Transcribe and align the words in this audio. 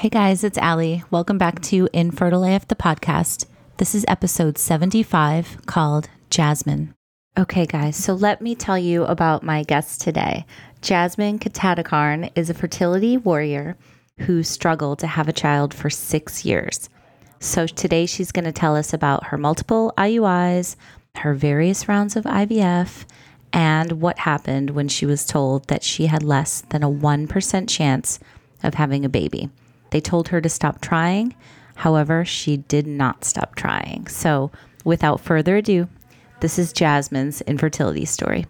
Hey 0.00 0.08
guys, 0.08 0.42
it's 0.44 0.56
Ali. 0.56 1.04
Welcome 1.10 1.36
back 1.36 1.60
to 1.64 1.86
Infertile 1.92 2.44
AF 2.44 2.66
the 2.66 2.74
podcast. 2.74 3.44
This 3.76 3.94
is 3.94 4.06
episode 4.08 4.56
75 4.56 5.66
called 5.66 6.08
Jasmine. 6.30 6.94
Okay, 7.36 7.66
guys, 7.66 7.96
so 7.96 8.14
let 8.14 8.40
me 8.40 8.54
tell 8.54 8.78
you 8.78 9.04
about 9.04 9.42
my 9.42 9.62
guest 9.62 10.00
today. 10.00 10.46
Jasmine 10.80 11.38
Katatakarn 11.38 12.30
is 12.34 12.48
a 12.48 12.54
fertility 12.54 13.18
warrior 13.18 13.76
who 14.20 14.42
struggled 14.42 15.00
to 15.00 15.06
have 15.06 15.28
a 15.28 15.34
child 15.34 15.74
for 15.74 15.90
six 15.90 16.46
years. 16.46 16.88
So 17.38 17.66
today 17.66 18.06
she's 18.06 18.32
going 18.32 18.46
to 18.46 18.52
tell 18.52 18.76
us 18.76 18.94
about 18.94 19.24
her 19.26 19.36
multiple 19.36 19.92
IUIs, 19.98 20.76
her 21.16 21.34
various 21.34 21.88
rounds 21.88 22.16
of 22.16 22.24
IVF, 22.24 23.04
and 23.52 24.00
what 24.00 24.20
happened 24.20 24.70
when 24.70 24.88
she 24.88 25.04
was 25.04 25.26
told 25.26 25.68
that 25.68 25.82
she 25.82 26.06
had 26.06 26.22
less 26.22 26.62
than 26.70 26.82
a 26.82 26.90
1% 26.90 27.68
chance 27.68 28.18
of 28.62 28.72
having 28.72 29.04
a 29.04 29.10
baby. 29.10 29.50
They 29.90 30.00
told 30.00 30.28
her 30.28 30.40
to 30.40 30.48
stop 30.48 30.80
trying. 30.80 31.34
However, 31.76 32.24
she 32.24 32.58
did 32.58 32.86
not 32.86 33.24
stop 33.24 33.54
trying. 33.54 34.06
So, 34.06 34.50
without 34.84 35.20
further 35.20 35.56
ado, 35.56 35.88
this 36.40 36.58
is 36.58 36.72
Jasmine's 36.72 37.40
infertility 37.42 38.04
story. 38.04 38.46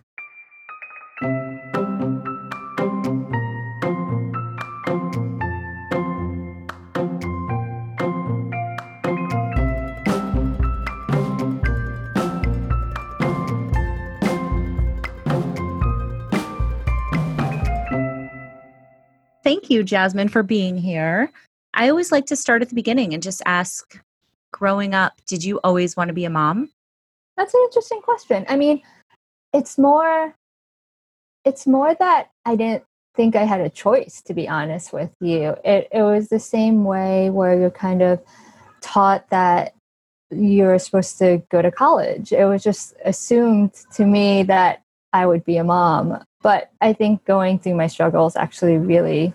Thank 19.43 19.71
you, 19.71 19.83
Jasmine, 19.83 20.29
for 20.29 20.43
being 20.43 20.77
here. 20.77 21.33
I 21.75 21.89
always 21.89 22.13
like 22.13 22.27
to 22.27 22.37
start 22.37 22.63
at 22.63 22.69
the 22.69 22.75
beginning 22.75 23.15
and 23.15 23.23
just 23.23 23.43
ask 23.47 24.01
growing 24.53 24.95
up, 24.95 25.15
did 25.27 25.45
you 25.45 25.61
always 25.63 25.97
want 25.97 26.09
to 26.09 26.15
be 26.15 26.25
a 26.25 26.31
mom? 26.31 26.71
That's 27.37 27.55
an 27.55 27.61
interesting 27.65 28.03
question. 28.03 28.45
I 28.49 28.57
mean, 28.57 28.83
it's 29.53 29.79
more 29.79 30.35
it's 31.45 31.67
more 31.67 31.95
that 31.95 32.31
I 32.45 32.55
didn't 32.57 32.85
think 33.17 33.35
I 33.35 33.45
had 33.45 33.61
a 33.61 33.71
choice 33.71 34.21
to 34.27 34.35
be 34.35 34.49
honest 34.49 34.93
with 34.93 35.11
you. 35.21 35.57
It 35.65 35.89
it 35.91 36.03
was 36.03 36.29
the 36.29 36.39
same 36.39 36.85
way 36.85 37.31
where 37.31 37.59
you're 37.59 37.71
kind 37.71 38.03
of 38.03 38.21
taught 38.81 39.29
that 39.31 39.75
you're 40.31 40.79
supposed 40.79 41.19
to 41.19 41.43
go 41.51 41.63
to 41.63 41.71
college. 41.71 42.33
It 42.33 42.45
was 42.45 42.63
just 42.63 42.95
assumed 43.05 43.73
to 43.95 44.07
me 44.07 44.43
that 44.45 44.83
I 45.13 45.27
would 45.27 45.45
be 45.45 45.57
a 45.57 45.65
mom. 45.65 46.23
But 46.43 46.71
I 46.81 46.93
think 46.93 47.25
going 47.25 47.59
through 47.59 47.75
my 47.75 47.87
struggles 47.87 48.37
actually 48.37 48.79
really 48.79 49.35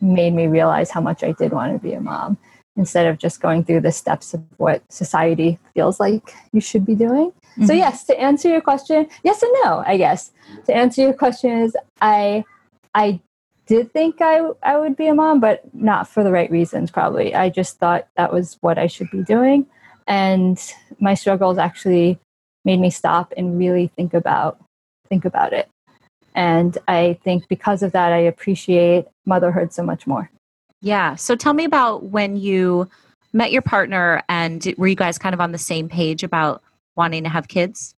made 0.00 0.34
me 0.34 0.46
realize 0.46 0.90
how 0.90 1.00
much 1.00 1.22
I 1.22 1.32
did 1.32 1.52
want 1.52 1.72
to 1.72 1.78
be 1.78 1.92
a 1.92 2.00
mom 2.00 2.36
instead 2.76 3.06
of 3.06 3.18
just 3.18 3.40
going 3.40 3.64
through 3.64 3.80
the 3.80 3.92
steps 3.92 4.34
of 4.34 4.42
what 4.56 4.82
society 4.90 5.58
feels 5.74 6.00
like 6.00 6.34
you 6.52 6.60
should 6.60 6.84
be 6.84 6.94
doing. 6.94 7.30
Mm-hmm. 7.30 7.66
So 7.66 7.72
yes, 7.72 8.04
to 8.04 8.18
answer 8.18 8.48
your 8.48 8.62
question, 8.62 9.06
yes 9.22 9.42
and 9.42 9.52
no, 9.62 9.84
I 9.86 9.96
guess. 9.96 10.32
To 10.66 10.74
answer 10.74 11.02
your 11.02 11.12
question 11.12 11.50
is 11.50 11.76
I 12.00 12.44
I 12.94 13.20
did 13.66 13.92
think 13.92 14.16
I 14.20 14.40
I 14.62 14.78
would 14.78 14.96
be 14.96 15.06
a 15.06 15.14
mom, 15.14 15.38
but 15.38 15.62
not 15.74 16.08
for 16.08 16.24
the 16.24 16.32
right 16.32 16.50
reasons 16.50 16.90
probably. 16.90 17.34
I 17.34 17.50
just 17.50 17.78
thought 17.78 18.08
that 18.16 18.32
was 18.32 18.58
what 18.62 18.78
I 18.78 18.86
should 18.86 19.10
be 19.10 19.22
doing 19.22 19.66
and 20.06 20.58
my 20.98 21.14
struggles 21.14 21.58
actually 21.58 22.18
made 22.64 22.80
me 22.80 22.90
stop 22.90 23.32
and 23.36 23.58
really 23.58 23.88
think 23.88 24.14
about 24.14 24.58
think 25.08 25.24
about 25.24 25.52
it. 25.52 25.68
And 26.34 26.76
I 26.88 27.18
think 27.24 27.48
because 27.48 27.82
of 27.82 27.92
that 27.92 28.12
I 28.12 28.18
appreciate 28.18 29.06
motherhood 29.26 29.72
so 29.72 29.82
much 29.82 30.06
more. 30.06 30.30
Yeah. 30.80 31.14
So 31.14 31.36
tell 31.36 31.54
me 31.54 31.64
about 31.64 32.04
when 32.04 32.36
you 32.36 32.88
met 33.32 33.52
your 33.52 33.62
partner 33.62 34.22
and 34.28 34.74
were 34.76 34.88
you 34.88 34.96
guys 34.96 35.18
kind 35.18 35.34
of 35.34 35.40
on 35.40 35.52
the 35.52 35.58
same 35.58 35.88
page 35.88 36.22
about 36.22 36.62
wanting 36.96 37.22
to 37.24 37.28
have 37.28 37.48
kids? 37.48 37.94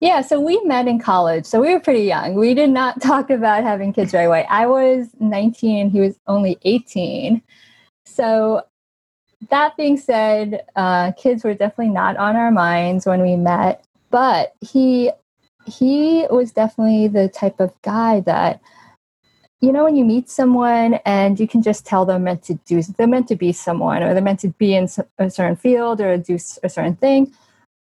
Yeah, 0.00 0.22
so 0.22 0.40
we 0.40 0.58
met 0.64 0.88
in 0.88 0.98
college. 0.98 1.44
So 1.44 1.60
we 1.60 1.74
were 1.74 1.80
pretty 1.80 2.04
young. 2.04 2.34
We 2.34 2.54
did 2.54 2.70
not 2.70 3.02
talk 3.02 3.30
about 3.30 3.62
having 3.62 3.92
kids 3.92 4.14
right 4.14 4.22
away. 4.22 4.46
I 4.48 4.66
was 4.66 5.08
19, 5.20 5.90
he 5.90 6.00
was 6.00 6.18
only 6.26 6.58
18. 6.62 7.42
So 8.06 8.62
that 9.50 9.76
being 9.76 9.96
said, 9.96 10.64
uh, 10.76 11.12
kids 11.12 11.44
were 11.44 11.54
definitely 11.54 11.92
not 11.92 12.16
on 12.16 12.36
our 12.36 12.50
minds 12.50 13.06
when 13.06 13.20
we 13.22 13.36
met, 13.36 13.84
but 14.10 14.54
he 14.60 15.10
he 15.70 16.26
was 16.30 16.52
definitely 16.52 17.08
the 17.08 17.28
type 17.28 17.60
of 17.60 17.72
guy 17.82 18.20
that 18.20 18.60
you 19.60 19.72
know 19.72 19.84
when 19.84 19.96
you 19.96 20.04
meet 20.04 20.28
someone 20.28 20.94
and 21.04 21.38
you 21.38 21.46
can 21.46 21.62
just 21.62 21.86
tell 21.86 22.04
they're 22.04 22.18
meant 22.18 22.42
to 22.42 22.54
do 22.66 22.82
they're 22.96 23.06
meant 23.06 23.28
to 23.28 23.36
be 23.36 23.52
someone 23.52 24.02
or 24.02 24.12
they're 24.12 24.22
meant 24.22 24.40
to 24.40 24.48
be 24.48 24.74
in 24.74 24.88
a 25.18 25.30
certain 25.30 25.56
field 25.56 26.00
or 26.00 26.16
do 26.16 26.38
a 26.62 26.68
certain 26.68 26.96
thing. 26.96 27.32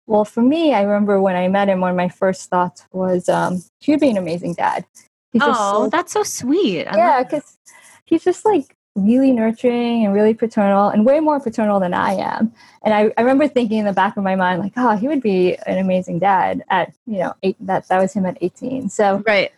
Well 0.07 0.25
for 0.25 0.41
me 0.41 0.73
i 0.73 0.81
remember 0.81 1.21
when 1.21 1.35
i 1.35 1.47
met 1.47 1.69
him 1.69 1.81
one 1.81 1.91
of 1.91 1.97
my 1.97 2.09
first 2.09 2.49
thoughts 2.49 2.85
was 2.91 3.29
um 3.29 3.63
he'd 3.79 3.99
be 3.99 4.09
an 4.09 4.17
amazing 4.17 4.55
dad. 4.55 4.85
He's 5.31 5.43
oh 5.45 5.83
so, 5.83 5.89
that's 5.89 6.11
so 6.11 6.23
sweet. 6.23 6.85
I 6.87 6.97
yeah 6.97 7.23
because 7.23 7.57
he's 8.05 8.23
just 8.23 8.43
like 8.43 8.75
really 8.95 9.31
nurturing 9.31 10.05
and 10.05 10.13
really 10.13 10.33
paternal 10.33 10.89
and 10.89 11.05
way 11.05 11.19
more 11.19 11.39
paternal 11.39 11.79
than 11.79 11.93
i 11.93 12.13
am 12.13 12.51
and 12.83 12.93
I, 12.93 13.11
I 13.17 13.21
remember 13.21 13.47
thinking 13.47 13.79
in 13.79 13.85
the 13.85 13.93
back 13.93 14.17
of 14.17 14.23
my 14.23 14.35
mind 14.35 14.61
like 14.61 14.73
oh 14.77 14.97
he 14.97 15.07
would 15.07 15.21
be 15.21 15.55
an 15.67 15.77
amazing 15.77 16.19
dad 16.19 16.63
at 16.69 16.93
you 17.05 17.19
know 17.19 17.33
eight, 17.43 17.55
that 17.61 17.87
that 17.87 18.01
was 18.01 18.13
him 18.13 18.25
at 18.25 18.37
18 18.41 18.89
so 18.89 19.23
right 19.25 19.51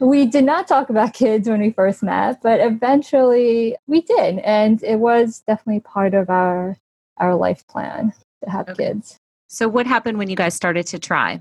we 0.00 0.24
did 0.24 0.44
not 0.44 0.66
talk 0.66 0.88
about 0.88 1.12
kids 1.12 1.48
when 1.48 1.60
we 1.60 1.70
first 1.70 2.02
met, 2.02 2.42
but 2.42 2.58
eventually 2.58 3.76
we 3.86 4.00
did, 4.00 4.38
and 4.38 4.82
it 4.82 4.98
was 4.98 5.42
definitely 5.46 5.80
part 5.80 6.14
of 6.14 6.30
our 6.30 6.76
our 7.18 7.36
life 7.36 7.66
plan 7.68 8.14
to 8.42 8.50
have 8.50 8.68
okay. 8.70 8.86
kids. 8.86 9.18
So, 9.48 9.68
what 9.68 9.86
happened 9.86 10.18
when 10.18 10.30
you 10.30 10.36
guys 10.36 10.54
started 10.54 10.86
to 10.88 10.98
try? 10.98 11.38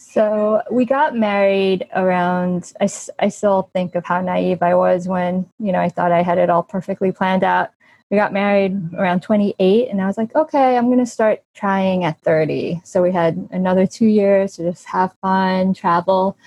So, 0.00 0.62
we 0.70 0.84
got 0.84 1.16
married 1.16 1.88
around. 1.94 2.72
I, 2.80 2.88
I 3.18 3.28
still 3.28 3.68
think 3.72 3.96
of 3.96 4.04
how 4.06 4.20
naive 4.20 4.62
I 4.62 4.74
was 4.76 5.08
when 5.08 5.50
you 5.58 5.72
know 5.72 5.80
I 5.80 5.88
thought 5.88 6.12
I 6.12 6.22
had 6.22 6.38
it 6.38 6.50
all 6.50 6.62
perfectly 6.62 7.10
planned 7.10 7.42
out. 7.42 7.70
We 8.10 8.16
got 8.16 8.32
married 8.32 8.94
around 8.94 9.22
28, 9.22 9.88
and 9.90 10.00
I 10.00 10.06
was 10.06 10.16
like, 10.16 10.34
okay, 10.34 10.76
I'm 10.76 10.86
going 10.86 10.98
to 10.98 11.06
start 11.06 11.42
trying 11.54 12.04
at 12.04 12.20
30. 12.20 12.80
So, 12.84 13.02
we 13.02 13.10
had 13.12 13.48
another 13.50 13.86
two 13.86 14.06
years 14.06 14.54
to 14.56 14.70
just 14.70 14.86
have 14.86 15.16
fun, 15.20 15.74
travel 15.74 16.38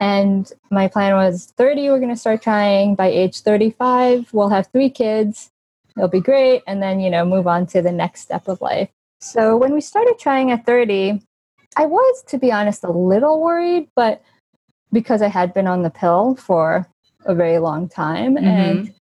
and 0.00 0.50
my 0.70 0.88
plan 0.88 1.14
was 1.14 1.52
30, 1.58 1.90
we're 1.90 1.98
going 1.98 2.08
to 2.08 2.16
start 2.16 2.42
trying. 2.42 2.94
By 2.94 3.08
age 3.08 3.42
35, 3.42 4.32
we'll 4.32 4.48
have 4.48 4.68
three 4.68 4.88
kids. 4.88 5.50
It'll 5.94 6.08
be 6.08 6.20
great. 6.20 6.62
And 6.66 6.82
then, 6.82 7.00
you 7.00 7.10
know, 7.10 7.24
move 7.26 7.46
on 7.46 7.66
to 7.66 7.82
the 7.82 7.92
next 7.92 8.22
step 8.22 8.48
of 8.48 8.62
life. 8.62 8.88
So 9.20 9.58
when 9.58 9.74
we 9.74 9.82
started 9.82 10.18
trying 10.18 10.50
at 10.50 10.64
30, 10.64 11.20
I 11.76 11.86
was, 11.86 12.22
to 12.28 12.38
be 12.38 12.50
honest, 12.50 12.84
a 12.84 12.90
little 12.90 13.40
worried, 13.40 13.88
but 13.94 14.22
because 14.92 15.22
I 15.22 15.28
had 15.28 15.54
been 15.54 15.66
on 15.66 15.82
the 15.82 15.90
pill 15.90 16.34
for 16.36 16.86
a 17.24 17.34
very 17.34 17.58
long 17.58 17.88
time. 17.88 18.36
Mm-hmm. 18.36 18.46
And 18.46 18.94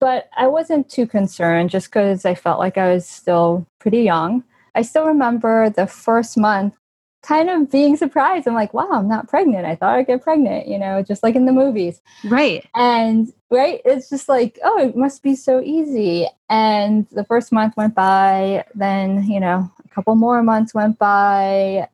but 0.00 0.30
I 0.36 0.46
wasn't 0.46 0.88
too 0.88 1.06
concerned 1.06 1.70
just 1.70 1.88
because 1.88 2.24
I 2.24 2.34
felt 2.34 2.58
like 2.58 2.78
I 2.78 2.92
was 2.92 3.06
still 3.06 3.66
pretty 3.78 4.02
young. 4.02 4.42
I 4.74 4.82
still 4.82 5.04
remember 5.06 5.68
the 5.68 5.86
first 5.86 6.38
month 6.38 6.74
kind 7.22 7.50
of 7.50 7.70
being 7.70 7.98
surprised. 7.98 8.48
I'm 8.48 8.54
like, 8.54 8.72
wow, 8.72 8.88
I'm 8.92 9.08
not 9.08 9.28
pregnant. 9.28 9.66
I 9.66 9.76
thought 9.76 9.96
I'd 9.96 10.06
get 10.06 10.22
pregnant, 10.22 10.68
you 10.68 10.78
know, 10.78 11.02
just 11.02 11.22
like 11.22 11.34
in 11.34 11.44
the 11.44 11.52
movies. 11.52 12.00
Right. 12.24 12.66
And 12.74 13.30
right, 13.50 13.82
it's 13.84 14.08
just 14.08 14.26
like, 14.26 14.58
oh, 14.64 14.80
it 14.80 14.96
must 14.96 15.22
be 15.22 15.34
so 15.34 15.60
easy. 15.60 16.26
And 16.48 17.06
the 17.12 17.24
first 17.24 17.52
month 17.52 17.76
went 17.76 17.94
by, 17.94 18.64
then, 18.74 19.24
you 19.24 19.38
know, 19.38 19.70
a 19.84 19.88
couple 19.88 20.14
more 20.14 20.42
months 20.42 20.72
went 20.72 20.98
by. 20.98 21.88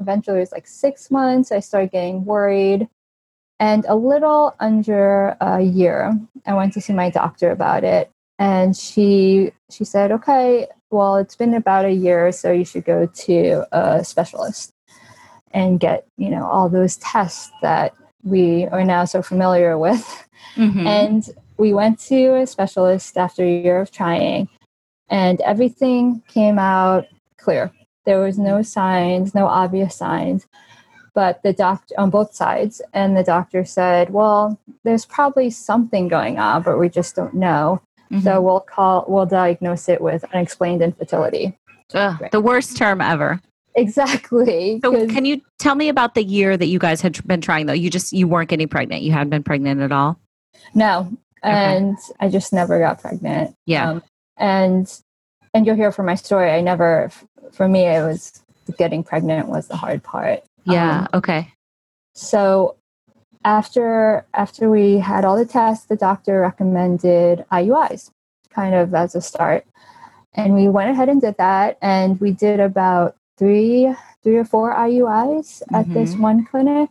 Eventually 0.00 0.38
it 0.38 0.40
was 0.40 0.52
like 0.52 0.66
six 0.66 1.10
months. 1.10 1.52
I 1.52 1.60
started 1.60 1.90
getting 1.90 2.24
worried. 2.24 2.88
And 3.60 3.84
a 3.88 3.96
little 3.96 4.54
under 4.60 5.36
a 5.40 5.60
year, 5.60 6.16
I 6.46 6.54
went 6.54 6.72
to 6.74 6.80
see 6.80 6.92
my 6.92 7.10
doctor 7.10 7.50
about 7.50 7.82
it. 7.82 8.10
And 8.38 8.76
she 8.76 9.50
she 9.70 9.84
said, 9.84 10.12
okay, 10.12 10.68
well, 10.90 11.16
it's 11.16 11.34
been 11.34 11.54
about 11.54 11.84
a 11.84 11.92
year, 11.92 12.30
so 12.30 12.52
you 12.52 12.64
should 12.64 12.84
go 12.84 13.06
to 13.06 13.66
a 13.72 14.04
specialist 14.04 14.72
and 15.50 15.80
get, 15.80 16.06
you 16.16 16.30
know, 16.30 16.46
all 16.46 16.68
those 16.68 16.96
tests 16.98 17.50
that 17.62 17.94
we 18.22 18.66
are 18.66 18.84
now 18.84 19.04
so 19.04 19.22
familiar 19.22 19.76
with. 19.76 20.28
Mm-hmm. 20.54 20.86
And 20.86 21.28
we 21.56 21.74
went 21.74 21.98
to 22.00 22.36
a 22.36 22.46
specialist 22.46 23.16
after 23.18 23.42
a 23.42 23.60
year 23.60 23.80
of 23.80 23.90
trying, 23.90 24.48
and 25.08 25.40
everything 25.40 26.22
came 26.28 26.58
out 26.58 27.06
clear. 27.38 27.72
There 28.08 28.20
was 28.20 28.38
no 28.38 28.62
signs, 28.62 29.34
no 29.34 29.44
obvious 29.48 29.94
signs. 29.94 30.46
But 31.12 31.42
the 31.42 31.52
doctor 31.52 31.94
on 31.98 32.08
both 32.08 32.34
sides, 32.34 32.80
and 32.94 33.14
the 33.14 33.22
doctor 33.22 33.66
said, 33.66 34.08
Well, 34.14 34.58
there's 34.82 35.04
probably 35.04 35.50
something 35.50 36.08
going 36.08 36.38
on, 36.38 36.62
but 36.62 36.78
we 36.78 36.88
just 36.88 37.14
don't 37.14 37.34
know. 37.34 37.82
Mm-hmm. 38.10 38.24
So 38.24 38.40
we'll 38.40 38.60
call 38.60 39.04
we'll 39.08 39.26
diagnose 39.26 39.90
it 39.90 40.00
with 40.00 40.24
unexplained 40.32 40.80
infertility. 40.80 41.58
Ugh, 41.92 42.18
right. 42.18 42.32
The 42.32 42.40
worst 42.40 42.78
term 42.78 43.02
ever. 43.02 43.42
Exactly. 43.74 44.80
So 44.82 45.06
can 45.08 45.26
you 45.26 45.42
tell 45.58 45.74
me 45.74 45.90
about 45.90 46.14
the 46.14 46.24
year 46.24 46.56
that 46.56 46.66
you 46.66 46.78
guys 46.78 47.02
had 47.02 47.22
been 47.26 47.42
trying 47.42 47.66
though? 47.66 47.74
You 47.74 47.90
just 47.90 48.14
you 48.14 48.26
weren't 48.26 48.48
getting 48.48 48.68
pregnant. 48.68 49.02
You 49.02 49.12
hadn't 49.12 49.28
been 49.28 49.42
pregnant 49.42 49.82
at 49.82 49.92
all? 49.92 50.18
No. 50.74 51.12
and 51.42 51.92
okay. 51.92 52.12
I 52.20 52.30
just 52.30 52.54
never 52.54 52.78
got 52.78 53.02
pregnant. 53.02 53.54
Yeah. 53.66 53.90
Um, 53.90 54.02
and 54.38 54.98
and 55.54 55.66
you'll 55.66 55.76
hear 55.76 55.92
from 55.92 56.06
my 56.06 56.14
story. 56.14 56.50
I 56.50 56.60
never, 56.60 57.10
for 57.52 57.68
me, 57.68 57.86
it 57.86 58.02
was 58.02 58.42
getting 58.76 59.02
pregnant 59.02 59.48
was 59.48 59.68
the 59.68 59.76
hard 59.76 60.02
part. 60.02 60.42
Yeah. 60.64 61.00
Um, 61.00 61.08
okay. 61.14 61.52
So 62.14 62.76
after 63.44 64.26
after 64.34 64.70
we 64.70 64.98
had 64.98 65.24
all 65.24 65.36
the 65.36 65.46
tests, 65.46 65.86
the 65.86 65.96
doctor 65.96 66.40
recommended 66.40 67.44
IUIs, 67.50 68.10
kind 68.50 68.74
of 68.74 68.94
as 68.94 69.14
a 69.14 69.20
start, 69.20 69.66
and 70.34 70.54
we 70.54 70.68
went 70.68 70.90
ahead 70.90 71.08
and 71.08 71.20
did 71.20 71.36
that. 71.38 71.78
And 71.80 72.20
we 72.20 72.32
did 72.32 72.60
about 72.60 73.16
three 73.38 73.94
three 74.22 74.36
or 74.36 74.44
four 74.44 74.74
IUIs 74.74 75.62
mm-hmm. 75.62 75.74
at 75.74 75.92
this 75.94 76.14
one 76.16 76.44
clinic 76.44 76.90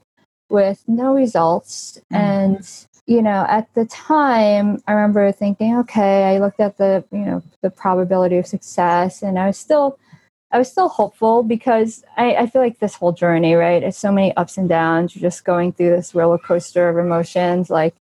with 0.49 0.83
no 0.87 1.13
results. 1.13 1.99
Mm-hmm. 2.11 2.15
And 2.15 2.87
you 3.07 3.21
know, 3.21 3.45
at 3.47 3.73
the 3.73 3.85
time, 3.85 4.81
I 4.85 4.91
remember 4.91 5.31
thinking, 5.31 5.77
okay, 5.77 6.25
I 6.25 6.39
looked 6.39 6.59
at 6.59 6.77
the, 6.77 7.05
you 7.09 7.19
know, 7.19 7.41
the 7.61 7.69
probability 7.69 8.37
of 8.37 8.45
success, 8.45 9.23
and 9.23 9.39
I 9.39 9.47
was 9.47 9.57
still, 9.57 9.97
I 10.51 10.57
was 10.57 10.71
still 10.71 10.87
hopeful 10.87 11.43
because 11.43 12.03
I, 12.15 12.35
I 12.35 12.47
feel 12.47 12.61
like 12.61 12.79
this 12.79 12.95
whole 12.95 13.11
journey, 13.11 13.55
right? 13.55 13.83
It's 13.83 13.97
so 13.97 14.11
many 14.11 14.35
ups 14.37 14.57
and 14.57 14.69
downs. 14.69 15.15
You're 15.15 15.29
just 15.29 15.43
going 15.43 15.73
through 15.73 15.89
this 15.89 16.15
roller 16.15 16.37
coaster 16.37 16.87
of 16.87 16.97
emotions, 16.97 17.69
like 17.69 17.95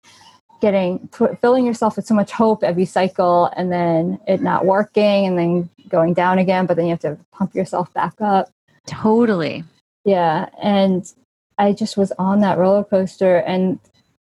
getting 0.60 1.08
filling 1.40 1.66
yourself 1.66 1.96
with 1.96 2.06
so 2.06 2.14
much 2.14 2.31
hope 2.31 2.62
every 2.62 2.84
cycle, 2.84 3.50
and 3.56 3.72
then 3.72 4.20
it 4.28 4.40
not 4.40 4.64
working, 4.64 5.26
and 5.26 5.38
then 5.38 5.69
going 5.88 6.14
down 6.14 6.38
again. 6.38 6.66
But 6.66 6.76
then 6.76 6.87
you 6.87 6.90
have 6.90 7.00
to 7.00 7.19
pump 7.32 7.54
yourself 7.54 7.93
back 7.93 8.14
up. 8.20 8.50
Totally. 8.87 9.64
Yeah, 10.04 10.49
and 10.62 11.12
I 11.58 11.72
just 11.72 11.96
was 11.96 12.12
on 12.19 12.40
that 12.40 12.58
roller 12.58 12.84
coaster, 12.84 13.38
and 13.38 13.81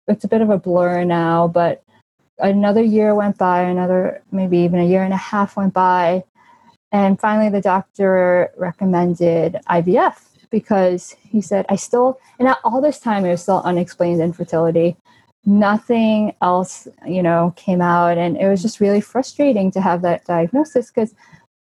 it's 0.08 0.24
a 0.24 0.28
bit 0.28 0.42
of 0.42 0.50
a 0.52 0.58
blur 0.58 1.04
now, 1.04 1.48
but 1.48 1.84
another 2.38 2.84
year 2.84 3.16
went 3.16 3.38
by, 3.38 3.62
another 3.62 4.22
maybe 4.32 4.60
even 4.60 4.80
a 4.80 4.86
year 4.86 5.04
and 5.04 5.14
a 5.14 5.18
half 5.18 5.58
went 5.58 5.74
by, 5.74 6.24
and 6.92 7.20
finally 7.20 7.50
the 7.50 7.62
doctor 7.62 8.52
recommended 8.58 9.58
IVF 9.70 10.16
because 10.50 11.16
he 11.28 11.42
said, 11.42 11.66
I 11.70 11.78
still, 11.78 12.20
and 12.38 12.54
all 12.64 12.82
this 12.82 13.00
time 13.00 13.26
it 13.26 13.32
was 13.32 13.42
still 13.42 13.62
unexplained 13.64 14.22
infertility. 14.22 14.98
Nothing 15.46 16.36
else, 16.42 16.88
you 17.08 17.24
know, 17.24 17.54
came 17.56 17.82
out. 17.82 18.18
And 18.18 18.38
it 18.38 18.48
was 18.48 18.62
just 18.62 18.80
really 18.80 19.02
frustrating 19.02 19.72
to 19.72 19.82
have 19.82 20.02
that 20.04 20.26
diagnosis 20.26 20.92
because, 20.92 21.16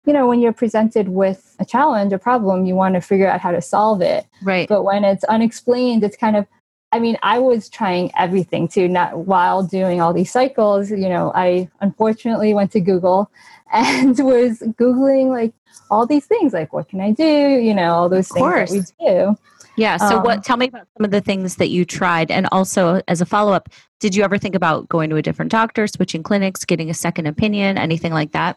you 0.05 0.13
know, 0.13 0.29
when 0.29 0.41
you're 0.41 0.53
presented 0.53 1.09
with 1.09 1.57
a 1.59 1.65
challenge, 1.65 2.13
a 2.13 2.19
problem, 2.19 2.67
you 2.67 2.75
want 2.75 2.95
to 2.95 3.01
figure 3.01 3.27
out 3.27 3.41
how 3.41 3.51
to 3.51 3.63
solve 3.63 4.03
it. 4.03 4.27
Right. 4.43 4.69
But 4.69 4.85
when 4.85 5.03
it's 5.03 5.25
unexplained, 5.25 6.05
it's 6.05 6.17
kind 6.17 6.37
of, 6.37 6.47
I 6.95 7.01
mean, 7.01 7.19
I 7.25 7.41
was 7.41 7.69
trying 7.69 8.13
everything 8.17 8.69
too, 8.69 8.87
not 8.87 9.27
while 9.27 9.65
doing 9.65 10.01
all 10.01 10.13
these 10.13 10.31
cycles. 10.31 10.93
You 10.93 11.09
know, 11.09 11.33
I 11.35 11.69
unfortunately 11.81 12.55
went 12.55 12.71
to 12.71 12.81
Google 12.81 13.33
and 13.73 14.17
was 14.21 14.61
Googling 14.61 15.31
like 15.31 15.53
all 15.91 16.07
these 16.07 16.25
things, 16.27 16.53
like 16.53 16.73
what 16.73 16.89
can 16.89 17.01
I 17.01 17.11
do? 17.11 17.25
You 17.25 17.75
know, 17.75 17.95
all 17.95 18.09
those 18.09 18.29
things 18.29 18.45
that 18.45 18.71
we 18.71 19.09
do. 19.09 19.37
Yeah. 19.77 19.97
So, 19.97 20.19
um, 20.19 20.23
what? 20.23 20.45
Tell 20.45 20.57
me 20.57 20.69
about 20.69 20.87
some 20.97 21.05
of 21.05 21.11
the 21.11 21.21
things 21.21 21.57
that 21.57 21.69
you 21.71 21.85
tried, 21.85 22.31
and 22.31 22.47
also 22.53 23.03
as 23.09 23.21
a 23.21 23.27
follow 23.27 23.53
up, 23.53 23.71
did 23.99 24.15
you 24.15 24.23
ever 24.23 24.39
think 24.39 24.55
about 24.55 24.89
going 24.89 25.11
to 25.11 25.17
a 25.17 25.23
different 25.23 25.51
doctor, 25.51 25.89
switching 25.89 26.23
clinics, 26.23 26.65
getting 26.65 26.91
a 26.91 26.95
second 26.95 27.27
opinion, 27.27 27.77
anything 27.77 28.13
like 28.13 28.31
that? 28.31 28.57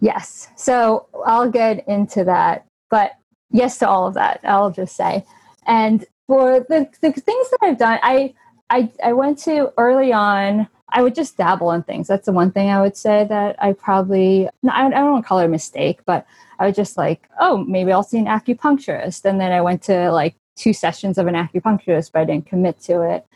Yes. 0.00 0.48
So 0.56 1.06
I'll 1.26 1.50
get 1.50 1.86
into 1.86 2.24
that, 2.24 2.64
but 2.88 3.12
yes 3.50 3.76
to 3.80 3.88
all 3.88 4.06
of 4.06 4.14
that. 4.14 4.40
I'll 4.42 4.70
just 4.70 4.96
say, 4.96 5.26
and 5.66 6.06
for 6.32 6.60
the, 6.60 6.88
the 7.02 7.12
things 7.12 7.50
that 7.50 7.58
I've 7.60 7.76
done, 7.76 7.98
I, 8.02 8.32
I, 8.70 8.90
I 9.04 9.12
went 9.12 9.36
to 9.40 9.70
early 9.76 10.14
on, 10.14 10.66
I 10.88 11.02
would 11.02 11.14
just 11.14 11.36
dabble 11.36 11.72
in 11.72 11.82
things. 11.82 12.08
That's 12.08 12.24
the 12.24 12.32
one 12.32 12.50
thing 12.50 12.70
I 12.70 12.80
would 12.80 12.96
say 12.96 13.26
that 13.28 13.62
I 13.62 13.74
probably, 13.74 14.48
I, 14.66 14.88
don't 14.88 15.12
want 15.12 15.22
to 15.22 15.28
call 15.28 15.40
it 15.40 15.44
a 15.44 15.48
mistake, 15.48 16.00
but 16.06 16.26
I 16.58 16.66
was 16.66 16.74
just 16.74 16.96
like, 16.96 17.28
oh, 17.38 17.58
maybe 17.58 17.92
I'll 17.92 18.02
see 18.02 18.16
an 18.16 18.24
acupuncturist. 18.24 19.26
And 19.26 19.38
then 19.38 19.52
I 19.52 19.60
went 19.60 19.82
to 19.82 20.10
like 20.10 20.34
two 20.56 20.72
sessions 20.72 21.18
of 21.18 21.26
an 21.26 21.34
acupuncturist, 21.34 22.12
but 22.14 22.20
I 22.20 22.24
didn't 22.24 22.46
commit 22.46 22.80
to 22.84 23.02
it. 23.02 23.26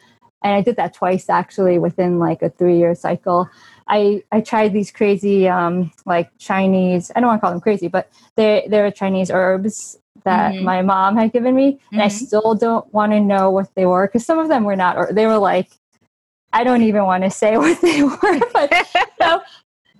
And 0.42 0.54
I 0.54 0.62
did 0.62 0.76
that 0.76 0.94
twice 0.94 1.28
actually 1.28 1.78
within 1.78 2.18
like 2.18 2.40
a 2.40 2.48
three 2.48 2.78
year 2.78 2.94
cycle. 2.94 3.50
I, 3.88 4.22
I 4.32 4.40
tried 4.40 4.72
these 4.72 4.90
crazy 4.90 5.46
um, 5.50 5.92
like 6.06 6.30
Chinese, 6.38 7.12
I 7.14 7.20
don't 7.20 7.28
want 7.28 7.40
to 7.40 7.42
call 7.42 7.50
them 7.50 7.60
crazy, 7.60 7.88
but 7.88 8.10
they 8.36 8.66
they're 8.70 8.90
Chinese 8.90 9.30
herbs 9.30 9.98
that 10.26 10.52
mm-hmm. 10.52 10.64
my 10.64 10.82
mom 10.82 11.16
had 11.16 11.32
given 11.32 11.54
me, 11.54 11.68
and 11.68 11.78
mm-hmm. 11.78 12.00
I 12.00 12.08
still 12.08 12.54
don't 12.54 12.92
want 12.92 13.12
to 13.12 13.20
know 13.20 13.50
what 13.50 13.74
they 13.74 13.86
were 13.86 14.06
because 14.06 14.26
some 14.26 14.38
of 14.38 14.48
them 14.48 14.64
were 14.64 14.76
not, 14.76 14.98
or 14.98 15.08
they 15.12 15.26
were 15.26 15.38
like, 15.38 15.70
I 16.52 16.64
don't 16.64 16.82
even 16.82 17.04
want 17.04 17.24
to 17.24 17.30
say 17.30 17.56
what 17.56 17.80
they 17.80 18.02
were, 18.02 18.40
but 18.52 18.70
so, 19.20 19.40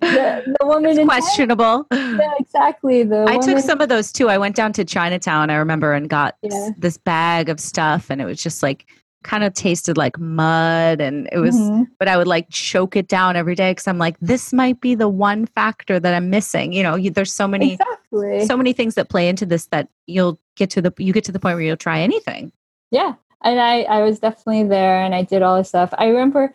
the, 0.01 0.55
the 0.59 0.65
woman 0.65 0.99
it's 0.99 1.07
questionable. 1.07 1.87
yeah, 1.91 2.33
exactly. 2.39 3.03
The 3.03 3.25
I 3.27 3.37
took 3.37 3.57
some 3.59 3.81
of 3.81 3.89
those 3.89 4.11
too. 4.11 4.29
I 4.29 4.37
went 4.37 4.55
down 4.55 4.73
to 4.73 4.85
Chinatown, 4.85 5.49
I 5.49 5.55
remember, 5.55 5.93
and 5.93 6.07
got 6.09 6.35
yeah. 6.43 6.69
this 6.77 6.97
bag 6.97 7.49
of 7.49 7.59
stuff, 7.59 8.09
and 8.09 8.21
it 8.21 8.25
was 8.25 8.41
just 8.43 8.61
like 8.61 8.85
kind 9.23 9.43
of 9.43 9.53
tasted 9.53 9.97
like 9.97 10.17
mud 10.19 11.01
and 11.01 11.27
it 11.31 11.39
was 11.39 11.55
mm-hmm. 11.55 11.83
but 11.99 12.07
i 12.07 12.15
would 12.15 12.27
like 12.27 12.47
choke 12.49 12.95
it 12.95 13.07
down 13.07 13.35
every 13.35 13.55
day 13.55 13.71
because 13.71 13.87
i'm 13.87 13.97
like 13.97 14.17
this 14.19 14.53
might 14.53 14.79
be 14.79 14.95
the 14.95 15.09
one 15.09 15.45
factor 15.45 15.99
that 15.99 16.13
i'm 16.13 16.29
missing. 16.29 16.71
You 16.71 16.83
know 16.83 16.95
you, 16.95 17.09
there's 17.09 17.33
so 17.33 17.47
many 17.47 17.73
exactly. 17.73 18.45
so 18.45 18.55
many 18.55 18.73
things 18.73 18.95
that 18.95 19.09
play 19.09 19.27
into 19.27 19.45
this 19.45 19.65
that 19.67 19.89
you'll 20.05 20.39
get 20.55 20.69
to 20.71 20.81
the 20.81 20.93
you 20.97 21.13
get 21.13 21.23
to 21.25 21.31
the 21.31 21.39
point 21.39 21.55
where 21.55 21.63
you'll 21.63 21.77
try 21.77 21.99
anything. 21.99 22.51
Yeah 22.91 23.15
and 23.41 23.59
i 23.59 23.81
i 23.83 24.01
was 24.01 24.19
definitely 24.19 24.63
there 24.63 25.01
and 25.01 25.13
i 25.13 25.23
did 25.23 25.41
all 25.41 25.57
this 25.57 25.69
stuff. 25.69 25.93
I 25.97 26.07
remember 26.07 26.53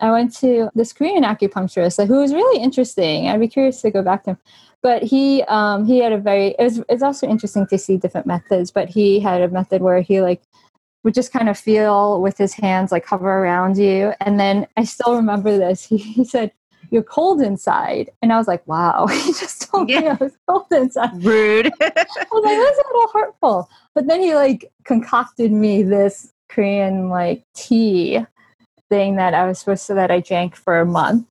i 0.00 0.10
went 0.10 0.34
to 0.36 0.70
this 0.74 0.92
korean 0.92 1.24
acupuncturist 1.24 2.06
who 2.06 2.20
was 2.20 2.32
really 2.32 2.62
interesting. 2.62 3.28
I'd 3.28 3.40
be 3.40 3.48
curious 3.48 3.80
to 3.82 3.90
go 3.90 4.02
back 4.02 4.24
to 4.24 4.30
him. 4.30 4.38
But 4.82 5.02
he 5.02 5.42
um 5.44 5.86
he 5.86 5.98
had 5.98 6.12
a 6.12 6.18
very 6.18 6.54
it 6.58 6.62
was 6.62 6.82
it's 6.88 7.02
also 7.02 7.26
interesting 7.26 7.66
to 7.66 7.78
see 7.78 7.96
different 7.96 8.26
methods 8.26 8.70
but 8.70 8.88
he 8.88 9.20
had 9.20 9.42
a 9.42 9.48
method 9.48 9.82
where 9.82 10.00
he 10.00 10.20
like 10.20 10.42
would 11.08 11.14
just 11.14 11.32
kind 11.32 11.48
of 11.48 11.56
feel 11.56 12.20
with 12.20 12.36
his 12.36 12.52
hands 12.52 12.92
like 12.92 13.06
hover 13.06 13.30
around 13.30 13.78
you. 13.78 14.12
And 14.20 14.38
then 14.38 14.66
I 14.76 14.84
still 14.84 15.16
remember 15.16 15.56
this. 15.56 15.84
He, 15.88 15.96
he 15.96 16.22
said, 16.22 16.52
You're 16.90 17.02
cold 17.02 17.40
inside. 17.40 18.10
And 18.20 18.30
I 18.30 18.36
was 18.36 18.46
like, 18.46 18.66
Wow, 18.68 19.06
he 19.10 19.32
just 19.32 19.70
told 19.70 19.88
yeah. 19.88 20.00
me 20.00 20.08
I 20.08 20.12
was 20.20 20.36
cold 20.46 20.66
inside. 20.70 21.24
Rude. 21.24 21.72
I 21.80 22.26
was 22.30 22.44
like, 22.44 22.58
That's 22.58 22.78
a 22.78 22.92
little 22.92 23.10
hurtful. 23.14 23.70
But 23.94 24.06
then 24.06 24.20
he 24.20 24.34
like 24.34 24.70
concocted 24.84 25.50
me 25.50 25.82
this 25.82 26.30
Korean 26.50 27.08
like 27.08 27.42
tea 27.54 28.26
thing 28.90 29.16
that 29.16 29.32
I 29.32 29.46
was 29.46 29.58
supposed 29.58 29.86
to 29.86 29.94
that 29.94 30.10
I 30.10 30.20
drank 30.20 30.56
for 30.56 30.78
a 30.78 30.84
month 30.84 31.26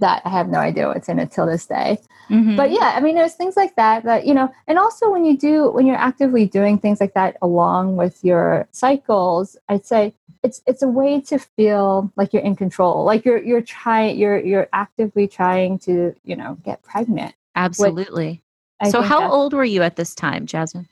that 0.00 0.22
I 0.24 0.28
have 0.30 0.48
no 0.48 0.58
idea 0.58 0.88
what's 0.88 1.08
in 1.08 1.18
it 1.18 1.30
till 1.30 1.46
this 1.46 1.66
day. 1.66 1.98
Mm-hmm. 2.28 2.56
But 2.56 2.70
yeah, 2.70 2.94
I 2.96 3.00
mean, 3.00 3.14
there's 3.14 3.34
things 3.34 3.56
like 3.56 3.74
that 3.76 4.04
that, 4.04 4.26
you 4.26 4.34
know, 4.34 4.52
and 4.66 4.78
also 4.78 5.10
when 5.10 5.24
you 5.24 5.36
do, 5.36 5.70
when 5.70 5.86
you're 5.86 5.96
actively 5.96 6.46
doing 6.46 6.78
things 6.78 7.00
like 7.00 7.14
that 7.14 7.36
along 7.42 7.96
with 7.96 8.22
your 8.24 8.68
cycles, 8.72 9.56
I'd 9.68 9.86
say 9.86 10.14
it's, 10.42 10.62
it's 10.66 10.82
a 10.82 10.88
way 10.88 11.20
to 11.22 11.38
feel 11.38 12.12
like 12.16 12.32
you're 12.32 12.42
in 12.42 12.56
control, 12.56 13.04
like 13.04 13.24
you're, 13.24 13.42
you're 13.42 13.62
trying, 13.62 14.18
you're, 14.18 14.38
you're 14.38 14.68
actively 14.72 15.26
trying 15.26 15.78
to, 15.80 16.14
you 16.24 16.36
know, 16.36 16.56
get 16.64 16.82
pregnant. 16.82 17.34
Absolutely. 17.56 18.42
So 18.88 19.02
how 19.02 19.30
old 19.30 19.52
were 19.52 19.64
you 19.64 19.82
at 19.82 19.96
this 19.96 20.14
time, 20.14 20.46
Jasmine? 20.46 20.88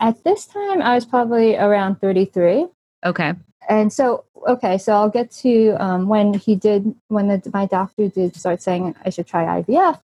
At 0.00 0.24
this 0.24 0.46
time, 0.46 0.82
I 0.82 0.94
was 0.94 1.06
probably 1.06 1.56
around 1.56 2.00
33. 2.00 2.66
Okay. 3.04 3.34
And 3.68 3.92
so 3.92 4.24
okay 4.48 4.78
so 4.78 4.92
i'll 4.92 5.08
get 5.08 5.30
to 5.30 5.70
um, 5.82 6.08
when 6.08 6.34
he 6.34 6.54
did 6.56 6.94
when 7.08 7.28
the, 7.28 7.50
my 7.52 7.66
doctor 7.66 8.08
did 8.08 8.34
start 8.34 8.62
saying 8.62 8.94
i 9.04 9.10
should 9.10 9.26
try 9.26 9.62
ivf 9.62 10.00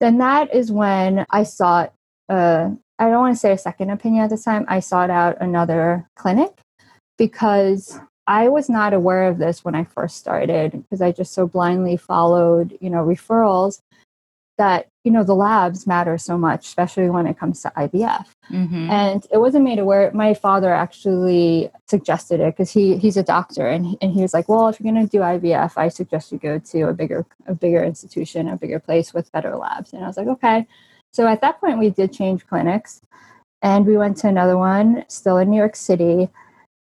then 0.00 0.18
that 0.18 0.54
is 0.54 0.70
when 0.70 1.24
i 1.30 1.42
sought 1.42 1.92
uh, 2.28 2.70
i 2.98 3.08
don't 3.08 3.20
want 3.20 3.34
to 3.34 3.40
say 3.40 3.52
a 3.52 3.58
second 3.58 3.90
opinion 3.90 4.24
at 4.24 4.30
the 4.30 4.36
time 4.36 4.64
i 4.68 4.80
sought 4.80 5.10
out 5.10 5.36
another 5.40 6.08
clinic 6.16 6.52
because 7.18 7.98
i 8.26 8.48
was 8.48 8.68
not 8.68 8.92
aware 8.92 9.28
of 9.28 9.38
this 9.38 9.64
when 9.64 9.74
i 9.74 9.84
first 9.84 10.16
started 10.16 10.72
because 10.72 11.00
i 11.00 11.12
just 11.12 11.32
so 11.32 11.46
blindly 11.46 11.96
followed 11.96 12.76
you 12.80 12.90
know 12.90 13.04
referrals 13.04 13.80
that 14.58 14.88
you 15.04 15.10
know 15.10 15.22
the 15.22 15.34
labs 15.34 15.86
matter 15.86 16.16
so 16.16 16.36
much 16.36 16.66
especially 16.66 17.08
when 17.10 17.26
it 17.26 17.38
comes 17.38 17.60
to 17.62 17.70
ivf 17.76 18.26
mm-hmm. 18.50 18.90
and 18.90 19.26
it 19.30 19.38
wasn't 19.38 19.62
made 19.62 19.78
aware 19.78 20.10
my 20.12 20.32
father 20.32 20.72
actually 20.72 21.70
suggested 21.86 22.40
it 22.40 22.56
because 22.56 22.70
he 22.70 22.96
he's 22.96 23.18
a 23.18 23.22
doctor 23.22 23.66
and 23.68 23.86
he, 23.86 23.98
and 24.00 24.12
he 24.12 24.22
was 24.22 24.32
like 24.32 24.48
well 24.48 24.68
if 24.68 24.80
you're 24.80 24.92
going 24.92 25.06
to 25.06 25.10
do 25.10 25.20
ivf 25.20 25.72
i 25.76 25.88
suggest 25.88 26.32
you 26.32 26.38
go 26.38 26.58
to 26.58 26.82
a 26.88 26.94
bigger 26.94 27.24
a 27.46 27.54
bigger 27.54 27.84
institution 27.84 28.48
a 28.48 28.56
bigger 28.56 28.80
place 28.80 29.12
with 29.12 29.30
better 29.30 29.54
labs 29.56 29.92
and 29.92 30.02
i 30.02 30.06
was 30.06 30.16
like 30.16 30.26
okay 30.26 30.66
so 31.12 31.28
at 31.28 31.40
that 31.42 31.60
point 31.60 31.78
we 31.78 31.90
did 31.90 32.12
change 32.12 32.46
clinics 32.46 33.02
and 33.62 33.86
we 33.86 33.96
went 33.96 34.16
to 34.16 34.26
another 34.26 34.56
one 34.56 35.04
still 35.08 35.36
in 35.36 35.50
new 35.50 35.58
york 35.58 35.76
city 35.76 36.28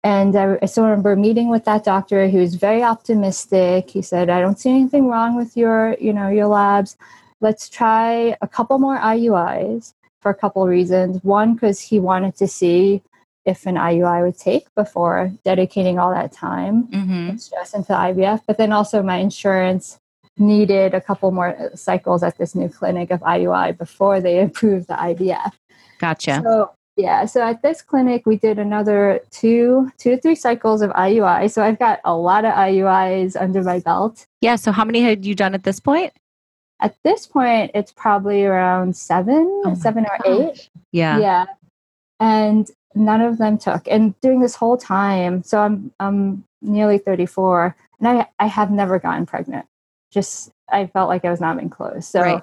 and 0.05 0.37
I, 0.37 0.57
I 0.63 0.67
still 0.67 0.85
remember 0.85 1.17
meeting 1.17 1.49
with 1.49 1.65
that 1.65 1.83
doctor. 1.83 2.29
He 2.29 2.39
was 2.39 2.55
very 2.55 2.81
optimistic. 2.81 3.91
He 3.91 4.03
said, 4.03 4.31
"I 4.31 4.41
don't 4.41 4.57
see 4.57 4.71
anything 4.71 5.09
wrong 5.09 5.35
with 5.35 5.57
your, 5.57 5.97
you 5.99 6.13
know, 6.13 6.29
your 6.29 6.47
labs 6.47 6.97
let's 7.41 7.69
try 7.69 8.37
a 8.41 8.49
couple 8.49 8.79
more 8.79 8.99
IUIs 8.99 9.93
for 10.21 10.31
a 10.31 10.35
couple 10.35 10.67
reasons. 10.67 11.23
One, 11.23 11.55
because 11.55 11.81
he 11.81 12.01
wanted 12.01 12.37
to 12.37 12.49
see 12.49 13.03
if 13.45 13.65
an 13.67 13.77
IUI 13.77 14.25
would 14.25 14.39
take 14.39 14.67
before 14.75 15.31
dedicating 15.45 15.99
all 15.99 16.11
that 16.13 16.33
time 16.33 16.85
Mm-hmm. 16.89 17.29
and 17.31 17.41
stress 17.41 17.75
into 17.75 17.93
IVF. 17.93 18.41
But 18.47 18.59
then 18.59 18.73
also 18.73 19.03
my 19.03 19.17
insurance 19.19 19.99
needed 20.39 20.95
a 20.95 21.01
couple 21.01 21.31
more 21.31 21.57
uh, 21.57 21.75
cycles 21.77 22.23
at 22.23 22.37
this 22.39 22.55
new 22.55 22.69
clinic 22.69 23.11
of 23.11 23.21
IUI 23.21 23.79
before 23.79 24.21
they 24.21 24.41
approved 24.47 24.89
the 24.89 24.95
IVF. 24.95 25.53
Gotcha. 26.01 26.41
So 26.45 26.71
yeah, 26.97 27.25
so 27.27 27.41
at 27.43 27.63
this 27.63 27.83
clinic 27.83 28.27
we 28.27 28.37
did 28.37 28.59
another 28.59 29.21
two, 29.31 29.93
two 29.99 30.17
to 30.17 30.21
three 30.21 30.35
cycles 30.35 30.83
of 30.83 30.91
IUI. 30.93 31.51
So 31.51 31.63
I've 31.63 31.79
got 31.79 32.01
a 32.05 32.17
lot 32.17 32.45
of 32.45 32.53
IUIs 32.55 33.41
under 33.41 33.63
my 33.63 33.79
belt. 33.81 34.27
yeah. 34.41 34.57
So 34.57 34.73
how 34.73 34.85
many 34.85 35.03
had 35.03 35.25
you 35.25 35.35
done 35.35 35.55
at 35.55 35.63
this 35.63 35.79
point? 35.79 36.13
At 36.81 36.97
this 37.03 37.27
point, 37.27 37.71
it's 37.75 37.93
probably 37.93 38.45
around 38.45 38.97
seven, 38.97 39.63
Oh 39.65 39.75
seven 39.75 40.07
or 40.07 40.19
eight. 40.27 40.69
Yeah. 40.93 41.19
Yeah. 41.19 41.47
And 42.21 42.71
none 42.95 43.21
of 43.21 43.39
them 43.39 43.59
took. 43.59 43.87
And 43.89 44.19
during 44.21 44.41
this 44.41 44.55
whole 44.55 44.77
time, 44.77 45.43
so 45.43 45.59
I'm 45.59 45.93
I'm 46.01 46.45
nearly 46.63 46.99
34, 46.99 47.77
and 48.01 48.09
I 48.09 48.27
I 48.39 48.47
have 48.47 48.71
never 48.71 48.99
gotten 48.99 49.27
pregnant. 49.27 49.67
Just 50.11 50.51
I 50.71 50.87
felt 50.87 51.09
like 51.09 51.25
I 51.25 51.31
was 51.31 51.41
not 51.41 51.57
being 51.57 51.71
close. 51.71 52.07
So 52.07 52.21
Right. 52.21 52.43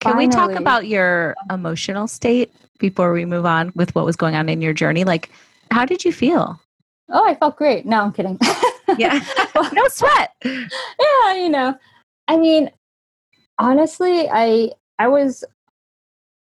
Can 0.00 0.18
we 0.18 0.28
talk 0.28 0.50
about 0.50 0.86
your 0.86 1.34
emotional 1.50 2.06
state 2.06 2.52
before 2.78 3.14
we 3.14 3.24
move 3.24 3.46
on 3.46 3.72
with 3.74 3.94
what 3.94 4.04
was 4.04 4.16
going 4.16 4.34
on 4.34 4.50
in 4.50 4.60
your 4.60 4.74
journey? 4.74 5.02
Like, 5.02 5.30
how 5.70 5.86
did 5.86 6.04
you 6.04 6.12
feel? 6.12 6.60
oh, 7.10 7.26
I 7.26 7.34
felt 7.34 7.56
great. 7.56 7.86
No, 7.86 8.02
I'm 8.02 8.12
kidding. 8.12 8.38
Yeah. 8.98 9.24
no 9.72 9.88
sweat. 9.88 10.32
yeah, 10.44 11.34
you 11.34 11.48
know. 11.48 11.76
I 12.28 12.36
mean, 12.36 12.70
honestly, 13.58 14.28
I 14.30 14.72
I 14.98 15.08
was 15.08 15.44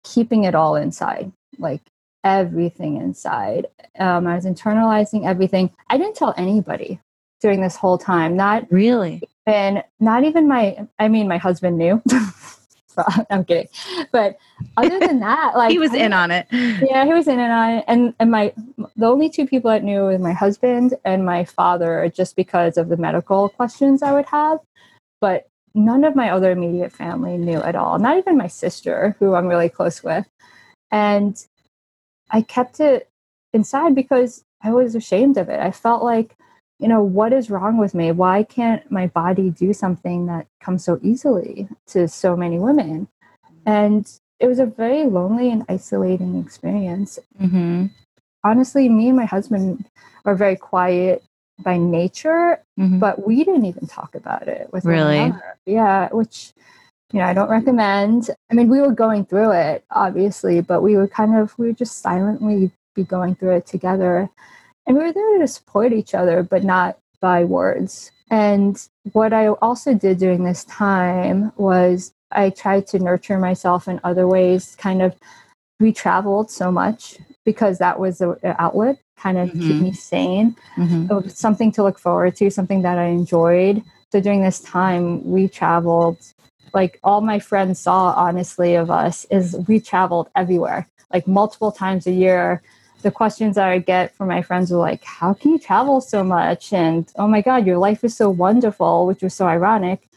keeping 0.04 0.44
it 0.46 0.56
all 0.56 0.76
inside, 0.76 1.32
like 1.58 1.82
everything 2.24 2.98
inside. 2.98 3.68
Um, 4.00 4.28
I 4.28 4.36
was 4.36 4.46
internalizing 4.46 5.26
everything. 5.26 5.72
I 5.90 5.98
didn't 5.98 6.16
tell 6.16 6.34
anybody 6.38 7.00
during 7.42 7.62
this 7.62 7.76
whole 7.76 7.98
time. 7.98 8.36
Not 8.36 8.72
Really? 8.72 9.22
and 9.46 9.84
not 10.00 10.24
even 10.24 10.48
my. 10.48 10.88
I 11.00 11.08
mean, 11.08 11.28
my 11.28 11.38
husband 11.38 11.78
knew. 11.78 12.02
I'm 13.30 13.46
kidding, 13.46 13.70
but 14.12 14.38
other 14.76 15.00
than 15.00 15.22
that, 15.22 15.54
like 15.56 15.72
he 15.72 15.80
was 15.80 15.92
I 15.92 15.98
in 15.98 16.14
on 16.14 16.30
it. 16.30 16.46
yeah, 16.52 17.06
he 17.06 17.14
was 17.14 17.28
in 17.28 17.40
and 17.40 17.52
on 17.52 17.70
it. 17.72 17.86
And 17.88 18.14
and 18.20 18.30
my 18.30 18.54
the 18.98 19.08
only 19.08 19.30
two 19.30 19.48
people 19.48 19.72
that 19.72 19.84
knew 19.84 20.02
were 20.04 20.20
my 20.20 20.34
husband 20.34 20.96
and 21.06 21.26
my 21.26 21.46
father, 21.46 22.12
just 22.14 22.36
because 22.36 22.78
of 22.78 22.90
the 22.90 22.98
medical 22.98 23.48
questions 23.50 24.04
I 24.04 24.12
would 24.12 24.26
have. 24.26 24.60
But 25.22 25.48
none 25.74 26.04
of 26.04 26.16
my 26.16 26.30
other 26.30 26.52
immediate 26.52 26.92
family 26.92 27.38
knew 27.38 27.62
at 27.62 27.76
all. 27.76 28.00
Not 28.00 28.18
even 28.18 28.38
my 28.38 28.48
sister, 28.48 29.16
who 29.20 29.36
I'm 29.36 29.48
really 29.48 29.70
close 29.70 30.04
with. 30.04 30.28
And 30.92 31.44
I 32.30 32.42
kept 32.42 32.80
it 32.80 33.10
inside 33.54 33.96
because 33.96 34.44
I 34.64 34.72
was 34.72 34.96
ashamed 34.96 35.38
of 35.38 35.50
it. 35.50 35.60
I 35.60 35.72
felt 35.72 36.04
like, 36.04 36.36
you 36.80 36.88
know, 36.88 37.02
what 37.02 37.34
is 37.34 37.50
wrong 37.50 37.78
with 37.78 37.94
me? 37.94 38.12
Why 38.12 38.44
can't 38.44 38.90
my 38.92 39.08
body 39.08 39.50
do 39.50 39.74
something 39.74 40.26
that 40.28 40.48
comes 40.60 40.84
so 40.84 41.00
easily 41.02 41.68
to 41.88 42.08
so 42.08 42.36
many 42.36 42.60
women? 42.60 43.08
And 43.66 44.12
it 44.40 44.48
was 44.48 44.60
a 44.60 44.66
very 44.66 45.06
lonely 45.06 45.52
and 45.52 45.64
isolating 45.70 46.40
experience. 46.40 47.20
Mm-hmm. 47.40 47.88
Honestly, 48.44 48.90
me 48.90 49.10
and 49.10 49.18
my 49.18 49.26
husband 49.26 49.86
are 50.26 50.36
very 50.36 50.56
quiet 50.56 51.24
by 51.64 51.78
nature, 51.78 52.62
Mm-hmm. 52.80 53.00
but 53.00 53.28
we 53.28 53.44
didn't 53.44 53.66
even 53.66 53.86
talk 53.86 54.16
about 54.16 54.48
it 54.48 54.70
with 54.74 54.86
Really? 54.86 55.32
Yeah, 55.66 56.10
which 56.12 56.54
you 57.14 57.20
know 57.20 57.26
I 57.26 57.34
don't 57.34 57.50
recommend. 57.50 58.30
I 58.50 58.56
mean, 58.56 58.70
we 58.70 58.82
were 58.82 58.92
going 58.94 59.26
through 59.26 59.52
it 59.52 59.84
obviously, 59.92 60.62
but 60.62 60.82
we 60.82 60.98
would 60.98 61.12
kind 61.12 61.36
of 61.36 61.54
we 61.60 61.68
would 61.68 61.78
just 61.78 62.00
silently 62.00 62.72
be 62.96 63.04
going 63.04 63.36
through 63.36 63.56
it 63.58 63.68
together, 63.68 64.30
and 64.88 64.98
we 64.98 65.04
were 65.04 65.14
there 65.14 65.38
to 65.40 65.48
support 65.48 65.94
each 65.94 66.14
other, 66.16 66.42
but 66.44 66.64
not 66.64 66.98
by 67.20 67.44
words. 67.44 68.12
And 68.32 68.82
what 69.12 69.34
I 69.34 69.50
also 69.50 69.94
did 69.94 70.18
during 70.18 70.44
this 70.44 70.64
time 70.66 71.52
was 71.58 72.14
I 72.32 72.50
tried 72.50 72.88
to 72.88 73.00
nurture 73.00 73.38
myself 73.38 73.88
in 73.88 74.00
other 74.04 74.26
ways. 74.26 74.76
Kind 74.80 75.02
of, 75.02 75.14
we 75.82 75.92
traveled 75.92 76.50
so 76.52 76.72
much 76.72 77.18
because 77.46 77.80
that 77.80 78.00
was 78.00 78.22
an 78.22 78.36
outlet, 78.60 78.98
kind 79.18 79.38
of 79.38 79.50
keep 79.52 79.78
Mhm. 79.78 79.82
me 79.82 79.92
sane 79.94 80.56
Mm-hmm. 80.78 81.12
it 81.12 81.24
was 81.24 81.38
something 81.38 81.72
to 81.74 81.84
look 81.84 82.00
forward 82.00 82.36
to, 82.38 82.50
something 82.50 82.82
that 82.84 82.98
I 82.98 83.08
enjoyed. 83.08 83.84
So 84.12 84.20
during 84.22 84.42
this 84.44 84.60
time, 84.62 85.06
we 85.36 85.48
traveled. 85.48 86.18
Like 86.74 87.00
all 87.04 87.22
my 87.22 87.40
friends 87.40 87.80
saw, 87.80 88.14
honestly, 88.16 88.76
of 88.76 88.90
us 88.90 89.26
is 89.30 89.58
we 89.68 89.80
traveled 89.80 90.30
everywhere, 90.36 90.88
like 91.14 91.28
multiple 91.28 91.72
times 91.72 92.08
a 92.08 92.12
year. 92.12 92.62
The 93.02 93.12
questions 93.12 93.56
that 93.56 93.68
I 93.68 93.80
get 93.80 94.14
from 94.16 94.28
my 94.30 94.42
friends 94.42 94.72
were 94.72 94.78
like, 94.78 95.04
"How 95.04 95.34
can 95.34 95.52
you 95.52 95.60
travel 95.60 96.00
so 96.02 96.24
much?" 96.24 96.72
And 96.74 97.12
"Oh 97.18 97.28
my 97.28 97.42
God, 97.42 97.66
your 97.68 97.78
life 97.78 98.04
is 98.04 98.16
so 98.16 98.30
wonderful," 98.30 99.06
which 99.08 99.22
was 99.24 99.34
so 99.34 99.48
ironic 99.48 100.08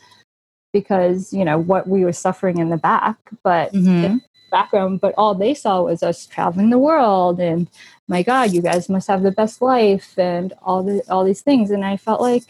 because 0.73 1.33
you 1.33 1.45
know 1.45 1.59
what 1.59 1.89
we 1.89 2.05
were 2.05 2.13
suffering 2.13 2.59
in 2.59 2.69
the 2.71 2.77
back, 2.77 3.19
but 3.43 3.73
Mm-hmm. 3.73 4.19
Background, 4.59 5.01
but 5.05 5.15
all 5.19 5.35
they 5.35 5.55
saw 5.55 5.83
was 5.83 6.03
us 6.03 6.27
traveling 6.27 6.71
the 6.71 6.79
world 6.91 7.37
and 7.41 7.69
my 8.15 8.23
God, 8.23 8.53
you 8.55 8.63
guys 8.63 8.89
must 8.89 9.09
have 9.09 9.23
the 9.23 9.33
best 9.41 9.63
life 9.63 10.09
and 10.19 10.53
all 10.63 10.83
the 10.89 10.97
all 11.11 11.25
these 11.25 11.43
things. 11.49 11.71
And 11.71 11.85
I 11.85 11.97
felt 12.07 12.21
like 12.21 12.47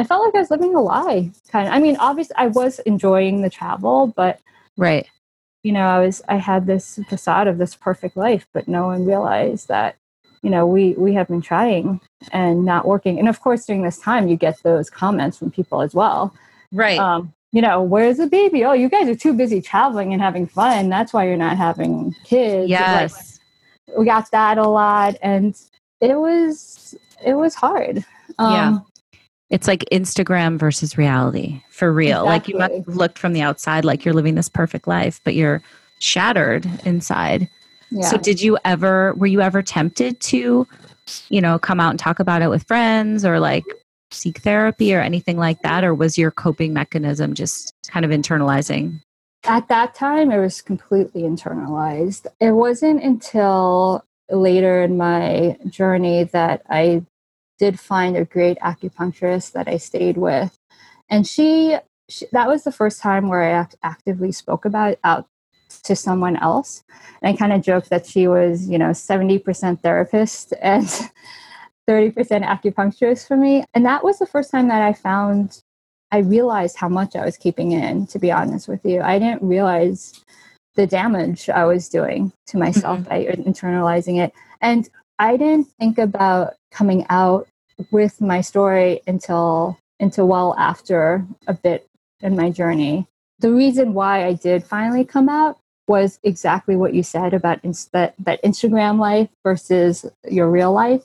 I 0.00 0.04
felt 0.04 0.24
like 0.24 0.34
I 0.36 0.40
was 0.44 0.50
living 0.50 0.74
a 0.74 0.80
lie. 0.80 1.30
Kind 1.54 1.68
of. 1.68 1.74
I 1.74 1.78
mean, 1.84 1.96
obviously 2.08 2.36
I 2.36 2.48
was 2.48 2.78
enjoying 2.92 3.42
the 3.42 3.50
travel, 3.50 3.96
but 4.16 4.40
Right. 4.76 5.06
you 5.64 5.72
know, 5.72 5.86
I 5.96 6.00
was 6.04 6.22
I 6.28 6.36
had 6.50 6.66
this 6.66 6.98
facade 7.08 7.48
of 7.48 7.58
this 7.58 7.74
perfect 7.74 8.16
life, 8.16 8.46
but 8.54 8.68
no 8.68 8.86
one 8.86 9.04
realized 9.06 9.68
that, 9.68 9.96
you 10.42 10.50
know, 10.50 10.66
we 10.66 10.94
we 11.04 11.14
have 11.14 11.28
been 11.28 11.42
trying 11.42 12.00
and 12.32 12.64
not 12.64 12.86
working. 12.86 13.18
And 13.18 13.28
of 13.28 13.40
course 13.40 13.66
during 13.66 13.82
this 13.82 13.98
time 13.98 14.28
you 14.28 14.36
get 14.36 14.62
those 14.62 14.88
comments 14.90 15.36
from 15.38 15.50
people 15.50 15.80
as 15.86 15.94
well 15.94 16.20
Right. 16.72 16.98
um, 16.98 17.32
you 17.54 17.62
know, 17.62 17.80
where's 17.80 18.16
the 18.16 18.26
baby? 18.26 18.64
Oh, 18.64 18.72
you 18.72 18.88
guys 18.88 19.08
are 19.08 19.14
too 19.14 19.32
busy 19.32 19.62
traveling 19.62 20.12
and 20.12 20.20
having 20.20 20.44
fun. 20.44 20.88
That's 20.88 21.12
why 21.12 21.28
you're 21.28 21.36
not 21.36 21.56
having 21.56 22.12
kids. 22.24 22.62
Like, 22.62 22.68
yes. 22.68 23.38
we 23.96 24.04
got 24.04 24.28
that 24.32 24.58
a 24.58 24.68
lot, 24.68 25.14
and 25.22 25.56
it 26.00 26.16
was 26.16 26.96
it 27.24 27.34
was 27.34 27.54
hard. 27.54 28.04
Um, 28.38 28.52
Yeah. 28.52 28.78
It's 29.50 29.68
like 29.68 29.84
Instagram 29.92 30.58
versus 30.58 30.98
reality 30.98 31.62
for 31.70 31.92
real. 31.92 32.24
Like 32.24 32.48
you 32.48 32.58
must 32.58 32.74
have 32.74 32.88
looked 32.88 33.20
from 33.20 33.34
the 33.34 33.42
outside 33.42 33.84
like 33.84 34.04
you're 34.04 34.14
living 34.14 34.34
this 34.34 34.48
perfect 34.48 34.88
life, 34.88 35.20
but 35.22 35.34
you're 35.34 35.62
shattered 36.00 36.66
inside. 36.84 37.48
yeah. 37.90 38.08
So 38.08 38.16
did 38.16 38.42
you 38.42 38.58
ever 38.64 39.14
were 39.14 39.28
you 39.28 39.40
ever 39.40 39.62
tempted 39.62 40.18
to, 40.22 40.66
you 41.28 41.40
know, 41.40 41.60
come 41.60 41.78
out 41.78 41.90
and 41.90 42.00
talk 42.00 42.18
about 42.18 42.42
it 42.42 42.50
with 42.50 42.66
friends 42.66 43.24
or 43.24 43.38
like 43.38 43.64
seek 44.14 44.38
therapy 44.38 44.94
or 44.94 45.00
anything 45.00 45.36
like 45.36 45.62
that 45.62 45.84
or 45.84 45.94
was 45.94 46.16
your 46.16 46.30
coping 46.30 46.72
mechanism 46.72 47.34
just 47.34 47.72
kind 47.88 48.04
of 48.04 48.10
internalizing? 48.10 49.00
At 49.44 49.68
that 49.68 49.94
time, 49.94 50.30
it 50.30 50.38
was 50.38 50.62
completely 50.62 51.22
internalized. 51.22 52.26
It 52.40 52.52
wasn't 52.52 53.02
until 53.02 54.04
later 54.30 54.82
in 54.82 54.96
my 54.96 55.58
journey 55.68 56.24
that 56.24 56.62
I 56.68 57.04
did 57.58 57.78
find 57.78 58.16
a 58.16 58.24
great 58.24 58.58
acupuncturist 58.60 59.52
that 59.52 59.68
I 59.68 59.76
stayed 59.76 60.16
with, 60.16 60.58
and 61.10 61.26
she, 61.26 61.76
she 62.08 62.26
that 62.32 62.48
was 62.48 62.64
the 62.64 62.72
first 62.72 63.00
time 63.00 63.28
where 63.28 63.42
I 63.42 63.50
act- 63.50 63.76
actively 63.82 64.32
spoke 64.32 64.64
about 64.64 64.98
out 65.04 65.28
to 65.84 65.94
someone 65.94 66.36
else. 66.36 66.82
And 67.20 67.34
I 67.34 67.36
kind 67.36 67.52
of 67.52 67.60
joked 67.60 67.90
that 67.90 68.06
she 68.06 68.26
was, 68.26 68.66
you 68.68 68.78
know, 68.78 68.94
seventy 68.94 69.38
percent 69.38 69.82
therapist 69.82 70.54
and. 70.62 70.88
30% 71.88 72.14
acupuncturist 72.44 73.26
for 73.26 73.36
me. 73.36 73.64
And 73.74 73.84
that 73.84 74.04
was 74.04 74.18
the 74.18 74.26
first 74.26 74.50
time 74.50 74.68
that 74.68 74.82
I 74.82 74.92
found 74.92 75.62
I 76.10 76.18
realized 76.18 76.76
how 76.76 76.88
much 76.88 77.16
I 77.16 77.24
was 77.24 77.36
keeping 77.36 77.72
in, 77.72 78.06
to 78.08 78.18
be 78.18 78.30
honest 78.30 78.68
with 78.68 78.84
you. 78.84 79.00
I 79.00 79.18
didn't 79.18 79.42
realize 79.42 80.22
the 80.76 80.86
damage 80.86 81.48
I 81.48 81.64
was 81.64 81.88
doing 81.88 82.32
to 82.46 82.58
myself 82.58 83.00
mm-hmm. 83.00 83.08
by 83.08 83.24
internalizing 83.24 84.22
it. 84.22 84.32
And 84.60 84.88
I 85.18 85.36
didn't 85.36 85.68
think 85.78 85.98
about 85.98 86.54
coming 86.70 87.06
out 87.10 87.48
with 87.90 88.20
my 88.20 88.40
story 88.40 89.00
until 89.06 89.78
until 90.00 90.26
well 90.26 90.54
after 90.58 91.24
a 91.46 91.54
bit 91.54 91.86
in 92.20 92.36
my 92.36 92.50
journey. 92.50 93.06
The 93.38 93.52
reason 93.52 93.94
why 93.94 94.24
I 94.24 94.34
did 94.34 94.64
finally 94.64 95.04
come 95.04 95.28
out 95.28 95.58
was 95.86 96.18
exactly 96.22 96.76
what 96.76 96.94
you 96.94 97.02
said 97.02 97.34
about 97.34 97.64
ins- 97.64 97.86
that, 97.92 98.14
that 98.18 98.42
Instagram 98.42 98.98
life 98.98 99.28
versus 99.42 100.06
your 100.28 100.50
real 100.50 100.72
life. 100.72 101.02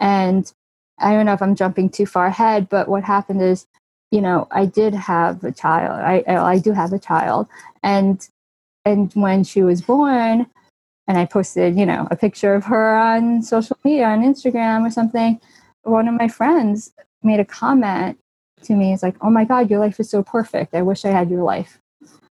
And 0.00 0.50
I 0.98 1.12
don't 1.12 1.26
know 1.26 1.32
if 1.34 1.42
I'm 1.42 1.54
jumping 1.54 1.90
too 1.90 2.06
far 2.06 2.26
ahead, 2.26 2.68
but 2.68 2.88
what 2.88 3.04
happened 3.04 3.42
is 3.42 3.66
you 4.12 4.20
know 4.20 4.46
i 4.52 4.64
did 4.64 4.94
have 4.94 5.42
a 5.44 5.50
child. 5.52 6.00
I 6.00 6.22
i 6.28 6.58
do 6.58 6.72
have 6.72 6.92
a 6.92 6.98
child. 6.98 7.48
And 7.82 8.26
and 8.84 9.12
when 9.14 9.42
she 9.44 9.62
was 9.62 9.82
born 9.82 10.46
and 11.08 11.18
i 11.18 11.24
posted 11.24 11.76
you 11.76 11.84
know 11.86 12.06
a 12.10 12.16
picture 12.16 12.54
of 12.54 12.64
her 12.64 12.96
on 12.96 13.42
social 13.42 13.76
media 13.84 14.06
on 14.06 14.22
instagram 14.22 14.86
or 14.86 14.90
something 14.90 15.40
one 15.82 16.06
of 16.08 16.14
my 16.14 16.28
friends 16.28 16.92
made 17.22 17.40
a 17.40 17.44
comment 17.44 18.18
to 18.62 18.74
me. 18.74 18.92
It's 18.92 19.02
like 19.02 19.16
oh 19.20 19.30
my 19.30 19.44
god 19.44 19.70
your 19.70 19.80
life 19.80 19.98
is 20.00 20.08
so 20.10 20.22
perfect. 20.22 20.74
I 20.74 20.82
wish 20.82 21.04
i 21.04 21.10
had 21.10 21.30
your 21.30 21.42
life. 21.44 21.78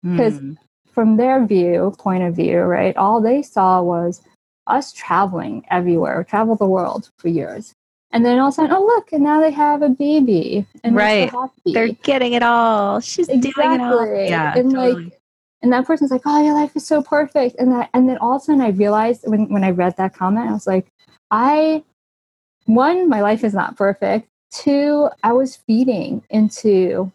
Because- 0.02 0.38
Hmm. 0.38 0.52
from 0.96 1.16
their 1.18 1.44
view 1.44 1.92
point 1.98 2.22
of 2.22 2.34
view 2.34 2.60
right 2.60 2.96
all 2.96 3.20
they 3.20 3.42
saw 3.42 3.82
was 3.82 4.22
us 4.66 4.92
traveling 4.92 5.64
everywhere, 5.70 6.24
travel 6.24 6.56
the 6.56 6.66
world 6.66 7.10
for 7.18 7.28
years. 7.28 7.74
And 8.12 8.24
then 8.24 8.38
all 8.38 8.48
of 8.48 8.52
a 8.52 8.54
sudden, 8.54 8.72
oh 8.72 8.84
look, 8.84 9.12
and 9.12 9.22
now 9.22 9.40
they 9.40 9.50
have 9.50 9.82
a 9.82 9.88
baby. 9.88 10.66
And 10.84 10.94
right. 10.94 11.32
They're 11.64 11.88
getting 11.88 12.32
it 12.32 12.42
all. 12.42 13.00
She's 13.00 13.28
exactly. 13.28 13.62
doing 13.62 13.72
it 13.74 13.80
all. 13.80 14.06
Yeah. 14.06 14.56
And 14.56 14.70
totally. 14.70 15.04
like 15.04 15.20
and 15.62 15.72
that 15.72 15.86
person's 15.86 16.10
like, 16.10 16.22
Oh, 16.24 16.42
your 16.42 16.54
life 16.54 16.76
is 16.76 16.86
so 16.86 17.02
perfect. 17.02 17.56
And 17.58 17.72
that 17.72 17.90
and 17.92 18.08
then 18.08 18.18
all 18.18 18.36
of 18.36 18.42
a 18.42 18.44
sudden 18.44 18.60
I 18.60 18.68
realized 18.68 19.22
when, 19.26 19.48
when 19.52 19.64
I 19.64 19.70
read 19.70 19.96
that 19.96 20.14
comment, 20.14 20.48
I 20.48 20.52
was 20.52 20.66
like, 20.66 20.86
I 21.30 21.82
one, 22.66 23.08
my 23.08 23.20
life 23.20 23.44
is 23.44 23.54
not 23.54 23.76
perfect. 23.76 24.28
Two, 24.52 25.08
I 25.22 25.32
was 25.32 25.56
feeding 25.56 26.22
into 26.30 27.12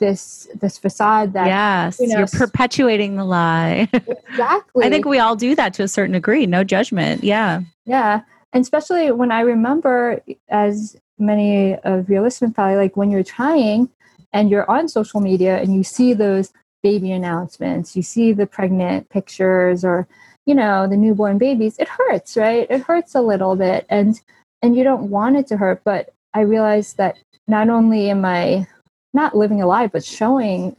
this 0.00 0.48
this 0.60 0.78
facade 0.78 1.34
that 1.34 1.46
yes 1.46 2.00
you 2.00 2.08
know, 2.08 2.18
you're 2.18 2.26
perpetuating 2.26 3.16
the 3.16 3.24
lie. 3.24 3.88
Exactly. 4.30 4.84
I 4.84 4.90
think 4.90 5.04
we 5.04 5.18
all 5.18 5.36
do 5.36 5.54
that 5.56 5.74
to 5.74 5.82
a 5.82 5.88
certain 5.88 6.12
degree 6.12 6.46
no 6.46 6.64
judgment 6.64 7.22
yeah. 7.22 7.60
Yeah 7.84 8.22
and 8.52 8.62
especially 8.62 9.10
when 9.10 9.30
i 9.30 9.40
remember 9.40 10.20
as 10.48 10.96
many 11.18 11.74
of 11.76 12.08
your 12.08 12.22
listeners 12.22 12.52
probably 12.54 12.76
like 12.76 12.96
when 12.96 13.10
you're 13.10 13.22
trying 13.22 13.88
and 14.32 14.50
you're 14.50 14.70
on 14.70 14.88
social 14.88 15.20
media 15.20 15.58
and 15.58 15.74
you 15.74 15.82
see 15.82 16.14
those 16.14 16.52
baby 16.82 17.12
announcements 17.12 17.96
you 17.96 18.02
see 18.02 18.32
the 18.32 18.46
pregnant 18.46 19.08
pictures 19.10 19.84
or 19.84 20.08
you 20.46 20.54
know 20.54 20.86
the 20.86 20.96
newborn 20.96 21.38
babies 21.38 21.76
it 21.78 21.88
hurts 21.88 22.36
right? 22.36 22.66
It 22.70 22.82
hurts 22.82 23.14
a 23.14 23.20
little 23.20 23.56
bit 23.56 23.84
and 23.88 24.20
and 24.62 24.76
you 24.76 24.84
don't 24.84 25.10
want 25.10 25.36
it 25.36 25.46
to 25.48 25.56
hurt 25.56 25.82
but 25.84 26.14
i 26.34 26.40
realized 26.40 26.96
that 26.96 27.18
not 27.46 27.68
only 27.68 28.10
am 28.10 28.24
i 28.24 28.66
not 29.12 29.36
living 29.36 29.62
a 29.62 29.66
lie 29.66 29.86
but 29.86 30.04
showing 30.04 30.76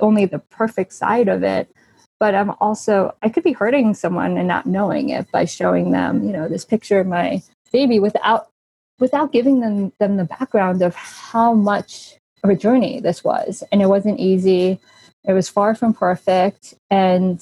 only 0.00 0.24
the 0.24 0.38
perfect 0.38 0.92
side 0.92 1.28
of 1.28 1.42
it 1.42 1.70
but 2.20 2.34
i'm 2.34 2.50
also 2.60 3.14
i 3.22 3.28
could 3.28 3.44
be 3.44 3.52
hurting 3.52 3.94
someone 3.94 4.36
and 4.36 4.48
not 4.48 4.66
knowing 4.66 5.10
it 5.10 5.30
by 5.32 5.44
showing 5.44 5.90
them 5.90 6.22
you 6.24 6.32
know 6.32 6.48
this 6.48 6.64
picture 6.64 7.00
of 7.00 7.06
my 7.06 7.42
baby 7.72 7.98
without 7.98 8.48
without 8.98 9.32
giving 9.32 9.60
them 9.60 9.92
them 9.98 10.16
the 10.16 10.24
background 10.24 10.82
of 10.82 10.94
how 10.94 11.52
much 11.52 12.16
of 12.44 12.50
a 12.50 12.56
journey 12.56 13.00
this 13.00 13.24
was 13.24 13.64
and 13.72 13.82
it 13.82 13.86
wasn't 13.86 14.18
easy 14.18 14.78
it 15.28 15.34
was 15.34 15.48
far 15.48 15.74
from 15.74 15.92
perfect. 15.92 16.74
And 16.90 17.40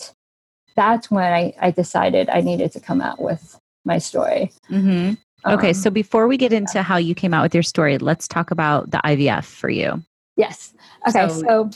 that's 0.74 1.10
when 1.10 1.32
I, 1.32 1.54
I 1.60 1.70
decided 1.70 2.28
I 2.28 2.40
needed 2.40 2.72
to 2.72 2.80
come 2.80 3.00
out 3.00 3.20
with 3.20 3.58
my 3.84 3.98
story. 3.98 4.50
Mm-hmm. 4.70 5.14
Okay, 5.48 5.68
um, 5.68 5.74
so 5.74 5.90
before 5.90 6.26
we 6.26 6.36
get 6.36 6.52
into 6.52 6.78
yeah. 6.78 6.82
how 6.82 6.96
you 6.96 7.14
came 7.14 7.32
out 7.32 7.42
with 7.42 7.54
your 7.54 7.62
story, 7.62 7.98
let's 7.98 8.26
talk 8.26 8.50
about 8.50 8.90
the 8.90 8.98
IVF 9.04 9.44
for 9.44 9.70
you. 9.70 10.02
Yes. 10.36 10.74
Okay, 11.08 11.28
so, 11.28 11.40
so 11.40 11.70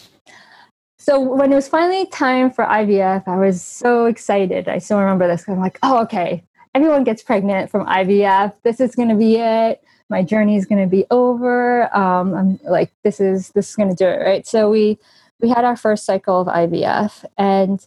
so 1.00 1.19
when 1.19 1.50
it 1.50 1.55
was 1.55 1.67
finally 1.67 2.07
time 2.07 2.50
for 2.50 2.64
IVF, 2.64 3.26
I 3.26 3.37
was 3.38 3.62
so 3.62 4.05
excited. 4.05 4.69
I 4.69 4.79
still 4.79 4.99
remember 4.99 5.26
this. 5.26 5.49
I'm 5.49 5.59
like, 5.59 5.79
oh, 5.83 6.02
okay, 6.02 6.45
everyone 6.75 7.05
gets 7.05 7.23
pregnant 7.23 7.71
from 7.71 7.87
IVF. 7.87 8.52
This 8.64 8.81
is 8.81 8.95
going 8.95 9.09
to 9.09 9.14
be 9.14 9.37
it. 9.37 9.83
My 10.11 10.23
journey 10.23 10.57
is 10.57 10.67
going 10.67 10.83
to 10.83 10.87
be 10.87 11.07
over. 11.11 11.85
Um, 11.97 12.35
I'm 12.35 12.61
like, 12.64 12.93
this 13.02 13.19
is 13.19 13.49
this 13.50 13.71
is 13.71 13.76
going 13.76 13.88
to 13.88 13.95
do 13.95 14.07
it, 14.07 14.19
right? 14.19 14.47
So 14.47 14.69
we 14.69 14.99
we 15.40 15.49
had 15.49 15.64
our 15.64 15.76
first 15.76 16.05
cycle 16.05 16.43
of 16.43 16.49
IVF 16.49 17.25
and 17.38 17.87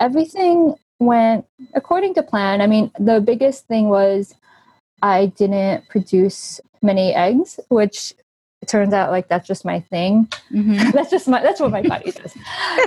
everything 0.00 0.76
went 1.00 1.46
according 1.74 2.14
to 2.14 2.22
plan. 2.22 2.60
I 2.60 2.68
mean, 2.68 2.92
the 2.98 3.20
biggest 3.20 3.66
thing 3.66 3.88
was 3.88 4.34
I 5.02 5.26
didn't 5.26 5.88
produce 5.88 6.60
many 6.80 7.12
eggs, 7.12 7.58
which 7.70 8.14
it 8.62 8.68
turns 8.68 8.94
out 8.94 9.10
like 9.10 9.28
that's 9.28 9.46
just 9.46 9.64
my 9.64 9.80
thing. 9.80 10.28
Mm-hmm. 10.52 10.90
that's 10.92 11.10
just 11.10 11.26
my 11.26 11.42
that's 11.42 11.60
what 11.60 11.72
my 11.72 11.82
body 11.82 12.12
does. 12.12 12.34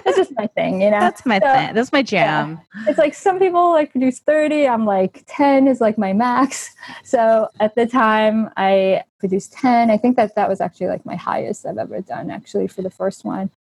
that's 0.06 0.18
just 0.18 0.32
my 0.36 0.48
thing, 0.48 0.82
you 0.82 0.90
know. 0.90 1.02
That's 1.02 1.26
my 1.26 1.40
so, 1.40 1.54
thing. 1.54 1.76
That's 1.76 1.92
my 1.92 2.02
jam. 2.02 2.62
Yeah. 2.76 2.86
It's 2.88 2.98
like 2.98 3.14
some 3.14 3.38
people 3.38 3.72
like 3.72 3.92
produce 3.92 4.20
30. 4.20 4.68
I'm 4.70 4.86
like 4.86 5.26
10 5.28 5.68
is 5.68 5.82
like 5.82 5.98
my 5.98 6.14
max. 6.14 6.74
So 7.04 7.50
at 7.60 7.76
the 7.76 7.86
time 7.86 8.50
I 8.58 9.04
produced 9.20 9.54
10. 9.54 9.92
I 9.92 9.98
think 9.98 10.16
that 10.18 10.36
that 10.36 10.48
was 10.50 10.62
actually 10.62 10.88
like 10.88 11.06
my 11.06 11.16
highest 11.16 11.66
I've 11.66 11.78
ever 11.78 12.02
done 12.02 12.32
actually 12.32 12.68
for 12.68 12.82
the 12.82 12.90
first 12.90 13.26
one 13.26 13.52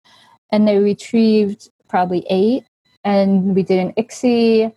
and 0.51 0.67
they 0.67 0.77
retrieved 0.77 1.69
probably 1.87 2.25
eight 2.29 2.63
and 3.03 3.55
we 3.55 3.63
did 3.63 3.79
an 3.79 3.93
ICSI 3.93 4.73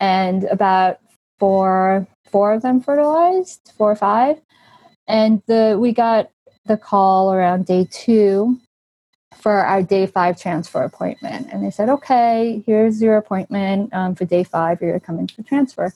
and 0.00 0.44
about 0.44 0.98
four 1.38 2.06
four 2.24 2.52
of 2.52 2.62
them 2.62 2.80
fertilized 2.80 3.72
four 3.76 3.90
or 3.90 3.96
five 3.96 4.40
and 5.08 5.42
the 5.46 5.76
we 5.80 5.92
got 5.92 6.30
the 6.66 6.76
call 6.76 7.32
around 7.32 7.66
day 7.66 7.86
two 7.90 8.58
for 9.34 9.52
our 9.52 9.82
day 9.82 10.06
five 10.06 10.40
transfer 10.40 10.82
appointment 10.82 11.48
and 11.52 11.64
they 11.64 11.70
said 11.70 11.88
okay 11.88 12.62
here's 12.66 13.02
your 13.02 13.16
appointment 13.16 13.92
um, 13.92 14.14
for 14.14 14.24
day 14.24 14.42
five 14.42 14.80
you're 14.80 14.98
coming 15.00 15.28
for 15.28 15.42
transfer 15.42 15.92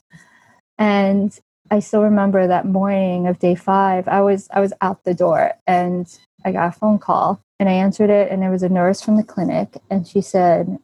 and 0.79 1.41
i 1.71 1.79
still 1.79 2.03
remember 2.03 2.47
that 2.47 2.67
morning 2.67 3.27
of 3.27 3.39
day 3.39 3.55
five 3.55 4.07
i 4.09 4.21
was 4.21 4.49
i 4.53 4.61
was 4.61 4.73
out 4.81 5.03
the 5.05 5.15
door 5.15 5.53
and 5.67 6.19
i 6.45 6.53
got 6.53 6.69
a 6.69 6.79
phone 6.79 6.99
call 6.99 7.41
and 7.61 7.69
I 7.69 7.73
answered 7.73 8.09
it, 8.09 8.33
and 8.33 8.43
there 8.43 8.51
was 8.51 8.63
a 8.63 8.71
nurse 8.71 9.03
from 9.03 9.19
the 9.19 9.23
clinic, 9.23 9.77
and 9.91 10.09
she 10.09 10.23
said, 10.23 10.79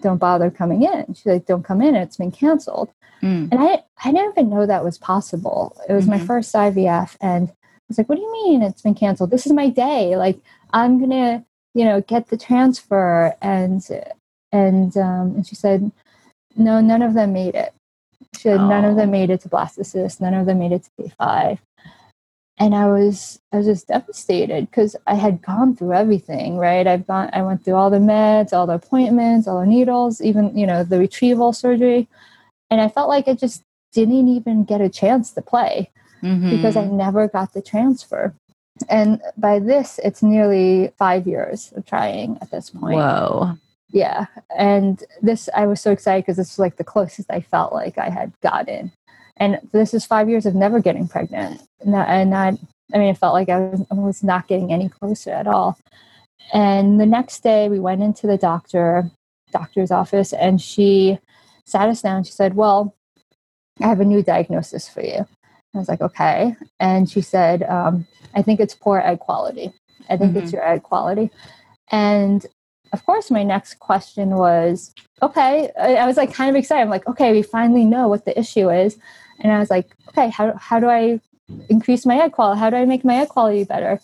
"Don't 0.00 0.16
bother 0.16 0.50
coming 0.50 0.82
in." 0.82 1.12
She's 1.12 1.26
like, 1.26 1.44
"Don't 1.44 1.62
come 1.62 1.82
in; 1.82 1.94
it's 1.94 2.16
been 2.16 2.32
canceled." 2.32 2.90
Mm. 3.22 3.52
And 3.52 3.60
I 3.60 3.82
I 4.02 4.12
didn't 4.12 4.32
even 4.32 4.48
know 4.48 4.64
that 4.64 4.82
was 4.82 4.96
possible. 4.96 5.76
It 5.88 5.92
was 5.92 6.06
mm-hmm. 6.06 6.18
my 6.18 6.26
first 6.26 6.54
IVF, 6.54 7.16
and 7.20 7.52
was 7.92 7.98
like, 7.98 8.08
"What 8.08 8.16
do 8.16 8.22
you 8.22 8.32
mean 8.32 8.62
it's 8.62 8.82
been 8.82 8.94
canceled? 8.94 9.30
This 9.30 9.46
is 9.46 9.52
my 9.52 9.68
day. 9.68 10.16
Like 10.16 10.38
I'm 10.72 11.00
gonna, 11.00 11.44
you 11.74 11.84
know, 11.84 12.00
get 12.00 12.28
the 12.28 12.36
transfer." 12.36 13.34
And 13.40 13.82
and 14.52 14.96
um, 14.96 15.34
and 15.36 15.46
she 15.46 15.54
said, 15.54 15.90
"No, 16.56 16.80
none 16.80 17.02
of 17.02 17.14
them 17.14 17.32
made 17.32 17.54
it." 17.54 17.72
She 18.34 18.42
said, 18.42 18.60
oh. 18.60 18.68
"None 18.68 18.84
of 18.84 18.96
them 18.96 19.08
oh. 19.10 19.12
made 19.12 19.30
it 19.30 19.40
to 19.42 19.48
blastocyst. 19.48 20.20
None 20.20 20.34
of 20.34 20.46
them 20.46 20.58
made 20.58 20.72
it 20.72 20.84
to 20.84 20.90
day 21.02 21.12
five 21.18 21.60
and 22.62 22.76
I 22.76 22.86
was 22.86 23.40
I 23.52 23.56
was 23.56 23.66
just 23.66 23.88
devastated 23.88 24.70
because 24.70 24.94
I 25.06 25.14
had 25.14 25.42
gone 25.42 25.74
through 25.74 25.94
everything, 25.94 26.58
right? 26.58 26.86
I've 26.86 27.06
gone 27.06 27.30
I 27.32 27.42
went 27.42 27.64
through 27.64 27.74
all 27.74 27.90
the 27.90 27.98
meds, 27.98 28.52
all 28.52 28.68
the 28.68 28.74
appointments, 28.74 29.48
all 29.48 29.60
the 29.60 29.66
needles, 29.66 30.20
even 30.20 30.56
you 30.56 30.66
know 30.66 30.84
the 30.84 30.98
retrieval 30.98 31.52
surgery, 31.52 32.08
and 32.70 32.80
I 32.80 32.88
felt 32.88 33.08
like 33.08 33.26
I 33.26 33.34
just 33.34 33.62
didn't 33.92 34.28
even 34.28 34.64
get 34.64 34.80
a 34.80 34.88
chance 34.88 35.32
to 35.32 35.42
play 35.42 35.90
mm-hmm. 36.22 36.50
because 36.50 36.76
I 36.76 36.84
never 36.84 37.28
got 37.28 37.52
the 37.52 37.62
transfer. 37.62 38.34
And 38.88 39.20
by 39.36 39.58
this, 39.58 40.00
it's 40.02 40.22
nearly 40.22 40.92
five 40.96 41.26
years 41.26 41.72
of 41.76 41.86
trying 41.86 42.38
at 42.40 42.50
this 42.50 42.70
point. 42.70 42.96
Whoa. 42.96 43.58
Yeah. 43.90 44.26
And 44.56 45.02
this, 45.20 45.48
I 45.54 45.66
was 45.66 45.80
so 45.80 45.90
excited 45.90 46.24
because 46.24 46.38
this 46.38 46.52
was 46.52 46.58
like 46.58 46.76
the 46.76 46.84
closest 46.84 47.30
I 47.30 47.40
felt 47.40 47.72
like 47.72 47.98
I 47.98 48.08
had 48.08 48.32
gotten 48.40 48.92
and 49.36 49.58
this 49.72 49.94
is 49.94 50.04
five 50.04 50.28
years 50.28 50.46
of 50.46 50.54
never 50.54 50.80
getting 50.80 51.08
pregnant 51.08 51.60
and 51.80 52.30
not 52.30 52.54
i 52.94 52.98
mean 52.98 53.08
it 53.08 53.18
felt 53.18 53.34
like 53.34 53.48
I 53.48 53.58
was, 53.58 53.86
I 53.90 53.94
was 53.94 54.22
not 54.22 54.48
getting 54.48 54.72
any 54.72 54.88
closer 54.88 55.30
at 55.30 55.46
all 55.46 55.78
and 56.52 57.00
the 57.00 57.06
next 57.06 57.42
day 57.42 57.68
we 57.68 57.80
went 57.80 58.02
into 58.02 58.26
the 58.26 58.38
doctor 58.38 59.10
doctor's 59.50 59.90
office 59.90 60.32
and 60.32 60.60
she 60.60 61.18
sat 61.66 61.88
us 61.88 62.02
down 62.02 62.18
and 62.18 62.26
she 62.26 62.32
said 62.32 62.54
well 62.54 62.94
i 63.80 63.86
have 63.86 64.00
a 64.00 64.04
new 64.04 64.22
diagnosis 64.22 64.88
for 64.88 65.02
you 65.02 65.26
i 65.74 65.78
was 65.78 65.88
like 65.88 66.00
okay 66.00 66.54
and 66.80 67.10
she 67.10 67.20
said 67.20 67.62
um, 67.64 68.06
i 68.34 68.42
think 68.42 68.60
it's 68.60 68.74
poor 68.74 69.00
egg 69.04 69.18
quality 69.18 69.72
i 70.08 70.16
think 70.16 70.32
mm-hmm. 70.32 70.42
it's 70.42 70.52
your 70.52 70.66
egg 70.66 70.82
quality 70.82 71.30
and 71.90 72.46
of 72.92 73.04
course 73.04 73.30
my 73.30 73.42
next 73.42 73.78
question 73.78 74.30
was 74.30 74.94
okay 75.22 75.70
I, 75.80 75.96
I 75.96 76.06
was 76.06 76.16
like 76.16 76.32
kind 76.32 76.50
of 76.50 76.56
excited 76.56 76.82
i'm 76.82 76.90
like 76.90 77.06
okay 77.06 77.32
we 77.32 77.42
finally 77.42 77.84
know 77.84 78.08
what 78.08 78.24
the 78.24 78.38
issue 78.38 78.70
is 78.70 78.98
and 79.42 79.52
I 79.52 79.58
was 79.58 79.70
like, 79.70 79.94
okay, 80.08 80.30
how, 80.30 80.54
how 80.56 80.80
do 80.80 80.88
I 80.88 81.20
increase 81.68 82.06
my 82.06 82.16
egg 82.16 82.32
quality? 82.32 82.60
How 82.60 82.70
do 82.70 82.76
I 82.76 82.84
make 82.84 83.04
my 83.04 83.16
egg 83.16 83.28
quality 83.28 83.64
better? 83.64 84.00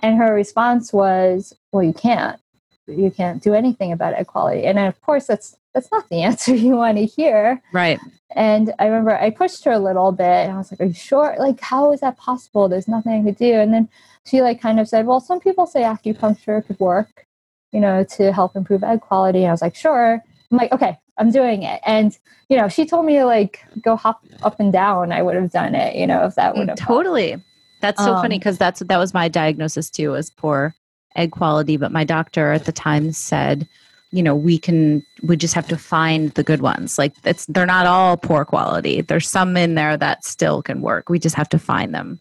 And 0.00 0.16
her 0.16 0.32
response 0.32 0.92
was, 0.92 1.52
well, 1.72 1.82
you 1.82 1.92
can't. 1.92 2.40
You 2.88 3.10
can't 3.10 3.42
do 3.42 3.54
anything 3.54 3.92
about 3.92 4.14
egg 4.14 4.26
quality. 4.26 4.64
And 4.64 4.78
of 4.78 5.00
course, 5.02 5.26
that's 5.26 5.56
that's 5.74 5.90
not 5.92 6.08
the 6.08 6.22
answer 6.22 6.54
you 6.54 6.76
want 6.76 6.98
to 6.98 7.06
hear. 7.06 7.62
Right. 7.72 8.00
And 8.34 8.74
I 8.78 8.86
remember 8.86 9.16
I 9.16 9.30
pushed 9.30 9.64
her 9.64 9.72
a 9.72 9.78
little 9.78 10.12
bit 10.12 10.26
and 10.26 10.52
I 10.52 10.58
was 10.58 10.72
like, 10.72 10.80
Are 10.80 10.86
you 10.86 10.94
sure? 10.94 11.36
Like, 11.38 11.60
how 11.60 11.92
is 11.92 12.00
that 12.00 12.16
possible? 12.16 12.68
There's 12.68 12.88
nothing 12.88 13.12
I 13.12 13.24
could 13.24 13.36
do. 13.36 13.54
And 13.54 13.72
then 13.72 13.88
she 14.26 14.42
like 14.42 14.60
kind 14.60 14.80
of 14.80 14.88
said, 14.88 15.06
Well, 15.06 15.20
some 15.20 15.40
people 15.40 15.66
say 15.66 15.82
acupuncture 15.82 16.66
could 16.66 16.78
work, 16.80 17.26
you 17.72 17.80
know, 17.80 18.04
to 18.16 18.32
help 18.32 18.56
improve 18.56 18.82
egg 18.84 19.00
quality. 19.00 19.40
And 19.40 19.48
I 19.48 19.52
was 19.52 19.62
like, 19.62 19.74
sure. 19.74 20.22
I'm 20.50 20.56
like, 20.56 20.72
okay, 20.72 20.98
I'm 21.18 21.30
doing 21.30 21.62
it. 21.62 21.80
And, 21.84 22.16
you 22.48 22.56
know, 22.56 22.68
she 22.68 22.86
told 22.86 23.04
me 23.04 23.16
to 23.16 23.26
like 23.26 23.62
go 23.82 23.96
hop 23.96 24.24
up 24.42 24.58
and 24.60 24.72
down. 24.72 25.12
I 25.12 25.22
would 25.22 25.34
have 25.34 25.50
done 25.50 25.74
it, 25.74 25.94
you 25.96 26.06
know, 26.06 26.24
if 26.24 26.34
that 26.36 26.56
would 26.56 26.68
have 26.68 26.78
totally. 26.78 27.30
Helped. 27.30 27.44
That's 27.80 28.02
so 28.02 28.14
um, 28.14 28.22
funny 28.22 28.38
because 28.38 28.58
that's 28.58 28.80
that 28.80 28.96
was 28.96 29.14
my 29.14 29.28
diagnosis 29.28 29.88
too, 29.88 30.10
was 30.10 30.30
poor 30.30 30.74
egg 31.16 31.32
quality. 31.32 31.76
But 31.76 31.92
my 31.92 32.04
doctor 32.04 32.52
at 32.52 32.64
the 32.64 32.72
time 32.72 33.12
said, 33.12 33.68
you 34.10 34.22
know, 34.22 34.34
we 34.34 34.58
can 34.58 35.04
we 35.22 35.36
just 35.36 35.54
have 35.54 35.68
to 35.68 35.76
find 35.76 36.30
the 36.32 36.42
good 36.42 36.62
ones. 36.62 36.98
Like 36.98 37.14
it's 37.24 37.46
they're 37.46 37.66
not 37.66 37.86
all 37.86 38.16
poor 38.16 38.44
quality. 38.44 39.00
There's 39.00 39.28
some 39.28 39.56
in 39.56 39.74
there 39.74 39.96
that 39.96 40.24
still 40.24 40.62
can 40.62 40.80
work. 40.80 41.08
We 41.08 41.18
just 41.18 41.36
have 41.36 41.48
to 41.50 41.58
find 41.58 41.94
them. 41.94 42.20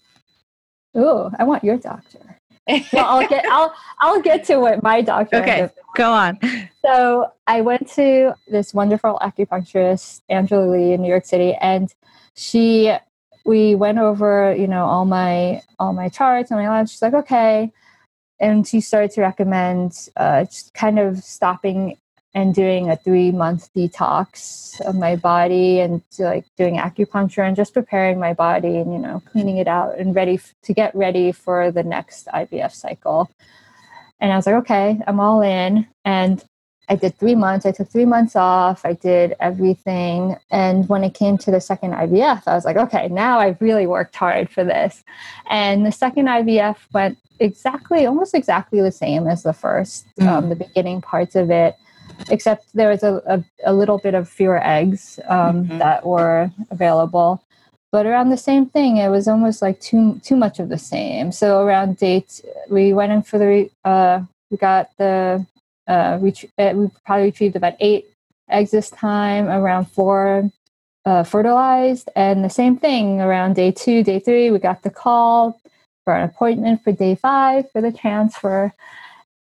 Oh, 0.96 1.32
I 1.40 1.44
want 1.44 1.64
your 1.64 1.78
doctor 1.78 2.38
well, 2.68 3.06
I'll 3.06 3.28
get 3.28 3.46
I'll 3.46 3.74
I'll 4.00 4.22
get 4.22 4.44
to 4.46 4.58
what 4.58 4.84
my 4.84 5.02
doctor. 5.02 5.38
Okay, 5.38 5.70
go 5.96 6.12
on. 6.12 6.40
so 6.86 7.32
I 7.48 7.62
went 7.62 7.90
to 7.92 8.34
this 8.48 8.74
wonderful 8.74 9.20
acupuncturist, 9.22 10.22
Angela 10.30 10.66
Lee, 10.70 10.94
in 10.94 11.02
New 11.02 11.10
York 11.10 11.26
City, 11.26 11.54
and 11.62 11.94
she 12.36 12.94
we 13.46 13.76
went 13.76 13.98
over, 13.98 14.54
you 14.58 14.68
know, 14.68 14.86
all 14.86 15.06
my 15.06 15.62
all 15.80 15.94
my 15.94 16.10
charts 16.10 16.52
and 16.52 16.60
my 16.60 16.70
labs. 16.70 16.92
She's 16.92 17.02
like, 17.02 17.14
okay, 17.14 17.72
and 18.40 18.68
she 18.68 18.82
started 18.82 19.12
to 19.12 19.22
recommend 19.22 20.10
uh, 20.16 20.46
kind 20.74 21.00
of 21.00 21.18
stopping 21.20 21.98
and 22.34 22.54
doing 22.54 22.90
a 22.90 22.96
three 22.96 23.32
month 23.32 23.74
detox 23.74 24.80
of 24.82 24.96
my 24.96 25.16
body 25.16 25.80
and 25.80 26.04
like 26.20 26.46
doing 26.56 26.78
acupuncture 26.78 27.46
and 27.48 27.56
just 27.56 27.74
preparing 27.74 28.20
my 28.20 28.34
body 28.34 28.78
and 28.78 28.94
you 28.94 29.00
know 29.00 29.22
cleaning 29.32 29.58
it 29.58 29.68
out 29.68 29.98
and 29.98 30.14
ready 30.14 30.36
f- 30.36 30.54
to 30.62 30.74
get 30.74 30.94
ready 30.94 31.32
for 31.32 31.72
the 31.72 31.84
next 31.84 32.28
IVF 32.28 32.74
cycle. 32.74 33.30
And 34.20 34.32
I 34.32 34.36
was 34.36 34.46
like, 34.46 34.56
okay, 34.56 35.00
I'm 35.08 35.20
all 35.20 35.42
in. 35.42 35.88
And 36.06 36.44
I 36.90 36.96
did 36.96 37.18
three 37.18 37.36
months. 37.36 37.66
I 37.66 37.72
took 37.72 37.90
three 37.90 38.06
months 38.06 38.36
off. 38.36 38.86
I 38.86 38.94
did 38.94 39.36
everything. 39.40 40.38
And 40.52 40.88
when 40.88 41.04
it 41.04 41.14
came 41.14 41.38
to 41.40 41.52
the 41.52 41.60
second 41.60 41.92
IVF, 41.92 42.44
I 42.48 42.56
was 42.56 42.64
like, 42.64 42.78
okay, 42.78 43.10
now 43.10 43.40
I've 43.40 43.62
really 43.62 43.86
worked 43.86 44.16
hard 44.16 44.50
for 44.50 44.64
this. 44.64 45.04
And 45.50 45.86
the 45.86 45.92
second 45.92 46.28
IVF 46.28 46.78
went 46.94 47.18
exactly, 47.40 48.06
almost 48.06 48.34
exactly 48.34 48.82
the 48.82 48.92
same 48.92 49.28
as 49.28 49.44
the 49.44 49.54
first, 49.54 50.06
mm. 50.20 50.28
um, 50.28 50.50
the 50.50 50.56
beginning 50.56 51.02
parts 51.02 51.36
of 51.36 51.52
it, 51.52 51.76
except 52.30 52.74
there 52.74 52.90
was 52.90 53.04
a, 53.04 53.22
a, 53.28 53.44
a 53.66 53.74
little 53.74 53.98
bit 53.98 54.14
of 54.14 54.30
fewer 54.30 54.66
eggs 54.66 55.20
um, 55.28 55.66
mm-hmm. 55.66 55.78
that 55.80 56.06
were 56.06 56.52
available. 56.72 57.44
But 57.92 58.06
around 58.06 58.30
the 58.30 58.38
same 58.38 58.66
thing, 58.66 58.98
it 58.98 59.10
was 59.10 59.28
almost 59.28 59.62
like 59.62 59.80
too 59.80 60.20
too 60.22 60.36
much 60.36 60.60
of 60.60 60.68
the 60.68 60.78
same. 60.78 61.32
So 61.32 61.62
around 61.64 61.98
date, 61.98 62.42
we 62.70 62.92
went 62.92 63.14
in 63.14 63.24
for 63.24 63.38
the 63.38 63.70
uh, 63.86 64.22
we 64.52 64.58
got 64.58 64.90
the 64.98 65.46
uh, 65.88 66.20
ret- 66.22 66.46
uh, 66.58 66.74
we 66.76 66.90
probably 67.06 67.26
retrieved 67.26 67.56
about 67.56 67.74
eight 67.80 68.06
eggs 68.50 68.72
this 68.72 68.90
time, 68.90 69.48
around 69.48 69.86
four 69.86 70.50
uh, 71.06 71.24
fertilized. 71.24 72.10
And 72.16 72.44
the 72.44 72.50
same 72.50 72.78
thing 72.78 73.22
around 73.22 73.56
day 73.56 73.72
two, 73.72 74.04
day 74.04 74.20
three, 74.20 74.52
we 74.52 74.60
got 74.60 74.84
the 74.84 74.90
call 74.90 75.60
for 76.04 76.14
an 76.14 76.24
appointment 76.24 76.84
for 76.84 76.92
day 76.92 77.16
five 77.16 77.72
for 77.72 77.82
the 77.82 77.92
transfer. 77.92 78.74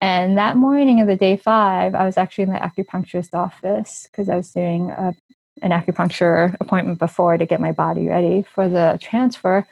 And 0.00 0.37
that 0.37 0.57
morning 0.57 1.00
of 1.00 1.07
the 1.07 1.16
day 1.16 1.37
five, 1.37 1.94
I 1.94 2.05
was 2.05 2.16
actually 2.16 2.44
in 2.44 2.52
the 2.52 2.59
acupuncturist 2.59 3.35
office 3.35 4.09
because 4.11 4.28
I 4.28 4.37
was 4.37 4.50
doing 4.50 4.90
a, 4.90 5.14
an 5.62 5.70
acupuncture 5.70 6.57
appointment 6.61 6.98
before 6.98 7.38
to 7.38 7.46
get 7.46 7.61
my 7.61 7.70
body 7.70 8.09
ready 8.09 8.42
for 8.42 8.68
the 8.68 8.98
transfer. 9.00 9.64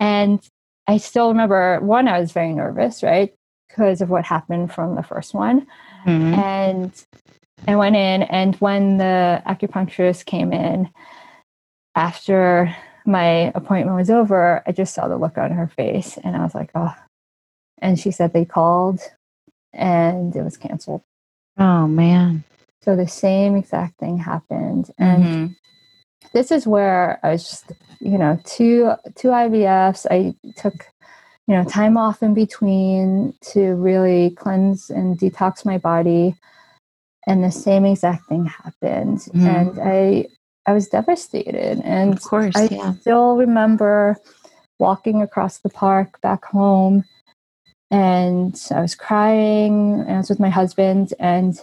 And 0.00 0.40
I 0.86 0.96
still 0.96 1.28
remember 1.28 1.80
one, 1.80 2.08
I 2.08 2.18
was 2.18 2.32
very 2.32 2.54
nervous, 2.54 3.02
right? 3.02 3.34
Because 3.74 4.00
of 4.00 4.10
what 4.10 4.24
happened 4.24 4.72
from 4.72 4.94
the 4.94 5.02
first 5.02 5.34
one. 5.34 5.66
Mm-hmm. 6.06 6.34
And 6.34 7.04
I 7.66 7.74
went 7.74 7.96
in, 7.96 8.22
and 8.22 8.54
when 8.56 8.98
the 8.98 9.42
acupuncturist 9.46 10.26
came 10.26 10.52
in 10.52 10.90
after 11.96 12.74
my 13.04 13.52
appointment 13.54 13.96
was 13.96 14.10
over, 14.10 14.62
I 14.66 14.72
just 14.72 14.94
saw 14.94 15.08
the 15.08 15.16
look 15.16 15.38
on 15.38 15.50
her 15.50 15.66
face, 15.66 16.18
and 16.22 16.36
I 16.36 16.44
was 16.44 16.54
like, 16.54 16.70
oh. 16.74 16.94
And 17.78 17.98
she 17.98 18.12
said 18.12 18.32
they 18.32 18.44
called 18.44 19.00
and 19.74 20.34
it 20.34 20.42
was 20.42 20.56
canceled. 20.56 21.02
Oh, 21.58 21.86
man. 21.86 22.44
So 22.82 22.96
the 22.96 23.08
same 23.08 23.56
exact 23.56 23.98
thing 23.98 24.18
happened. 24.18 24.90
And 24.98 25.24
mm-hmm. 25.24 25.52
this 26.32 26.50
is 26.50 26.66
where 26.66 27.18
I 27.22 27.32
was 27.32 27.48
just, 27.48 27.72
you 28.00 28.18
know, 28.18 28.38
two 28.44 28.92
two 29.16 29.28
IVFs. 29.28 30.06
I 30.10 30.34
took 30.56 30.86
you 31.46 31.54
know 31.54 31.64
time 31.64 31.96
off 31.96 32.22
in 32.22 32.34
between 32.34 33.34
to 33.52 33.74
really 33.74 34.30
cleanse 34.30 34.90
and 34.90 35.18
detox 35.18 35.64
my 35.64 35.78
body. 35.78 36.34
And 37.26 37.42
the 37.42 37.50
same 37.50 37.86
exact 37.86 38.26
thing 38.28 38.46
happened. 38.46 39.18
Mm-hmm. 39.18 39.46
and 39.46 39.78
i 39.80 40.26
i 40.66 40.72
was 40.72 40.88
devastated. 40.88 41.80
And 41.84 42.14
of 42.14 42.22
course 42.22 42.56
i 42.56 42.68
yeah. 42.70 42.94
still 42.94 43.36
remember 43.36 44.16
walking 44.78 45.22
across 45.22 45.58
the 45.58 45.70
park 45.70 46.20
back 46.20 46.44
home. 46.44 47.04
And 47.90 48.60
i 48.70 48.80
was 48.80 48.94
crying 48.94 50.00
and 50.00 50.12
i 50.12 50.16
was 50.18 50.30
with 50.30 50.40
my 50.40 50.50
husband. 50.50 51.12
And 51.18 51.58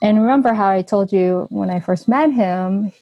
and 0.00 0.20
remember 0.20 0.52
how 0.52 0.68
i 0.70 0.82
told 0.82 1.12
you 1.12 1.48
when 1.50 1.70
i 1.70 1.80
first 1.80 2.06
met 2.06 2.30
him 2.30 2.92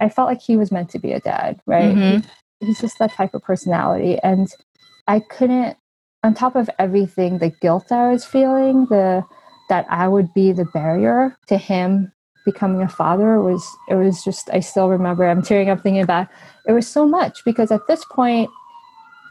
i 0.00 0.08
felt 0.08 0.30
like 0.30 0.40
he 0.40 0.56
was 0.56 0.72
meant 0.72 0.88
to 0.88 0.98
be 0.98 1.12
a 1.12 1.20
dad 1.20 1.60
right? 1.66 1.94
Mm-hmm. 1.94 2.26
he, 2.60 2.66
he's 2.66 2.80
just 2.80 2.98
that 2.98 3.12
type 3.12 3.34
of 3.34 3.42
personality. 3.42 4.18
And 4.22 4.48
I 5.08 5.20
couldn't 5.20 5.76
on 6.22 6.34
top 6.34 6.56
of 6.56 6.68
everything, 6.78 7.38
the 7.38 7.50
guilt 7.50 7.90
I 7.90 8.12
was 8.12 8.24
feeling, 8.24 8.86
the 8.86 9.24
that 9.68 9.86
I 9.90 10.08
would 10.08 10.32
be 10.32 10.52
the 10.52 10.64
barrier 10.64 11.36
to 11.48 11.58
him 11.58 12.12
becoming 12.44 12.80
a 12.80 12.88
father 12.88 13.42
was 13.42 13.66
it 13.88 13.94
was 13.94 14.24
just 14.24 14.48
I 14.52 14.60
still 14.60 14.88
remember 14.88 15.26
I'm 15.26 15.42
tearing 15.42 15.68
up 15.68 15.82
thinking 15.82 16.02
about 16.02 16.28
it 16.66 16.72
was 16.72 16.88
so 16.88 17.06
much 17.06 17.44
because 17.44 17.70
at 17.70 17.86
this 17.86 18.04
point 18.06 18.48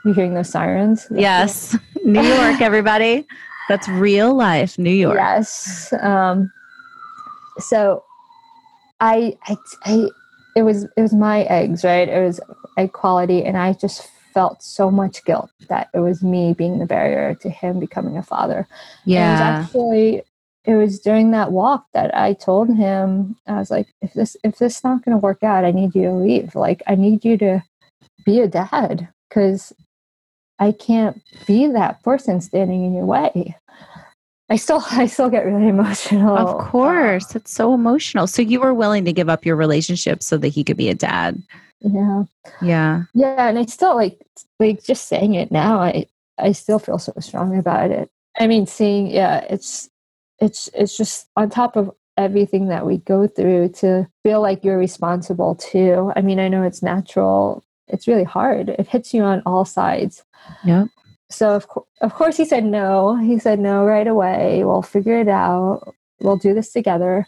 you're 0.06 0.14
hearing 0.14 0.36
those 0.36 0.50
sirens. 0.50 1.08
Yes. 1.12 1.76
New 2.06 2.22
York, 2.22 2.62
everybody. 2.62 3.26
That's 3.70 3.88
real 3.90 4.36
life, 4.36 4.78
New 4.78 4.92
York. 4.92 5.18
Yes. 5.18 5.92
Um, 6.00 6.52
so 7.58 8.04
I, 9.00 9.36
I 9.48 9.58
I 9.84 10.08
it 10.56 10.62
was 10.62 10.84
it 10.96 11.02
was 11.02 11.14
my 11.14 11.42
eggs, 11.44 11.84
right? 11.84 12.08
It 12.08 12.24
was 12.24 12.40
egg 12.78 12.94
quality 12.94 13.44
and 13.44 13.58
I 13.58 13.74
just 13.74 14.10
felt 14.38 14.62
so 14.62 14.92
much 14.92 15.26
guilt 15.26 15.50
that 15.68 15.90
it 15.96 16.00
was 16.00 16.22
me 16.22 16.54
being 16.54 16.78
the 16.78 16.86
barrier 16.86 17.34
to 17.34 17.50
him 17.50 17.80
becoming 17.80 18.18
a 18.18 18.22
father. 18.22 18.68
Yeah. 19.04 19.18
And 19.18 19.26
it 19.26 19.32
was 19.32 19.66
actually 19.66 20.22
it 20.64 20.76
was 20.76 21.00
during 21.00 21.32
that 21.32 21.52
walk 21.52 21.88
that 21.96 22.16
I 22.16 22.34
told 22.34 22.70
him 22.70 23.36
I 23.48 23.54
was 23.54 23.72
like 23.72 23.88
if 24.04 24.14
this 24.14 24.38
if 24.44 24.60
this 24.60 24.78
is 24.78 24.84
not 24.84 25.04
going 25.04 25.18
to 25.18 25.18
work 25.18 25.42
out 25.42 25.66
I 25.66 25.72
need 25.72 25.96
you 25.96 26.04
to 26.04 26.14
leave. 26.14 26.54
Like 26.54 26.84
I 26.86 26.94
need 26.94 27.26
you 27.26 27.36
to 27.40 27.64
be 28.28 28.40
a 28.40 28.48
dad 28.48 29.08
cuz 29.32 29.74
I 30.60 30.72
can't 30.72 31.20
be 31.48 31.66
that 31.66 32.04
person 32.04 32.40
standing 32.40 32.86
in 32.86 32.94
your 32.94 33.06
way. 33.06 33.56
I 34.52 34.58
still 34.58 34.84
I 34.92 35.08
still 35.08 35.32
get 35.32 35.48
really 35.48 35.68
emotional. 35.68 36.38
Of 36.38 36.50
um, 36.50 36.68
course. 36.70 37.36
it's 37.36 37.52
so 37.52 37.74
emotional. 37.74 38.28
So 38.28 38.44
you 38.44 38.60
were 38.60 38.76
willing 38.76 39.04
to 39.06 39.14
give 39.14 39.30
up 39.30 39.48
your 39.48 39.56
relationship 39.56 40.22
so 40.22 40.38
that 40.38 40.50
he 40.50 40.64
could 40.64 40.78
be 40.78 40.90
a 40.90 40.94
dad. 41.10 41.42
Yeah. 41.82 42.24
Yeah. 42.62 43.04
Yeah. 43.14 43.48
And 43.48 43.60
I 43.60 43.66
still 43.66 43.96
like 43.96 44.20
like 44.60 44.84
just 44.84 45.08
saying 45.08 45.36
it 45.36 45.52
now, 45.52 45.80
I 45.80 46.08
I 46.38 46.52
still 46.52 46.80
feel 46.80 47.00
so 47.00 47.14
strong 47.20 47.58
about 47.58 47.92
it. 47.92 48.10
I 48.40 48.48
mean 48.48 48.66
seeing 48.66 49.08
yeah, 49.08 49.46
it's 49.50 49.90
it's 50.40 50.70
it's 50.74 50.98
just 50.98 51.28
on 51.36 51.50
top 51.50 51.76
of 51.76 51.92
everything 52.18 52.68
that 52.68 52.86
we 52.86 52.98
go 52.98 53.28
through 53.28 53.70
to 53.70 54.08
feel 54.24 54.42
like 54.42 54.64
you're 54.64 54.78
responsible 54.78 55.56
too. 55.56 56.12
I 56.16 56.22
mean, 56.22 56.40
I 56.40 56.48
know 56.48 56.64
it's 56.64 56.82
natural. 56.82 57.64
It's 57.88 58.08
really 58.08 58.24
hard. 58.24 58.70
It 58.70 58.88
hits 58.88 59.14
you 59.14 59.22
on 59.24 59.44
all 59.46 59.66
sides. 59.66 60.24
Yeah. 60.66 60.86
So 61.30 61.56
of, 61.56 61.68
co- 61.68 61.88
of 62.02 62.14
course 62.14 62.38
he 62.38 62.46
said 62.46 62.66
no. 62.66 63.16
He 63.16 63.38
said 63.40 63.60
no 63.60 63.86
right 63.86 64.08
away. 64.08 64.64
We'll 64.64 64.82
figure 64.82 65.20
it 65.20 65.28
out. 65.28 65.94
We'll 66.20 66.38
do 66.38 66.54
this 66.54 66.72
together. 66.72 67.28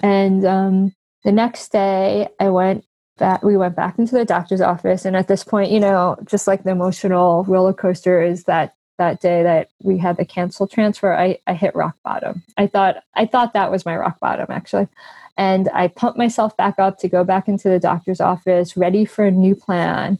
And 0.00 0.44
um, 0.44 0.94
the 1.24 1.32
next 1.32 1.72
day, 1.72 2.28
I 2.38 2.50
went 2.50 2.84
that 3.18 3.42
we 3.42 3.56
went 3.56 3.76
back 3.76 3.98
into 3.98 4.14
the 4.14 4.24
doctor's 4.24 4.60
office. 4.60 5.04
And 5.04 5.16
at 5.16 5.28
this 5.28 5.44
point 5.44 5.70
you 5.70 5.80
know 5.80 6.16
just 6.24 6.46
like 6.46 6.64
the 6.64 6.70
emotional 6.70 7.44
roller 7.44 7.72
coaster 7.72 8.22
is 8.22 8.44
that 8.44 8.74
that 8.98 9.20
day 9.20 9.42
that 9.42 9.70
we 9.82 9.98
had 9.98 10.16
the 10.16 10.24
cancel 10.24 10.66
transfer 10.66 11.14
I, 11.14 11.38
I 11.46 11.54
hit 11.54 11.74
rock 11.74 11.96
bottom. 12.04 12.42
I 12.56 12.66
thought 12.66 12.96
i 13.14 13.26
thought 13.26 13.52
that 13.52 13.70
was 13.70 13.84
my 13.86 13.96
rock 13.96 14.20
bottom 14.20 14.46
actually. 14.50 14.88
And 15.36 15.68
i 15.74 15.88
pumped 15.88 16.18
myself 16.18 16.56
back 16.56 16.78
up 16.78 16.98
to 16.98 17.08
go 17.08 17.24
back 17.24 17.48
into 17.48 17.68
the 17.68 17.78
doctor's 17.78 18.20
office 18.20 18.76
ready 18.76 19.04
for 19.04 19.24
a 19.24 19.30
new 19.30 19.54
plan. 19.54 20.18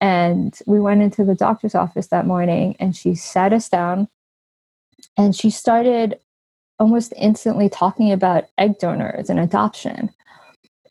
And 0.00 0.58
we 0.66 0.78
went 0.78 1.02
into 1.02 1.24
the 1.24 1.34
doctor's 1.34 1.74
office 1.74 2.08
that 2.08 2.26
morning 2.26 2.76
and 2.78 2.94
she 2.94 3.14
sat 3.14 3.52
us 3.52 3.68
down 3.68 4.08
and 5.16 5.34
she 5.34 5.50
started 5.50 6.18
almost 6.78 7.14
instantly 7.16 7.68
talking 7.68 8.12
about 8.12 8.44
egg 8.58 8.78
donors 8.78 9.30
and 9.30 9.40
adoption 9.40 10.10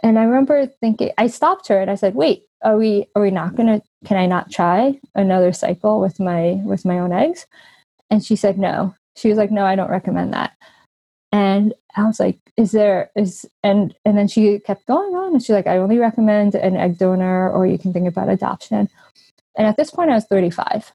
and 0.05 0.19
I 0.19 0.23
remember 0.23 0.67
thinking, 0.67 1.11
I 1.17 1.25
stopped 1.25 1.67
her 1.69 1.79
and 1.79 1.89
I 1.89 1.95
said, 1.95 2.13
"Wait, 2.13 2.43
are 2.63 2.77
we 2.77 3.07
are 3.15 3.23
we 3.23 3.31
not 3.31 3.55
gonna? 3.55 3.81
Can 4.05 4.17
I 4.17 4.27
not 4.27 4.51
try 4.51 4.99
another 5.15 5.51
cycle 5.51 5.99
with 5.99 6.19
my 6.19 6.61
with 6.63 6.85
my 6.85 6.99
own 6.99 7.11
eggs?" 7.11 7.47
And 8.11 8.23
she 8.23 8.35
said, 8.35 8.59
"No." 8.59 8.93
She 9.15 9.29
was 9.29 9.37
like, 9.39 9.49
"No, 9.49 9.65
I 9.65 9.75
don't 9.75 9.89
recommend 9.89 10.31
that." 10.33 10.53
And 11.31 11.73
I 11.95 12.03
was 12.03 12.19
like, 12.19 12.37
"Is 12.55 12.71
there 12.71 13.09
is?" 13.15 13.47
And 13.63 13.95
and 14.05 14.15
then 14.15 14.27
she 14.27 14.59
kept 14.59 14.85
going 14.85 15.15
on, 15.15 15.33
and 15.33 15.41
she's 15.41 15.55
like, 15.55 15.67
"I 15.67 15.79
only 15.79 15.97
recommend 15.97 16.53
an 16.53 16.77
egg 16.77 16.99
donor, 16.99 17.49
or 17.51 17.65
you 17.65 17.79
can 17.79 17.91
think 17.91 18.07
about 18.07 18.29
adoption." 18.29 18.87
And 19.57 19.67
at 19.67 19.75
this 19.77 19.89
point, 19.89 20.11
I 20.11 20.15
was 20.15 20.25
35, 20.25 20.93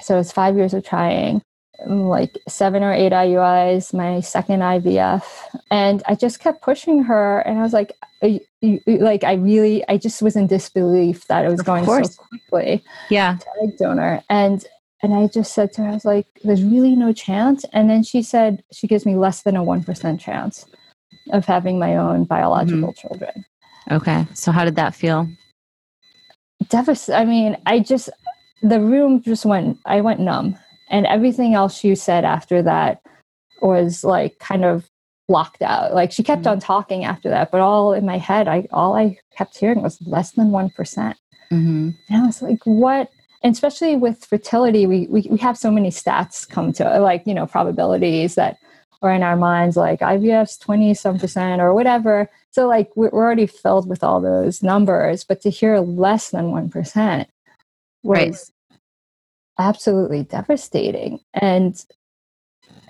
so 0.00 0.18
it's 0.18 0.32
five 0.32 0.56
years 0.56 0.74
of 0.74 0.84
trying 0.84 1.42
like 1.86 2.38
seven 2.48 2.82
or 2.82 2.92
eight 2.92 3.12
IUIs, 3.12 3.94
my 3.94 4.20
second 4.20 4.60
IVF. 4.60 5.24
And 5.70 6.02
I 6.06 6.14
just 6.14 6.40
kept 6.40 6.62
pushing 6.62 7.02
her. 7.04 7.40
And 7.40 7.58
I 7.58 7.62
was 7.62 7.72
like, 7.72 7.96
like, 8.86 9.24
I 9.24 9.34
really, 9.34 9.86
I 9.88 9.96
just 9.96 10.22
was 10.22 10.36
in 10.36 10.46
disbelief 10.46 11.26
that 11.28 11.44
it 11.44 11.50
was 11.50 11.60
of 11.60 11.66
going 11.66 11.84
course. 11.84 12.16
so 12.16 12.22
quickly. 12.24 12.84
Yeah. 13.08 13.38
Egg 13.62 13.78
donor. 13.78 14.22
And, 14.28 14.64
and 15.02 15.14
I 15.14 15.28
just 15.28 15.54
said 15.54 15.72
to 15.74 15.82
her, 15.82 15.88
I 15.88 15.94
was 15.94 16.04
like, 16.04 16.26
there's 16.44 16.62
really 16.62 16.96
no 16.96 17.12
chance. 17.12 17.64
And 17.72 17.88
then 17.88 18.02
she 18.02 18.22
said, 18.22 18.62
she 18.72 18.86
gives 18.86 19.06
me 19.06 19.16
less 19.16 19.42
than 19.42 19.56
a 19.56 19.64
1% 19.64 20.20
chance. 20.20 20.66
of 21.32 21.44
having 21.44 21.78
my 21.78 21.96
own 21.96 22.24
biological 22.24 22.92
mm-hmm. 22.92 23.08
children. 23.08 23.44
Okay. 23.90 24.26
So 24.34 24.52
how 24.52 24.64
did 24.64 24.76
that 24.76 24.94
feel? 24.94 25.28
Devastating. 26.68 27.20
I 27.20 27.24
mean, 27.24 27.56
I 27.66 27.80
just 27.80 28.10
the 28.62 28.80
room 28.80 29.22
just 29.22 29.46
went 29.46 29.78
I 29.86 30.00
went 30.00 30.20
numb. 30.20 30.58
And 30.90 31.06
everything 31.06 31.54
else 31.54 31.84
you 31.84 31.96
said 31.96 32.24
after 32.24 32.62
that 32.62 33.00
was 33.62 34.04
like 34.04 34.38
kind 34.38 34.64
of 34.64 34.90
blocked 35.28 35.62
out. 35.62 35.94
Like 35.94 36.10
she 36.10 36.24
kept 36.24 36.42
mm-hmm. 36.42 36.50
on 36.50 36.60
talking 36.60 37.04
after 37.04 37.30
that, 37.30 37.52
but 37.52 37.60
all 37.60 37.92
in 37.92 38.04
my 38.04 38.18
head, 38.18 38.48
I 38.48 38.66
all 38.72 38.96
I 38.96 39.16
kept 39.36 39.56
hearing 39.56 39.80
was 39.80 40.02
less 40.02 40.32
than 40.32 40.50
one 40.50 40.70
mm-hmm. 40.70 41.90
And 42.08 42.22
I 42.22 42.26
was 42.26 42.42
like, 42.42 42.58
what? 42.64 43.10
And 43.42 43.54
especially 43.54 43.96
with 43.96 44.24
fertility, 44.24 44.86
we, 44.86 45.06
we 45.06 45.28
we 45.30 45.38
have 45.38 45.56
so 45.56 45.70
many 45.70 45.90
stats 45.90 46.48
come 46.48 46.72
to 46.74 46.98
like 46.98 47.22
you 47.26 47.34
know 47.34 47.46
probabilities 47.46 48.34
that 48.34 48.58
are 49.02 49.12
in 49.12 49.22
our 49.22 49.36
minds, 49.36 49.76
like 49.76 50.00
IVF's 50.00 50.58
twenty 50.58 50.92
some 50.94 51.18
percent 51.18 51.62
or 51.62 51.74
whatever. 51.74 52.28
So 52.50 52.66
like 52.66 52.90
we're 52.96 53.10
already 53.10 53.46
filled 53.46 53.88
with 53.88 54.02
all 54.02 54.20
those 54.20 54.64
numbers, 54.64 55.22
but 55.22 55.40
to 55.42 55.50
hear 55.50 55.78
less 55.78 56.30
than 56.30 56.50
one 56.50 56.68
percent 56.68 57.30
was 58.02 58.18
right. 58.18 58.36
Absolutely 59.60 60.24
devastating. 60.24 61.20
And 61.34 61.84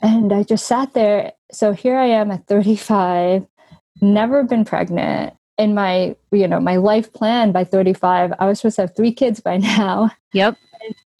and 0.02 0.33
I 0.33 0.44
just 0.44 0.66
sat 0.66 0.94
there. 0.94 1.33
So 1.52 1.72
here 1.72 1.98
I 1.98 2.06
am 2.06 2.30
at 2.30 2.46
35, 2.46 3.46
never 4.00 4.44
been 4.44 4.64
pregnant. 4.64 5.35
In 5.59 5.74
my, 5.74 6.16
you 6.33 6.48
know, 6.48 6.59
my 6.59 6.76
life 6.76 7.12
plan 7.12 7.52
by 7.52 7.64
35, 7.64 8.33
I 8.38 8.46
was 8.46 8.61
supposed 8.61 8.76
to 8.76 8.83
have 8.83 8.96
three 8.96 9.12
kids 9.12 9.40
by 9.40 9.56
now. 9.59 10.11
Yep. 10.33 10.56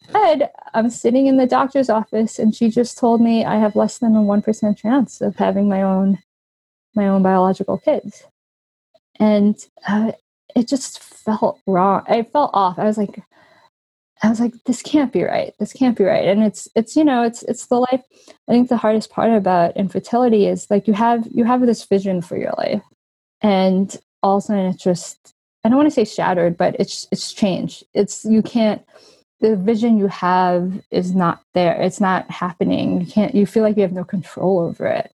Instead, 0.07 0.49
I'm 0.73 0.89
sitting 0.89 1.27
in 1.27 1.37
the 1.37 1.45
doctor's 1.45 1.91
office 1.91 2.39
and 2.39 2.55
she 2.55 2.69
just 2.69 2.97
told 2.97 3.21
me 3.21 3.45
I 3.45 3.57
have 3.57 3.75
less 3.75 3.99
than 3.99 4.15
a 4.15 4.19
1% 4.19 4.77
chance 4.77 5.21
of 5.21 5.35
having 5.35 5.69
my 5.69 5.83
own 5.83 6.17
my 6.93 7.07
own 7.07 7.23
biological 7.23 7.77
kids. 7.77 8.23
And 9.17 9.55
uh, 9.87 10.11
it 10.55 10.67
just 10.67 11.01
felt 11.01 11.59
wrong. 11.65 12.03
It 12.09 12.31
felt 12.31 12.51
off. 12.53 12.77
I 12.79 12.83
was 12.83 12.97
like, 12.97 13.21
I 14.23 14.29
was 14.29 14.39
like, 14.39 14.53
this 14.65 14.81
can't 14.81 15.11
be 15.11 15.23
right. 15.23 15.53
This 15.59 15.73
can't 15.73 15.97
be 15.97 16.03
right. 16.03 16.27
And 16.27 16.43
it's 16.43 16.67
it's 16.75 16.95
you 16.95 17.03
know 17.03 17.23
it's 17.23 17.43
it's 17.43 17.65
the 17.65 17.79
life. 17.79 18.03
I 18.47 18.51
think 18.51 18.69
the 18.69 18.77
hardest 18.77 19.09
part 19.09 19.31
about 19.31 19.75
infertility 19.75 20.45
is 20.45 20.69
like 20.69 20.87
you 20.87 20.93
have 20.93 21.27
you 21.31 21.43
have 21.43 21.61
this 21.61 21.85
vision 21.85 22.21
for 22.21 22.37
your 22.37 22.53
life, 22.57 22.83
and 23.41 23.95
all 24.21 24.37
of 24.37 24.43
a 24.43 24.45
sudden 24.45 24.65
it's 24.67 24.83
just 24.83 25.33
I 25.63 25.69
don't 25.69 25.77
want 25.77 25.87
to 25.87 25.95
say 25.95 26.05
shattered, 26.05 26.55
but 26.55 26.75
it's 26.79 27.07
it's 27.11 27.33
changed. 27.33 27.83
It's 27.93 28.23
you 28.23 28.43
can't 28.43 28.83
the 29.39 29.55
vision 29.55 29.97
you 29.97 30.07
have 30.07 30.81
is 30.91 31.15
not 31.15 31.41
there. 31.55 31.81
It's 31.81 31.99
not 31.99 32.29
happening. 32.29 33.01
You 33.01 33.07
can't. 33.07 33.33
You 33.33 33.47
feel 33.47 33.63
like 33.63 33.75
you 33.75 33.81
have 33.81 33.91
no 33.91 34.03
control 34.03 34.59
over 34.59 34.85
it. 34.85 35.11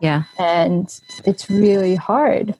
Yeah, 0.00 0.24
and 0.36 0.92
it's 1.24 1.48
really 1.48 1.94
hard 1.94 2.56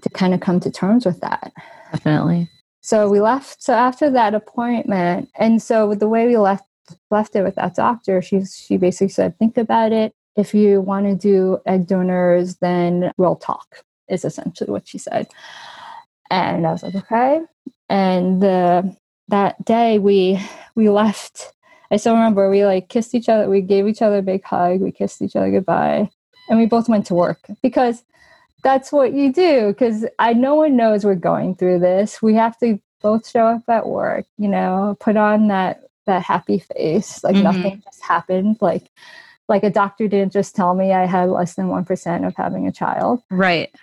to 0.00 0.08
kind 0.08 0.32
of 0.32 0.40
come 0.40 0.58
to 0.60 0.70
terms 0.70 1.04
with 1.04 1.20
that. 1.20 1.52
Definitely 1.92 2.48
so 2.82 3.08
we 3.08 3.20
left 3.20 3.62
so 3.62 3.72
after 3.72 4.10
that 4.10 4.34
appointment 4.34 5.30
and 5.36 5.62
so 5.62 5.94
the 5.94 6.08
way 6.08 6.26
we 6.26 6.36
left 6.36 6.64
left 7.10 7.34
it 7.36 7.42
with 7.42 7.54
that 7.54 7.74
doctor 7.74 8.20
she 8.20 8.44
she 8.44 8.76
basically 8.76 9.08
said 9.08 9.38
think 9.38 9.56
about 9.56 9.92
it. 9.92 10.12
If 10.36 10.54
you 10.54 10.80
want 10.80 11.06
to 11.06 11.14
do 11.14 11.58
egg 11.66 11.86
donors 11.86 12.56
then 12.56 13.12
we'll 13.16 13.36
talk 13.36 13.84
is 14.08 14.24
essentially 14.24 14.70
what 14.70 14.86
she 14.86 14.98
said. 14.98 15.28
And 16.30 16.66
i 16.66 16.72
was 16.72 16.82
like 16.82 16.94
okay. 16.94 17.40
And 17.88 18.42
the, 18.42 18.96
that 19.28 19.64
day 19.64 19.98
we 19.98 20.40
we 20.74 20.88
left. 20.88 21.52
I 21.90 21.96
still 21.96 22.14
remember 22.14 22.50
we 22.50 22.64
like 22.64 22.88
kissed 22.88 23.14
each 23.14 23.28
other 23.28 23.48
we 23.48 23.60
gave 23.60 23.86
each 23.86 24.02
other 24.02 24.18
a 24.18 24.22
big 24.22 24.42
hug 24.42 24.80
we 24.80 24.92
kissed 24.92 25.22
each 25.22 25.36
other 25.36 25.50
goodbye 25.50 26.10
and 26.48 26.58
we 26.58 26.66
both 26.66 26.88
went 26.88 27.06
to 27.06 27.14
work 27.14 27.38
because 27.62 28.02
that's 28.62 28.92
what 28.92 29.12
you 29.12 29.32
do 29.32 29.68
because 29.68 30.06
I 30.18 30.32
no 30.32 30.54
one 30.54 30.76
knows 30.76 31.04
we're 31.04 31.14
going 31.14 31.54
through 31.54 31.80
this. 31.80 32.22
We 32.22 32.34
have 32.34 32.56
to 32.58 32.80
both 33.00 33.28
show 33.28 33.46
up 33.46 33.62
at 33.68 33.86
work, 33.88 34.26
you 34.38 34.48
know, 34.48 34.96
put 35.00 35.16
on 35.16 35.48
that 35.48 35.82
that 36.06 36.22
happy 36.22 36.58
face, 36.58 37.22
like 37.22 37.34
mm-hmm. 37.34 37.44
nothing 37.44 37.82
just 37.84 38.02
happened. 38.02 38.58
Like 38.60 38.90
like 39.48 39.64
a 39.64 39.70
doctor 39.70 40.08
didn't 40.08 40.32
just 40.32 40.54
tell 40.54 40.74
me 40.74 40.92
I 40.92 41.06
had 41.06 41.28
less 41.28 41.54
than 41.54 41.68
one 41.68 41.84
percent 41.84 42.24
of 42.24 42.34
having 42.36 42.66
a 42.66 42.72
child. 42.72 43.22
Right. 43.30 43.74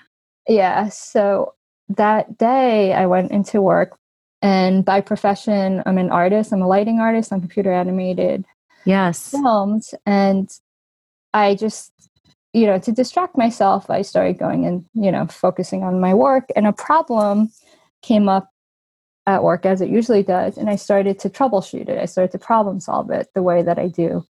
Yeah. 0.48 0.90
So 0.90 1.54
that 1.90 2.38
day 2.38 2.94
I 2.94 3.06
went 3.06 3.32
into 3.32 3.62
work 3.62 3.98
and 4.42 4.86
by 4.86 5.02
profession 5.02 5.84
I'm 5.86 5.98
an 5.98 6.10
artist. 6.10 6.54
I'm 6.54 6.62
a 6.62 6.68
lighting 6.68 7.00
artist 7.00 7.34
on 7.34 7.42
computer 7.42 7.72
animated 7.74 8.46
yes 8.86 9.32
films. 9.32 9.94
And 10.06 10.50
I 11.34 11.56
just 11.56 11.92
you 12.54 12.66
know, 12.66 12.80
to 12.80 12.92
distract 12.92 13.38
myself, 13.38 13.90
I 13.90 14.02
started 14.02 14.38
going 14.38 14.66
and, 14.66 14.86
you 14.94 15.12
know, 15.12 15.28
focusing 15.28 15.84
on 15.84 16.00
my 16.00 16.14
work. 16.14 16.46
And 16.56 16.66
a 16.66 16.74
problem 16.74 17.52
came 18.02 18.28
up 18.28 18.50
at 19.28 19.44
work 19.44 19.66
as 19.66 19.82
it 19.82 19.90
usually 19.90 20.24
does. 20.24 20.58
And 20.58 20.70
I 20.70 20.76
started 20.76 21.20
to 21.20 21.30
troubleshoot 21.30 21.88
it. 21.90 22.00
I 22.00 22.06
started 22.06 22.32
to 22.32 22.40
problem 22.40 22.80
solve 22.80 23.12
it 23.12 23.28
the 23.36 23.44
way 23.44 23.62
that 23.62 23.78
I 23.78 23.88
do 23.88 24.26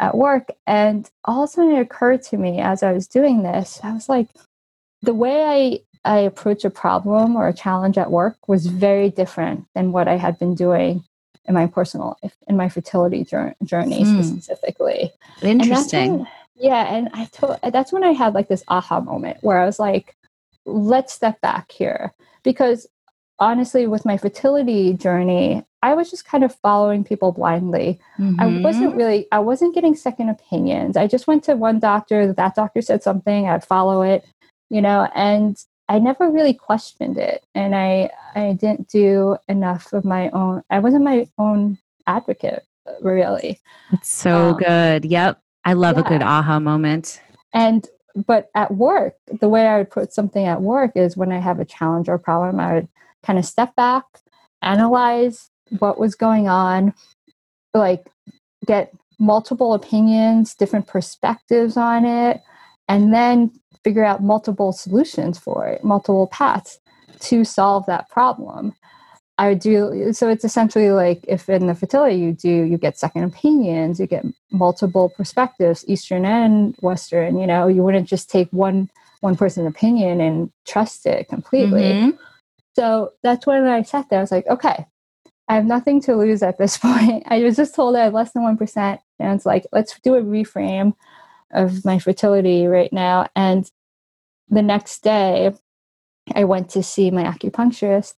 at 0.00 0.16
work. 0.16 0.48
And 0.66 1.08
all 1.24 1.44
of 1.44 1.50
a 1.50 1.52
sudden 1.52 1.76
it 1.76 1.80
occurred 1.80 2.22
to 2.24 2.36
me 2.36 2.60
as 2.60 2.82
I 2.82 2.92
was 2.92 3.06
doing 3.06 3.42
this, 3.42 3.78
I 3.82 3.92
was 3.92 4.08
like, 4.08 4.28
the 5.02 5.14
way 5.14 5.44
I 5.44 5.80
I 6.06 6.18
approach 6.18 6.66
a 6.66 6.70
problem 6.70 7.34
or 7.34 7.48
a 7.48 7.54
challenge 7.54 7.96
at 7.96 8.10
work 8.10 8.36
was 8.46 8.66
very 8.66 9.08
different 9.08 9.66
than 9.74 9.90
what 9.90 10.06
I 10.06 10.16
had 10.16 10.38
been 10.38 10.54
doing 10.54 11.02
in 11.46 11.54
my 11.54 11.66
personal 11.66 12.18
life, 12.22 12.36
in 12.46 12.58
my 12.58 12.68
fertility 12.68 13.24
journey, 13.24 14.04
hmm. 14.04 14.22
specifically. 14.22 15.12
Interesting. 15.40 16.26
Yeah, 16.56 16.94
and 16.94 17.08
I 17.12 17.26
told 17.26 17.58
that's 17.62 17.92
when 17.92 18.04
I 18.04 18.12
had 18.12 18.34
like 18.34 18.48
this 18.48 18.64
aha 18.68 19.00
moment 19.00 19.38
where 19.42 19.58
I 19.58 19.66
was 19.66 19.78
like, 19.78 20.16
let's 20.64 21.12
step 21.12 21.40
back 21.40 21.70
here 21.72 22.14
because 22.42 22.86
honestly 23.38 23.86
with 23.86 24.04
my 24.04 24.16
fertility 24.16 24.94
journey, 24.94 25.64
I 25.82 25.94
was 25.94 26.10
just 26.10 26.24
kind 26.24 26.44
of 26.44 26.54
following 26.54 27.04
people 27.04 27.32
blindly. 27.32 28.00
Mm-hmm. 28.18 28.40
I 28.40 28.46
wasn't 28.62 28.94
really 28.94 29.26
I 29.32 29.40
wasn't 29.40 29.74
getting 29.74 29.94
second 29.94 30.28
opinions. 30.28 30.96
I 30.96 31.06
just 31.06 31.26
went 31.26 31.44
to 31.44 31.56
one 31.56 31.78
doctor, 31.80 32.32
that 32.32 32.54
doctor 32.54 32.80
said 32.80 33.02
something, 33.02 33.48
I'd 33.48 33.64
follow 33.64 34.02
it, 34.02 34.24
you 34.70 34.80
know, 34.80 35.08
and 35.14 35.62
I 35.88 35.98
never 35.98 36.30
really 36.30 36.54
questioned 36.54 37.18
it 37.18 37.44
and 37.54 37.74
I 37.74 38.10
I 38.34 38.52
didn't 38.52 38.88
do 38.88 39.36
enough 39.48 39.92
of 39.92 40.04
my 40.04 40.30
own 40.30 40.62
I 40.70 40.78
wasn't 40.78 41.04
my 41.04 41.28
own 41.36 41.78
advocate 42.06 42.64
really. 43.00 43.60
It's 43.92 44.08
so 44.08 44.50
um, 44.50 44.56
good. 44.56 45.04
Yep. 45.04 45.40
I 45.64 45.72
love 45.72 45.96
yeah. 45.96 46.04
a 46.04 46.08
good 46.08 46.22
aha 46.22 46.60
moment. 46.60 47.20
And 47.52 47.86
but 48.26 48.50
at 48.54 48.72
work, 48.72 49.14
the 49.40 49.48
way 49.48 49.66
I 49.66 49.78
would 49.78 49.90
put 49.90 50.12
something 50.12 50.44
at 50.44 50.62
work 50.62 50.92
is 50.94 51.16
when 51.16 51.32
I 51.32 51.38
have 51.38 51.58
a 51.58 51.64
challenge 51.64 52.08
or 52.08 52.18
problem, 52.18 52.60
I 52.60 52.74
would 52.74 52.88
kind 53.24 53.38
of 53.38 53.44
step 53.44 53.74
back, 53.74 54.04
analyze 54.62 55.50
what 55.78 55.98
was 55.98 56.14
going 56.14 56.48
on, 56.48 56.94
like 57.72 58.06
get 58.66 58.92
multiple 59.18 59.74
opinions, 59.74 60.54
different 60.54 60.86
perspectives 60.86 61.76
on 61.76 62.04
it, 62.04 62.40
and 62.88 63.12
then 63.12 63.50
figure 63.82 64.04
out 64.04 64.22
multiple 64.22 64.72
solutions 64.72 65.38
for 65.38 65.66
it, 65.66 65.84
multiple 65.84 66.28
paths 66.28 66.80
to 67.20 67.44
solve 67.44 67.86
that 67.86 68.08
problem. 68.08 68.74
I 69.36 69.48
would 69.48 69.58
do 69.58 70.12
so 70.12 70.28
it's 70.28 70.44
essentially 70.44 70.90
like 70.90 71.24
if 71.26 71.48
in 71.48 71.66
the 71.66 71.74
fertility 71.74 72.16
you 72.16 72.32
do 72.32 72.48
you 72.48 72.78
get 72.78 72.98
second 72.98 73.24
opinions, 73.24 73.98
you 73.98 74.06
get 74.06 74.24
multiple 74.52 75.08
perspectives, 75.16 75.84
Eastern 75.88 76.24
and 76.24 76.76
Western, 76.80 77.38
you 77.38 77.46
know, 77.46 77.66
you 77.66 77.82
wouldn't 77.82 78.08
just 78.08 78.30
take 78.30 78.48
one 78.50 78.90
one 79.20 79.36
person's 79.36 79.66
opinion 79.66 80.20
and 80.20 80.52
trust 80.66 81.06
it 81.06 81.28
completely. 81.28 81.82
Mm-hmm. 81.82 82.10
So 82.76 83.12
that's 83.22 83.46
when 83.46 83.66
I 83.66 83.82
sat 83.82 84.08
there, 84.08 84.20
I 84.20 84.22
was 84.22 84.30
like, 84.30 84.46
okay, 84.46 84.86
I 85.48 85.54
have 85.54 85.64
nothing 85.64 86.00
to 86.02 86.14
lose 86.14 86.42
at 86.42 86.58
this 86.58 86.78
point. 86.78 87.24
I 87.26 87.42
was 87.42 87.56
just 87.56 87.74
told 87.74 87.96
I 87.96 88.04
have 88.04 88.14
less 88.14 88.32
than 88.32 88.42
one 88.44 88.56
percent. 88.56 89.00
And 89.18 89.34
it's 89.34 89.46
like, 89.46 89.66
let's 89.72 89.98
do 90.00 90.14
a 90.14 90.22
reframe 90.22 90.94
of 91.50 91.84
my 91.84 91.98
fertility 91.98 92.66
right 92.66 92.92
now. 92.92 93.28
And 93.34 93.68
the 94.48 94.62
next 94.62 95.02
day 95.02 95.52
I 96.34 96.44
went 96.44 96.70
to 96.70 96.82
see 96.82 97.10
my 97.10 97.24
acupuncturist 97.24 98.14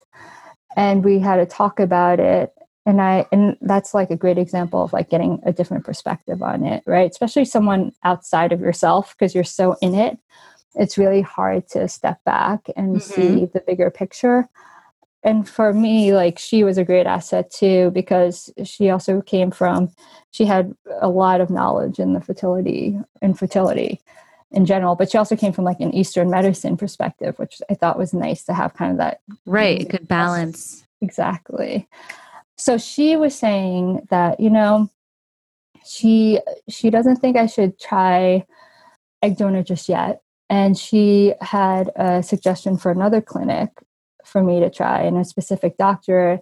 and 0.76 1.04
we 1.04 1.20
had 1.20 1.40
a 1.40 1.46
talk 1.46 1.80
about 1.80 2.20
it. 2.20 2.52
And 2.88 3.02
i 3.02 3.26
and 3.32 3.58
that's 3.62 3.96
like 3.96 4.12
a 4.12 4.16
great 4.16 4.38
example 4.38 4.84
of 4.84 4.94
like 4.94 5.10
getting 5.10 5.40
a 5.44 5.52
different 5.52 5.86
perspective 5.86 6.44
on 6.44 6.64
it 6.64 6.84
right? 6.86 7.10
Especially 7.10 7.46
someone 7.46 7.92
outside 8.04 8.52
of 8.52 8.62
yourself 8.62 9.16
because 9.18 9.34
you're 9.34 9.44
so 9.44 9.76
in 9.82 9.96
it. 9.96 10.20
It's 10.76 10.98
really 10.98 11.22
hard 11.22 11.68
to 11.70 11.88
step 11.88 12.24
back 12.26 12.68
and 12.76 12.98
mm-hmm. 12.98 13.00
see 13.00 13.46
the 13.46 13.64
bigger 13.66 13.90
picture. 13.90 14.50
And 15.24 15.50
for 15.50 15.74
me 15.74 16.14
like 16.14 16.38
she 16.38 16.64
was 16.64 16.78
a 16.78 16.84
great 16.84 17.08
asset 17.08 17.50
too 17.50 17.90
because 17.92 18.54
she 18.64 18.92
also 18.92 19.22
came 19.22 19.50
from 19.50 19.90
she 20.30 20.46
had 20.46 20.76
a 21.02 21.10
lot 21.10 21.42
of 21.42 21.50
knowledge 21.50 21.98
in 21.98 22.14
the 22.14 22.22
fertility 22.22 23.00
infertility 23.24 24.00
in 24.51 24.65
general, 24.65 24.95
but 24.95 25.12
she 25.12 25.17
also 25.17 25.36
came 25.36 25.51
from 25.51 25.65
like 25.65 25.79
an 25.79 25.93
Eastern 25.93 26.29
medicine 26.29 26.77
perspective, 26.77 27.38
which 27.38 27.62
I 27.69 27.73
thought 27.73 27.97
was 27.97 28.13
nice 28.13 28.43
to 28.45 28.53
have 28.53 28.73
kind 28.73 28.91
of 28.91 28.97
that 28.97 29.21
right, 29.45 29.88
good 29.88 30.08
balance. 30.08 30.86
Exactly. 31.01 31.88
So 32.58 32.77
she 32.77 33.17
was 33.17 33.36
saying 33.36 34.08
that, 34.10 34.39
you 34.39 34.49
know, 34.49 34.89
she 35.86 36.39
she 36.69 36.89
doesn't 36.89 37.17
think 37.17 37.38
I 37.38 37.45
should 37.45 37.79
try 37.79 38.45
egg 39.21 39.38
donor 39.38 39.63
just 39.63 39.88
yet 39.89 40.21
and 40.49 40.77
she 40.77 41.34
had 41.41 41.91
a 41.95 42.23
suggestion 42.23 42.77
for 42.77 42.91
another 42.91 43.21
clinic 43.21 43.69
for 44.23 44.43
me 44.43 44.60
to 44.60 44.69
try 44.69 45.01
and 45.01 45.17
a 45.17 45.25
specific 45.25 45.77
doctor 45.77 46.39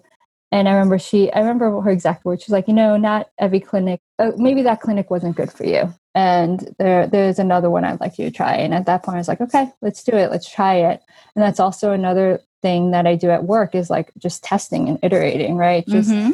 and 0.54 0.68
i 0.68 0.72
remember 0.72 0.98
she 0.98 1.32
i 1.34 1.40
remember 1.40 1.80
her 1.82 1.90
exact 1.90 2.24
words 2.24 2.44
she's 2.44 2.52
like 2.52 2.68
you 2.68 2.74
know 2.74 2.96
not 2.96 3.30
every 3.38 3.60
clinic 3.60 4.00
uh, 4.20 4.32
maybe 4.38 4.62
that 4.62 4.80
clinic 4.80 5.10
wasn't 5.10 5.36
good 5.36 5.52
for 5.52 5.66
you 5.66 5.92
and 6.14 6.74
there 6.78 7.08
there's 7.08 7.40
another 7.40 7.70
one 7.70 7.84
i'd 7.84 8.00
like 8.00 8.18
you 8.18 8.26
to 8.26 8.32
try 8.32 8.54
and 8.54 8.74
at 8.74 8.86
that 8.86 9.02
point 9.02 9.16
i 9.16 9.18
was 9.18 9.28
like 9.28 9.42
okay 9.42 9.66
let's 9.82 10.04
do 10.04 10.16
it 10.16 10.30
let's 10.30 10.48
try 10.50 10.76
it 10.76 11.02
and 11.36 11.44
that's 11.44 11.60
also 11.60 11.92
another 11.92 12.40
thing 12.62 12.92
that 12.92 13.06
i 13.06 13.16
do 13.16 13.30
at 13.30 13.44
work 13.44 13.74
is 13.74 13.90
like 13.90 14.12
just 14.18 14.44
testing 14.44 14.88
and 14.88 15.00
iterating 15.02 15.56
right 15.56 15.86
just 15.88 16.10
Mhm. 16.10 16.32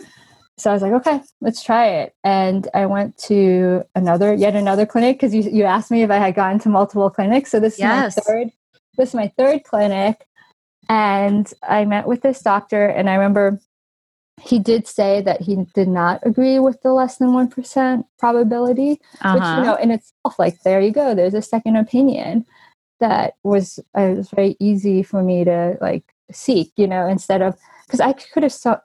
so 0.59 0.71
I 0.71 0.75
was 0.75 0.83
like, 0.83 0.93
okay, 0.93 1.23
let's 1.41 1.63
try 1.63 1.87
it. 1.89 2.15
And 2.23 2.69
I 2.75 2.87
went 2.87 3.17
to 3.29 3.83
another, 3.95 4.35
yet 4.35 4.55
another 4.55 4.87
clinic 4.87 5.17
because 5.17 5.35
you, 5.35 5.43
you 5.43 5.65
asked 5.65 5.91
me 5.91 6.03
if 6.03 6.11
I 6.11 6.19
had 6.19 6.35
gone 6.35 6.59
to 6.61 6.69
multiple 6.69 7.11
clinics. 7.11 7.51
So 7.51 7.61
this 7.61 7.79
Yes. 7.79 8.17
is 8.19 8.19
my 8.19 8.23
third, 8.25 8.53
this 8.99 9.09
is 9.11 9.15
my 9.17 9.33
third 9.39 9.65
clinic. 9.65 10.27
And 10.89 11.53
I 11.63 11.87
met 11.87 12.07
with 12.07 12.23
this 12.23 12.43
doctor 12.43 12.87
and 12.87 13.09
I 13.09 13.15
remember 13.15 13.59
he 14.41 14.59
did 14.59 14.87
say 14.87 15.21
that 15.23 15.41
he 15.43 15.57
did 15.75 15.89
not 15.89 16.21
agree 16.25 16.59
with 16.59 16.81
the 16.83 16.93
less 16.93 17.17
than 17.19 17.29
1% 17.29 18.05
probability, 18.19 18.91
which, 18.91 19.01
Uh-huh. 19.23 19.57
you 19.61 19.67
know, 19.67 19.75
in 19.77 19.91
itself, 19.91 20.39
like, 20.39 20.63
there 20.63 20.81
you 20.81 20.91
go. 20.93 21.15
There's 21.15 21.35
a 21.35 21.43
second 21.43 21.77
opinion 21.77 22.47
that 23.01 23.35
was, 23.45 23.79
uh, 23.97 24.03
it 24.03 24.17
was 24.17 24.31
very 24.31 24.57
easy 24.61 25.03
for 25.03 25.23
me 25.23 25.45
to 25.45 25.77
like 25.81 26.05
seek, 26.33 26.73
you 26.77 26.87
know, 26.87 27.07
instead 27.07 27.43
of, 27.43 27.57
because 27.87 28.01
I 28.01 28.13
could 28.13 28.43
have 28.43 28.53
so, 28.53 28.79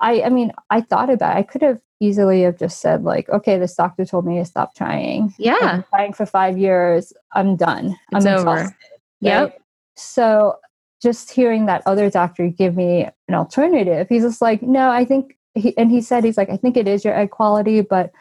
I, 0.00 0.22
I 0.22 0.28
mean, 0.30 0.52
I 0.70 0.80
thought 0.80 1.10
about 1.10 1.36
it. 1.36 1.38
I 1.38 1.42
could 1.42 1.62
have 1.62 1.80
easily 2.00 2.42
have 2.42 2.58
just 2.58 2.80
said 2.80 3.04
like, 3.04 3.28
okay, 3.28 3.58
this 3.58 3.74
doctor 3.76 4.04
told 4.04 4.26
me 4.26 4.38
to 4.38 4.44
stop 4.44 4.74
trying. 4.74 5.32
Yeah. 5.38 5.82
trying 5.90 6.12
for 6.12 6.26
five 6.26 6.58
years. 6.58 7.12
I'm 7.32 7.54
done. 7.56 7.96
It's 8.10 8.26
I'm 8.26 8.34
over. 8.34 8.52
exhausted. 8.52 8.76
Yep. 9.20 9.60
So 9.94 10.56
just 11.02 11.30
hearing 11.30 11.66
that 11.66 11.82
other 11.86 12.10
doctor 12.10 12.48
give 12.48 12.76
me 12.76 13.08
an 13.28 13.34
alternative, 13.34 14.08
he's 14.08 14.22
just 14.22 14.40
like, 14.40 14.62
no, 14.62 14.90
I 14.90 15.04
think, 15.04 15.36
he, 15.54 15.76
and 15.76 15.90
he 15.90 16.00
said, 16.00 16.24
he's 16.24 16.36
like, 16.36 16.50
I 16.50 16.56
think 16.56 16.76
it 16.76 16.88
is 16.88 17.04
your 17.04 17.14
egg 17.14 17.30
quality, 17.30 17.80
but 17.80 18.12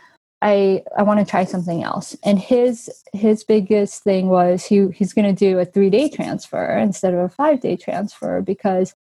I 0.42 0.84
I 0.98 1.04
want 1.04 1.20
to 1.20 1.26
try 1.26 1.46
something 1.46 1.84
else. 1.84 2.18
And 2.24 2.40
his 2.40 2.90
his 3.14 3.44
biggest 3.44 4.04
thing 4.04 4.30
was 4.30 4.66
he 4.66 4.88
he's 4.90 5.14
going 5.14 5.34
to 5.34 5.40
do 5.40 5.60
a 5.60 5.66
three 5.66 5.90
day 5.90 6.10
transfer 6.10 6.78
instead 6.78 7.14
of 7.14 7.20
a 7.20 7.30
five 7.30 7.62
day 7.62 7.78
transfer 7.78 8.42
because 8.42 8.96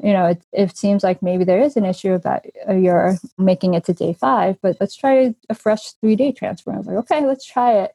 you 0.00 0.12
know 0.12 0.26
it, 0.26 0.44
it 0.52 0.76
seems 0.76 1.02
like 1.02 1.22
maybe 1.22 1.44
there 1.44 1.60
is 1.60 1.76
an 1.76 1.84
issue 1.84 2.12
about 2.12 2.46
uh, 2.68 2.74
you're 2.74 3.16
making 3.36 3.74
it 3.74 3.84
to 3.86 3.94
day 3.94 4.12
five, 4.12 4.58
but 4.62 4.76
let's 4.80 4.96
try 4.96 5.34
a 5.48 5.54
fresh 5.54 5.92
three 6.00 6.16
day 6.16 6.32
transfer. 6.32 6.72
I 6.72 6.78
was 6.78 6.86
like, 6.86 6.96
okay, 6.98 7.26
let's 7.26 7.44
try 7.44 7.72
it. 7.72 7.92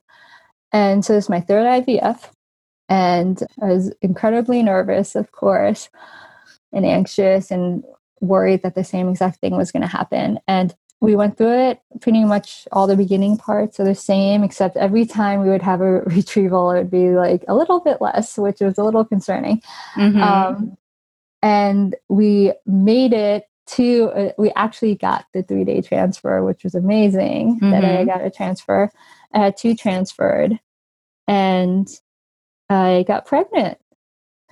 And 0.74 1.04
so 1.06 1.13
this 1.13 1.26
is 1.26 1.30
my 1.30 1.41
third 1.41 1.65
IVF, 1.65 2.30
and 2.92 3.42
I 3.62 3.68
was 3.68 3.94
incredibly 4.02 4.62
nervous, 4.62 5.16
of 5.16 5.32
course, 5.32 5.88
and 6.74 6.86
anxious 6.86 7.50
and 7.50 7.86
worried 8.20 8.64
that 8.64 8.76
the 8.76 8.84
same 8.84 9.08
exact 9.08 9.40
thing 9.40 9.56
was 9.56 9.72
going 9.72 9.82
to 9.82 9.88
happen. 9.88 10.40
And 10.46 10.76
we 11.00 11.16
went 11.16 11.38
through 11.38 11.58
it 11.70 11.80
pretty 12.02 12.26
much 12.26 12.68
all 12.74 12.88
the 12.88 12.98
beginning 12.98 13.38
parts 13.38 13.80
are 13.80 13.86
the 13.86 13.96
same, 13.96 14.44
except 14.44 14.76
every 14.76 15.06
time 15.06 15.40
we 15.42 15.48
would 15.48 15.62
have 15.62 15.80
a 15.80 16.02
retrieval, 16.06 16.70
it 16.72 16.80
would 16.80 16.92
be 16.92 17.12
like 17.12 17.46
a 17.48 17.56
little 17.56 17.80
bit 17.80 18.02
less, 18.02 18.38
which 18.38 18.60
was 18.60 18.78
a 18.78 18.84
little 18.84 19.06
concerning. 19.06 19.62
Mhm. 19.96 20.22
Um, 20.22 20.78
and 21.42 21.96
we 22.10 22.52
made 22.66 23.14
it 23.14 23.46
to, 23.68 24.12
uh, 24.14 24.32
we 24.38 24.52
actually 24.58 24.96
got 24.96 25.26
the 25.34 25.44
three 25.44 25.64
day 25.64 25.80
transfer, 25.82 26.44
which 26.44 26.66
was 26.66 26.76
amazing 26.76 27.60
that 27.62 27.86
I 27.86 28.04
Mhm. 28.04 28.08
got 28.08 28.22
a 28.26 28.30
transfer. 28.30 28.92
I 29.34 29.40
had 29.40 29.56
two 29.56 29.76
transferred 29.76 30.60
and 31.26 31.88
I 32.72 33.04
got 33.04 33.26
pregnant. 33.26 33.78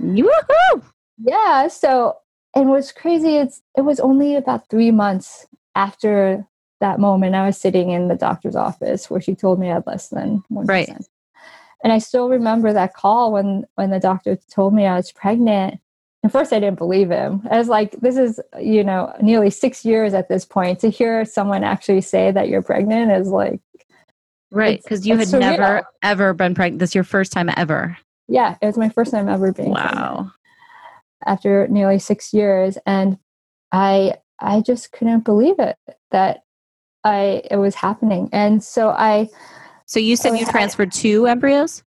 Woohoo! 0.01 0.84
Yeah. 1.17 1.67
So, 1.67 2.17
and 2.55 2.69
what's 2.69 2.91
crazy 2.91 3.38
is 3.38 3.62
it 3.77 3.82
was 3.82 3.99
only 3.99 4.36
about 4.36 4.69
three 4.69 4.91
months 4.91 5.47
after 5.75 6.45
that 6.82 6.99
moment 6.99 7.36
I 7.36 7.45
was 7.45 7.58
sitting 7.58 7.91
in 7.91 8.08
the 8.08 8.15
doctor's 8.15 8.55
office 8.55 9.10
where 9.10 9.21
she 9.21 9.36
told 9.36 9.60
me 9.60 9.69
I 9.69 9.75
had 9.75 9.88
less 9.88 10.10
than 10.10 10.43
one 10.49 10.65
Right. 10.65 10.89
And 11.84 11.93
I 11.93 11.99
still 11.99 12.29
remember 12.29 12.73
that 12.73 12.93
call 12.93 13.32
when 13.32 13.65
when 13.75 13.89
the 13.89 13.99
doctor 13.99 14.38
told 14.51 14.73
me 14.73 14.86
I 14.86 14.95
was 14.95 15.12
pregnant. 15.12 15.79
And 16.21 16.29
first, 16.29 16.51
I 16.51 16.60
didn't 16.60 16.77
believe 16.77 17.10
him. 17.10 17.47
I 17.49 17.58
was 17.58 17.69
like, 17.69 17.91
"This 18.01 18.17
is, 18.17 18.41
you 18.60 18.84
know, 18.84 19.13
nearly 19.21 19.49
six 19.49 19.86
years 19.86 20.13
at 20.13 20.27
this 20.27 20.43
point. 20.43 20.79
To 20.79 20.89
hear 20.89 21.23
someone 21.23 21.63
actually 21.63 22.01
say 22.01 22.32
that 22.32 22.49
you're 22.49 22.62
pregnant 22.62 23.12
is 23.13 23.29
like, 23.29 23.62
Right, 24.51 24.82
because 24.84 25.05
you 25.08 25.15
had 25.15 25.27
surreal. 25.27 25.39
never 25.39 25.84
ever 26.01 26.34
been 26.34 26.55
pregnant. 26.55 26.79
This 26.79 26.89
is 26.89 26.95
your 26.95 27.03
first 27.05 27.32
time 27.32 27.49
ever. 27.55 27.97
Yeah, 28.29 28.55
it 28.61 28.65
was 28.65 28.77
my 28.77 28.89
first 28.89 29.11
time 29.11 29.27
ever 29.27 29.51
being 29.51 29.73
pregnant. 29.73 29.97
Wow. 29.99 30.31
after 31.25 31.67
nearly 31.67 31.99
six 31.99 32.33
years 32.33 32.77
and 32.85 33.17
i 33.73 34.13
i 34.39 34.61
just 34.61 34.91
couldn't 34.93 35.25
believe 35.25 35.59
it 35.59 35.75
that 36.11 36.43
i 37.03 37.41
it 37.51 37.57
was 37.57 37.75
happening 37.75 38.29
and 38.31 38.63
so 38.63 38.89
i 38.89 39.27
So 39.85 39.99
you 39.99 40.15
said 40.15 40.37
you 40.39 40.45
transferred 40.45 40.91
two 40.91 41.27
embryos. 41.27 41.83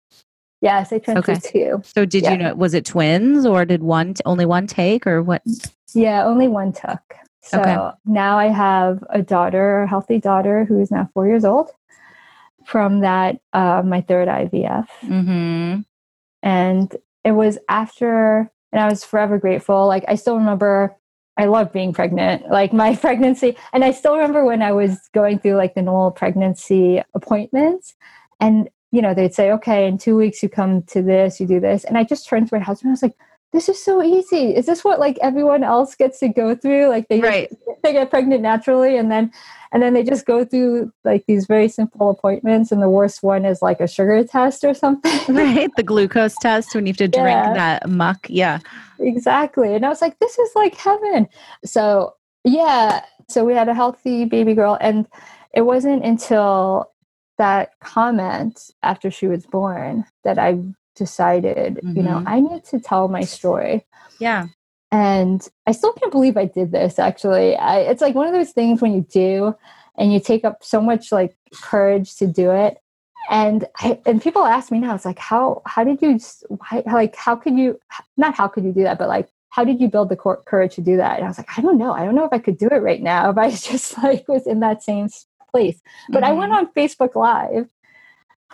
yes 0.62 0.92
i 0.92 0.98
transferred 1.00 1.44
two 1.44 1.82
So 1.96 2.06
did 2.06 2.24
Yeah. 2.24 2.32
you 2.32 2.38
know? 2.38 2.56
Was 2.56 2.74
it 2.74 2.86
twins 2.86 3.46
or 3.46 3.64
did 3.66 3.84
one 3.84 4.16
only 4.26 4.46
one 4.46 4.68
take 4.68 5.08
or 5.08 5.22
what? 5.24 5.42
yeah 5.96 6.26
only 6.26 6.48
one 6.48 6.72
took 6.74 7.04
so 7.44 7.60
Okay. 7.60 7.78
now 8.06 8.38
i 8.38 8.48
have 8.48 9.04
a 9.10 9.22
daughter 9.22 9.84
a 9.84 9.88
healthy 9.88 10.20
daughter 10.20 10.66
who 10.66 10.80
is 10.80 10.92
now 10.92 11.10
four 11.14 11.26
years 11.28 11.46
old 11.46 11.70
from 12.66 13.00
that 13.02 13.40
uh, 13.54 13.82
my 13.86 14.02
third 14.02 14.28
ivf 14.28 14.88
Mm-hmm. 15.04 15.82
And 16.44 16.96
it 17.24 17.32
was 17.32 17.58
after 17.70 18.52
and 18.72 18.82
i 18.82 18.88
was 18.88 19.04
forever 19.04 19.38
grateful. 19.38 19.88
Like 19.88 20.06
i 20.08 20.16
still 20.16 20.38
remember 20.38 20.96
i 21.38 21.46
love 21.46 21.72
being 21.72 21.94
pregnant. 21.94 22.44
Like 22.50 22.74
my 22.74 22.96
pregnancy 23.06 23.58
and 23.74 23.84
i 23.84 23.92
still 23.92 24.16
remember 24.16 24.46
when 24.46 24.62
i 24.62 24.72
was 24.72 25.10
going 25.14 25.40
through 25.40 25.56
like 25.56 25.76
the 25.76 25.82
normal 25.82 26.12
pregnancy 26.12 27.02
appointments. 27.14 27.96
And 28.40 28.70
you 28.92 29.02
know 29.02 29.14
they'd 29.14 29.34
say 29.34 29.52
okay 29.52 29.88
in 29.88 29.98
two 29.98 30.18
weeks 30.18 30.44
you 30.44 30.50
come 30.50 30.84
to 30.84 31.02
this 31.02 31.40
you 31.40 31.48
do 31.48 31.60
this. 31.60 31.84
And 31.84 31.98
i 31.98 32.04
just 32.04 32.28
turned 32.28 32.50
to 32.50 32.56
my 32.56 32.64
husband 32.64 32.90
i 32.90 32.94
was 32.94 33.04
like 33.04 33.18
this 33.54 33.68
is 33.70 33.84
so 33.84 34.02
easy 34.02 34.56
is 34.56 34.66
this 34.66 34.84
what 34.84 35.00
like 35.00 35.18
everyone 35.22 35.64
else 35.64 35.96
gets 35.96 36.20
to 36.20 36.30
go 36.30 36.56
through 36.56 36.88
like 36.88 37.08
they 37.10 37.20
just- 37.20 37.56
they 37.84 37.94
get 37.94 38.10
pregnant 38.10 38.42
naturally 38.42 38.96
and 38.98 39.12
then 39.12 39.32
and 39.74 39.82
then 39.82 39.94
they 39.94 40.04
just 40.04 40.26
go 40.26 40.44
through 40.46 40.92
like 41.04 41.26
these 41.28 41.46
very 41.48 41.68
simple 41.68 42.10
appointments 42.10 42.72
and 42.72 42.82
the 42.82 42.90
worst 42.90 43.24
one 43.24 43.44
is 43.46 43.62
like 43.62 43.80
a 43.80 43.88
sugar 43.88 44.24
test 44.24 44.64
or 44.64 44.74
something 44.74 45.20
Right. 45.36 45.70
The 45.78 45.84
glucose 45.84 46.36
test 46.42 46.76
when 46.76 46.86
you 46.86 46.92
have 46.92 46.98
to 46.98 47.08
drink 47.08 47.28
Yeah. 47.30 47.54
that 47.54 47.90
muck. 47.90 48.28
Yeah. 48.30 48.60
exactly 49.00 49.74
and 49.74 49.86
i 49.86 49.90
was 49.90 50.02
like 50.02 50.18
this 50.20 50.38
is 50.38 50.52
like 50.56 50.76
heaven 50.76 51.28
so 51.66 52.14
yeah 52.44 53.04
so 53.30 53.44
we 53.46 53.54
had 53.54 53.68
a 53.70 53.74
healthy 53.74 54.26
baby 54.26 54.54
girl 54.54 54.78
and 54.82 55.08
it 55.54 55.62
wasn't 55.62 56.04
until 56.06 56.92
that 57.38 57.72
comment 57.80 58.70
after 58.84 59.10
she 59.10 59.26
was 59.28 59.46
born 59.48 60.06
that 60.24 60.38
i 60.38 60.60
decided 60.96 61.80
you 61.84 62.04
know 62.04 62.18
Mhm. 62.20 62.24
i 62.28 62.40
need 62.40 62.64
to 62.66 62.80
tell 62.80 63.08
my 63.08 63.22
story 63.22 63.86
Yeah. 64.20 64.48
and 64.92 65.48
i 65.68 65.72
still 65.72 65.94
can't 65.94 66.12
believe 66.12 66.38
i 66.38 66.46
did 66.46 66.72
this 66.72 67.00
actually 67.00 67.56
I, 67.56 67.80
it's 67.80 68.02
like 68.02 68.16
one 68.16 68.28
of 68.28 68.34
those 68.34 68.52
things 68.52 68.82
when 68.82 68.94
you 68.94 69.02
do 69.02 69.56
and 69.98 70.12
you 70.14 70.20
take 70.20 70.44
up 70.46 70.64
so 70.64 70.82
much 70.82 71.12
like 71.12 71.36
courage 71.62 72.16
to 72.18 72.28
do 72.28 72.52
it 72.52 72.78
and 73.30 73.66
I, 73.80 74.00
and 74.06 74.22
people 74.22 74.44
ask 74.46 74.72
me 74.72 74.80
now 74.80 74.96
it's 74.96 75.06
like 75.06 75.20
how 75.20 75.62
how 75.66 75.84
did 75.84 76.02
you 76.02 76.20
why, 76.50 76.84
like 76.92 77.16
how 77.16 77.36
could 77.36 77.58
you 77.58 77.80
not 78.18 78.36
how 78.36 78.48
could 78.48 78.64
you 78.66 78.74
do 78.74 78.84
that 78.84 78.98
but 78.98 79.08
like 79.08 79.30
how 79.50 79.64
did 79.64 79.80
you 79.82 79.88
build 79.90 80.10
the 80.10 80.16
cor- 80.16 80.42
courage 80.46 80.76
to 80.76 80.82
do 80.82 80.98
that 80.98 81.18
and 81.18 81.26
i 81.26 81.28
was 81.28 81.38
like 81.38 81.58
i 81.58 81.62
don't 81.62 81.78
know 81.78 81.94
i 81.94 82.04
don't 82.04 82.16
know 82.16 82.26
if 82.26 82.34
i 82.34 82.40
could 82.40 82.58
do 82.58 82.68
it 82.68 82.82
right 82.82 83.02
now 83.02 83.30
if 83.30 83.38
i 83.38 83.50
just 83.72 83.98
like 84.04 84.28
was 84.28 84.46
in 84.48 84.60
that 84.62 84.82
same 84.84 85.08
place 85.52 85.80
but 86.10 86.24
i 86.24 86.32
went 86.32 86.52
Mhm. 86.52 86.58
on 86.58 86.68
facebook 86.74 87.16
live 87.16 87.70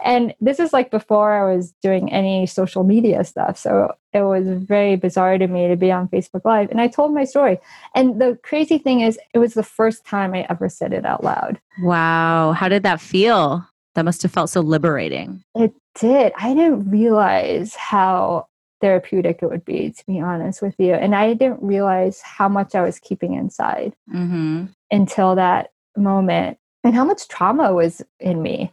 and 0.04 0.34
this 0.40 0.60
is 0.60 0.74
like 0.74 0.92
before 0.92 1.34
i 1.34 1.56
was 1.56 1.74
doing 1.82 2.12
any 2.12 2.46
social 2.46 2.84
media 2.84 3.24
stuff 3.24 3.58
so 3.58 3.92
it 4.14 4.22
was 4.22 4.48
very 4.48 4.96
bizarre 4.96 5.38
to 5.38 5.48
me 5.48 5.68
to 5.68 5.76
be 5.76 5.92
on 5.92 6.08
facebook 6.08 6.42
live 6.46 6.70
and 6.72 6.80
i 6.82 6.88
told 6.88 7.14
my 7.14 7.24
story 7.24 7.58
and 7.96 8.22
the 8.22 8.38
crazy 8.44 8.78
thing 8.78 9.02
is 9.02 9.20
it 9.34 9.40
was 9.40 9.54
the 9.54 9.64
first 9.64 10.06
time 10.06 10.34
i 10.34 10.46
ever 10.50 10.70
said 10.70 10.94
it 10.94 11.06
out 11.06 11.24
loud 11.24 11.60
Wow. 11.80 12.54
How 12.54 12.70
did 12.70 12.82
that 12.84 13.00
feel? 13.00 13.64
That 13.94 14.04
must 14.04 14.24
have 14.24 14.32
felt 14.32 14.50
so 14.50 14.62
liberating. 14.62 15.44
It 15.54 15.74
did. 15.94 16.34
I 16.36 16.56
didn't 16.56 16.90
realize 16.90 17.76
how 17.76 18.48
therapeutic 18.82 19.40
it 19.44 19.50
would 19.52 19.64
be, 19.64 19.92
to 19.92 20.06
be 20.08 20.20
honest 20.20 20.62
with 20.64 20.74
you. 20.80 20.94
And 20.94 21.14
I 21.14 21.34
didn't 21.36 21.62
realize 21.62 22.20
how 22.22 22.50
much 22.50 22.74
I 22.74 22.82
was 22.82 22.98
keeping 23.00 23.34
inside 23.34 23.96
Mm-hmm. 24.12 24.66
until 24.90 25.36
that 25.36 25.70
moment 25.96 26.58
and 26.84 26.96
how 26.96 27.06
much 27.06 27.28
trauma 27.28 27.74
was 27.74 28.02
in 28.20 28.42
me. 28.42 28.72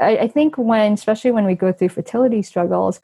I, 0.00 0.18
I 0.18 0.28
think 0.28 0.56
when, 0.56 0.92
especially 0.92 1.30
when 1.30 1.44
we 1.44 1.54
go 1.54 1.72
through 1.72 1.90
fertility 1.90 2.42
struggles, 2.42 3.00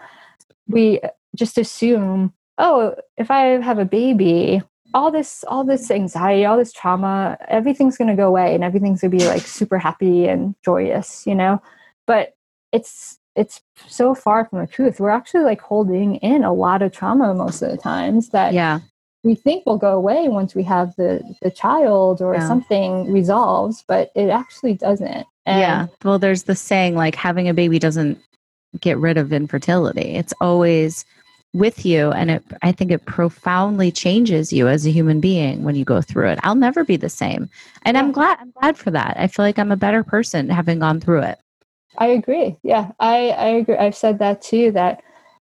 we 0.67 1.01
just 1.35 1.59
assume, 1.59 2.33
oh, 2.59 2.95
if 3.17 3.31
I 3.31 3.61
have 3.63 3.79
a 3.79 3.85
baby, 3.85 4.63
all 4.93 5.11
this, 5.11 5.45
all 5.49 5.65
this 5.65 5.91
anxiety, 5.91 6.45
all 6.45 6.57
this 6.57 6.73
trauma, 6.73 7.37
everything's 7.49 7.97
going 7.97 8.09
to 8.09 8.17
go 8.17 8.29
away 8.29 8.55
and 8.55 8.63
everything's 8.63 9.01
going 9.01 9.11
to 9.11 9.19
be 9.19 9.27
like 9.27 9.43
super 9.43 9.79
happy 9.79 10.27
and 10.27 10.55
joyous, 10.65 11.27
you 11.27 11.35
know? 11.35 11.61
But 12.07 12.35
it's 12.73 13.19
it's 13.37 13.61
so 13.89 14.15
far 14.15 14.45
from 14.45 14.61
the 14.61 14.67
truth. 14.67 15.01
We're 15.01 15.11
actually 15.11 15.45
like 15.45 15.61
holding 15.61 16.17
in 16.17 16.45
a 16.45 16.53
lot 16.53 16.83
of 16.83 16.93
trauma 16.93 17.35
most 17.35 17.63
of 17.63 17.71
the 17.71 17.77
times 17.77 18.31
that 18.31 18.55
Yeah. 18.55 18.81
We 19.25 19.35
think 19.35 19.65
will 19.67 19.79
go 19.79 19.95
away 19.97 20.29
once 20.29 20.55
we 20.55 20.63
have 20.63 20.95
the 20.97 21.23
the 21.43 21.51
child 21.51 22.23
or 22.23 22.35
Yeah. 22.35 22.47
something 22.47 23.11
resolves, 23.11 23.85
but 23.89 24.13
it 24.15 24.29
actually 24.29 24.75
doesn't. 24.75 25.27
And 25.47 25.61
yeah. 25.61 25.87
Well, 26.05 26.19
there's 26.19 26.45
the 26.45 26.55
saying 26.55 26.95
like 26.95 27.15
having 27.17 27.49
a 27.49 27.55
baby 27.55 27.79
doesn't 27.79 28.19
get 28.81 28.99
rid 28.99 29.17
of 29.17 29.33
infertility. 29.33 30.15
It's 30.15 30.35
always 30.41 31.05
with 31.55 31.87
you 31.87 32.11
and 32.11 32.33
it 32.33 32.43
I 32.63 32.73
think 32.73 32.91
it 32.91 33.07
profoundly 33.07 33.93
changes 33.93 34.53
you 34.53 34.67
as 34.69 34.85
a 34.87 34.91
human 34.91 35.21
being 35.21 35.63
when 35.63 35.77
you 35.77 35.85
go 35.85 36.01
through 36.03 36.29
it. 36.31 36.41
I'll 36.43 36.57
never 36.57 36.85
be 36.85 36.97
the 36.97 37.09
same. 37.09 37.49
And 37.85 37.97
I'm 37.97 38.13
glad 38.13 38.39
I'm 38.41 38.51
glad 38.61 38.77
for 38.77 38.91
that. 38.91 39.17
I 39.19 39.29
feel 39.29 39.45
like 39.45 39.59
I'm 39.59 39.73
a 39.73 39.77
better 39.77 40.03
person 40.05 40.49
having 40.49 40.81
gone 40.81 41.01
through 41.01 41.23
it. 41.23 41.39
I 41.99 42.07
agree. 42.09 42.57
Yeah, 42.65 42.91
I, 42.99 43.31
I 43.31 43.47
agree. 43.47 43.77
I've 43.77 43.97
said 43.97 44.19
that 44.19 44.43
too, 44.43 44.73
that, 44.73 45.01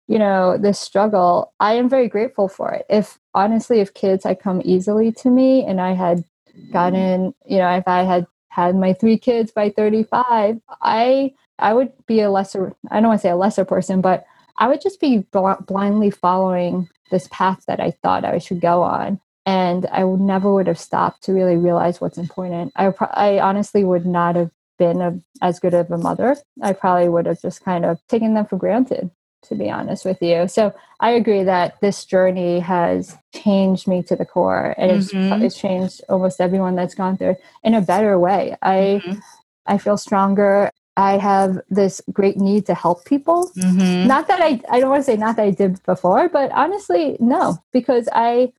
you 0.08 0.20
know, 0.20 0.58
this 0.58 0.80
struggle, 0.80 1.54
I 1.60 1.74
am 1.74 1.90
very 1.90 2.08
grateful 2.08 2.48
for 2.48 2.72
it. 2.72 2.86
If 2.90 3.20
honestly, 3.34 3.80
if 3.80 3.94
kids 3.94 4.24
had 4.24 4.40
come 4.40 4.62
easily 4.64 5.12
to 5.14 5.30
me 5.30 5.66
and 5.66 5.82
I 5.82 5.94
had 5.94 6.24
gotten, 6.72 7.34
you 7.46 7.58
know, 7.58 7.70
if 7.72 7.88
I 7.88 8.04
had 8.04 8.28
had 8.50 8.76
my 8.76 8.94
three 8.94 9.18
kids 9.18 9.52
by 9.52 9.70
35, 9.70 10.60
I, 10.82 11.34
I 11.60 11.74
would 11.74 11.92
be 12.08 12.22
a 12.22 12.30
lesser, 12.30 12.74
I 12.92 13.00
don't 13.00 13.10
want 13.10 13.22
to 13.22 13.28
say 13.28 13.32
a 13.32 13.36
lesser 13.36 13.66
person, 13.66 14.02
but 14.02 14.26
I 14.58 14.68
would 14.68 14.82
just 14.82 15.02
be 15.02 15.20
bl- 15.32 15.62
blindly 15.68 16.12
following 16.12 16.88
this 17.12 17.28
path 17.32 17.64
that 17.68 17.80
I 17.80 17.92
thought 17.92 18.26
I 18.26 18.38
should 18.38 18.62
go 18.62 18.84
on. 18.84 19.20
And 19.46 19.86
I 19.92 20.04
would 20.04 20.22
never 20.22 20.52
would 20.54 20.68
have 20.68 20.80
stopped 20.80 21.24
to 21.24 21.34
really 21.34 21.56
realize 21.56 22.02
what's 22.02 22.18
important. 22.18 22.72
I, 22.76 22.90
pro- 22.90 23.08
I 23.08 23.40
honestly 23.40 23.84
would 23.84 24.06
not 24.06 24.36
have 24.36 24.52
been 24.80 25.02
a, 25.02 25.20
as 25.42 25.60
good 25.60 25.74
of 25.74 25.92
a 25.92 25.98
mother. 25.98 26.38
I 26.62 26.74
probably 26.74 27.10
would 27.10 27.26
have 27.28 27.42
just 27.42 27.64
kind 27.64 27.86
of 27.86 28.00
taken 28.08 28.34
them 28.34 28.46
for 28.46 28.58
granted, 28.58 29.12
to 29.48 29.56
be 29.56 29.70
honest 29.70 30.06
with 30.06 30.22
you. 30.22 30.48
So 30.48 30.74
I 31.00 31.12
agree 31.12 31.44
that 31.44 31.80
this 31.82 32.06
journey 32.06 32.60
has 32.60 33.16
changed 33.34 33.88
me 33.88 34.02
to 34.04 34.16
the 34.16 34.26
core, 34.26 34.74
and 34.78 34.92
it's, 34.92 35.14
Mhm. 35.14 35.44
it's 35.44 35.58
changed 35.58 36.02
almost 36.10 36.40
everyone 36.42 36.76
that's 36.76 36.96
gone 36.96 37.18
through 37.18 37.32
it 37.32 37.42
in 37.64 37.74
a 37.74 37.82
better 37.82 38.18
way. 38.20 38.56
I 38.62 39.02
Mhm. 39.06 39.22
I 39.68 39.78
feel 39.80 39.98
stronger. 39.98 40.70
I 40.96 41.18
have 41.18 41.60
this 41.70 42.00
great 42.14 42.38
need 42.38 42.66
to 42.68 42.76
help 42.76 43.04
people. 43.06 43.50
Mhm. 43.58 44.06
Not 44.06 44.28
that 44.28 44.40
I 44.42 44.62
I 44.70 44.80
don't 44.80 44.90
want 44.92 45.02
to 45.04 45.12
say 45.12 45.18
not 45.18 45.36
that 45.38 45.46
I 45.46 45.52
did 45.52 45.82
before, 45.84 46.30
but 46.30 46.52
honestly, 46.52 47.18
no, 47.20 47.58
because 47.72 48.08
I 48.14 48.54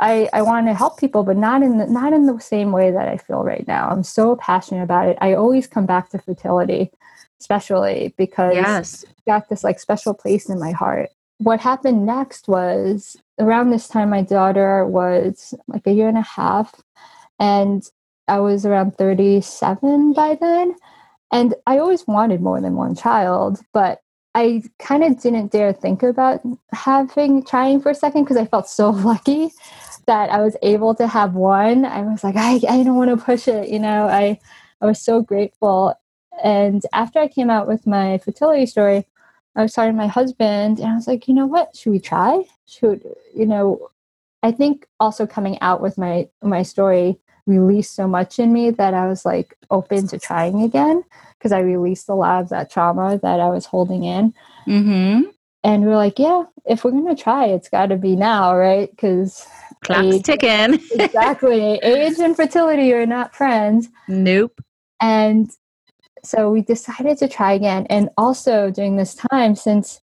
I, 0.00 0.28
I 0.32 0.42
want 0.42 0.66
to 0.66 0.74
help 0.74 0.98
people, 0.98 1.22
but 1.22 1.36
not 1.36 1.62
in 1.62 1.78
the, 1.78 1.86
not 1.86 2.12
in 2.12 2.26
the 2.26 2.38
same 2.40 2.72
way 2.72 2.90
that 2.90 3.06
I 3.08 3.16
feel 3.16 3.44
right 3.44 3.66
now. 3.68 3.88
I'm 3.88 4.02
so 4.02 4.34
passionate 4.34 4.82
about 4.82 5.06
it. 5.08 5.16
I 5.20 5.34
always 5.34 5.68
come 5.68 5.86
back 5.86 6.08
to 6.10 6.18
fertility, 6.18 6.90
especially 7.44 8.14
because 8.16 8.54
Yes. 8.54 9.04
got 9.26 9.50
this 9.50 9.62
like 9.62 9.78
special 9.78 10.14
place 10.14 10.48
in 10.48 10.58
my 10.58 10.70
heart. 10.70 11.10
What 11.38 11.60
happened 11.60 12.06
next 12.06 12.48
was 12.48 13.18
around 13.38 13.68
this 13.68 13.86
time, 13.86 14.08
my 14.08 14.22
daughter 14.22 14.86
was 14.86 15.52
like 15.68 15.86
a 15.86 15.92
year 15.92 16.08
and 16.08 16.16
a 16.16 16.22
half, 16.22 16.82
and 17.38 17.82
I 18.28 18.40
was 18.40 18.64
around 18.64 18.96
37 18.96 20.14
by 20.14 20.38
then. 20.40 20.74
And 21.30 21.54
I 21.66 21.78
always 21.78 22.06
wanted 22.06 22.40
more 22.40 22.60
than 22.62 22.76
one 22.76 22.94
child, 22.94 23.60
but 23.74 24.00
I 24.34 24.62
kind 24.78 25.04
of 25.04 25.20
didn't 25.20 25.52
dare 25.52 25.74
think 25.74 26.02
about 26.02 26.40
having 26.72 27.44
trying 27.44 27.80
for 27.80 27.90
a 27.90 27.94
second 27.94 28.24
because 28.24 28.38
I 28.38 28.46
felt 28.46 28.68
so 28.68 28.88
lucky 29.10 29.50
that 30.06 30.30
I 30.30 30.40
was 30.40 30.56
able 30.62 30.94
to 30.94 31.06
have 31.06 31.34
one. 31.34 31.84
I 31.84 32.00
was 32.02 32.24
like, 32.24 32.36
I, 32.36 32.54
I 32.68 32.82
don't 32.84 32.96
want 32.96 33.10
to 33.10 33.22
push 33.22 33.48
it, 33.48 33.68
you 33.68 33.80
know. 33.80 34.08
I 34.08 34.38
I 34.80 34.86
was 34.86 35.00
so 35.00 35.20
grateful. 35.20 35.94
And 36.42 36.82
after 36.92 37.18
I 37.18 37.28
came 37.28 37.50
out 37.50 37.68
with 37.68 37.86
my 37.86 38.18
fertility 38.18 38.66
story, 38.66 39.06
I 39.56 39.62
was 39.62 39.72
talking 39.72 39.92
to 39.92 39.96
my 39.96 40.08
husband 40.08 40.80
and 40.80 40.88
I 40.88 40.94
was 40.94 41.06
like, 41.06 41.28
you 41.28 41.34
know 41.34 41.46
what, 41.46 41.76
should 41.76 41.90
we 41.90 42.00
try? 42.00 42.44
Should 42.66 43.04
you 43.34 43.46
know, 43.46 43.88
I 44.42 44.50
think 44.52 44.86
also 44.98 45.26
coming 45.26 45.60
out 45.60 45.80
with 45.80 45.96
my 45.98 46.28
my 46.42 46.62
story 46.62 47.18
released 47.46 47.94
so 47.94 48.08
much 48.08 48.38
in 48.38 48.52
me 48.52 48.70
that 48.70 48.94
I 48.94 49.06
was 49.06 49.24
like 49.24 49.54
open 49.70 50.08
to 50.08 50.18
trying 50.18 50.62
again 50.62 51.04
because 51.38 51.52
I 51.52 51.60
released 51.60 52.08
a 52.08 52.14
lot 52.14 52.42
of 52.42 52.48
that 52.48 52.70
trauma 52.70 53.18
that 53.22 53.38
I 53.38 53.48
was 53.50 53.66
holding 53.66 54.04
in. 54.04 54.32
Mhm. 54.66 55.24
And 55.62 55.84
we 55.84 55.92
are 55.92 55.96
like, 55.96 56.18
yeah, 56.18 56.44
if 56.66 56.84
we're 56.84 56.90
going 56.90 57.14
to 57.14 57.22
try, 57.22 57.46
it's 57.46 57.70
got 57.70 57.86
to 57.86 57.96
be 57.96 58.16
now, 58.16 58.54
right? 58.54 58.90
Because 58.90 59.46
Clock's 59.82 60.16
age, 60.16 60.22
ticking. 60.22 60.78
exactly, 60.98 61.78
age 61.82 62.18
and 62.18 62.36
fertility 62.36 62.92
are 62.92 63.06
not 63.06 63.34
friends. 63.34 63.88
nope. 64.08 64.60
And 65.00 65.50
so 66.26 66.50
we 66.50 66.62
decided 66.62 67.18
to 67.18 67.28
try 67.28 67.52
again. 67.52 67.86
And 67.90 68.08
also 68.16 68.70
during 68.70 68.96
this 68.96 69.14
time, 69.14 69.54
since 69.54 70.00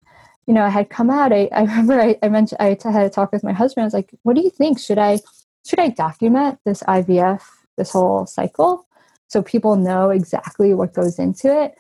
you 0.48 0.54
know 0.54 0.64
I 0.64 0.70
had 0.70 0.90
come 0.90 1.10
out, 1.10 1.32
I, 1.34 1.50
I 1.52 1.62
remember 1.62 2.00
I, 2.00 2.18
I 2.24 2.30
mentioned 2.30 2.58
I 2.60 2.78
had 2.84 3.06
a 3.06 3.10
talk 3.10 3.32
with 3.32 3.44
my 3.44 3.54
husband. 3.54 3.84
I 3.84 3.86
was 3.86 3.94
like, 3.94 4.12
"What 4.24 4.36
do 4.36 4.42
you 4.42 4.50
think? 4.50 4.80
Should 4.80 4.98
I 4.98 5.20
should 5.66 5.80
I 5.80 5.90
document 5.90 6.60
this 6.66 6.84
IVF, 6.84 7.42
this 7.78 7.92
whole 7.92 8.26
cycle, 8.26 8.88
so 9.28 9.42
people 9.42 9.76
know 9.76 10.10
exactly 10.10 10.74
what 10.74 10.94
goes 10.94 11.20
into 11.20 11.48
it?" 11.64 11.78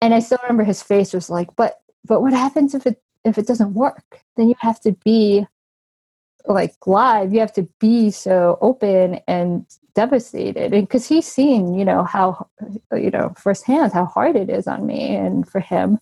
And 0.00 0.14
I 0.14 0.18
still 0.18 0.38
remember 0.42 0.64
his 0.64 0.82
face 0.82 1.12
was 1.12 1.30
like, 1.30 1.54
"But 1.56 1.80
but 2.04 2.22
what 2.22 2.32
happens 2.32 2.74
if 2.74 2.86
it 2.86 3.02
if 3.24 3.38
it 3.38 3.46
doesn't 3.46 3.74
work? 3.74 4.20
Then 4.36 4.48
you 4.48 4.54
have 4.58 4.80
to 4.80 4.92
be 5.04 5.46
like 6.46 6.74
live. 6.86 7.32
You 7.32 7.40
have 7.40 7.52
to 7.54 7.68
be 7.78 8.10
so 8.10 8.58
open 8.60 9.20
and 9.26 9.66
devastated. 9.94 10.72
And 10.72 10.86
because 10.86 11.06
he's 11.06 11.26
seen 11.26 11.74
you 11.74 11.84
know 11.84 12.02
how 12.04 12.48
you 12.92 13.10
know 13.10 13.34
firsthand 13.36 13.92
how 13.92 14.06
hard 14.06 14.36
it 14.36 14.48
is 14.48 14.66
on 14.66 14.86
me 14.86 15.14
and 15.14 15.48
for 15.48 15.60
him 15.60 15.98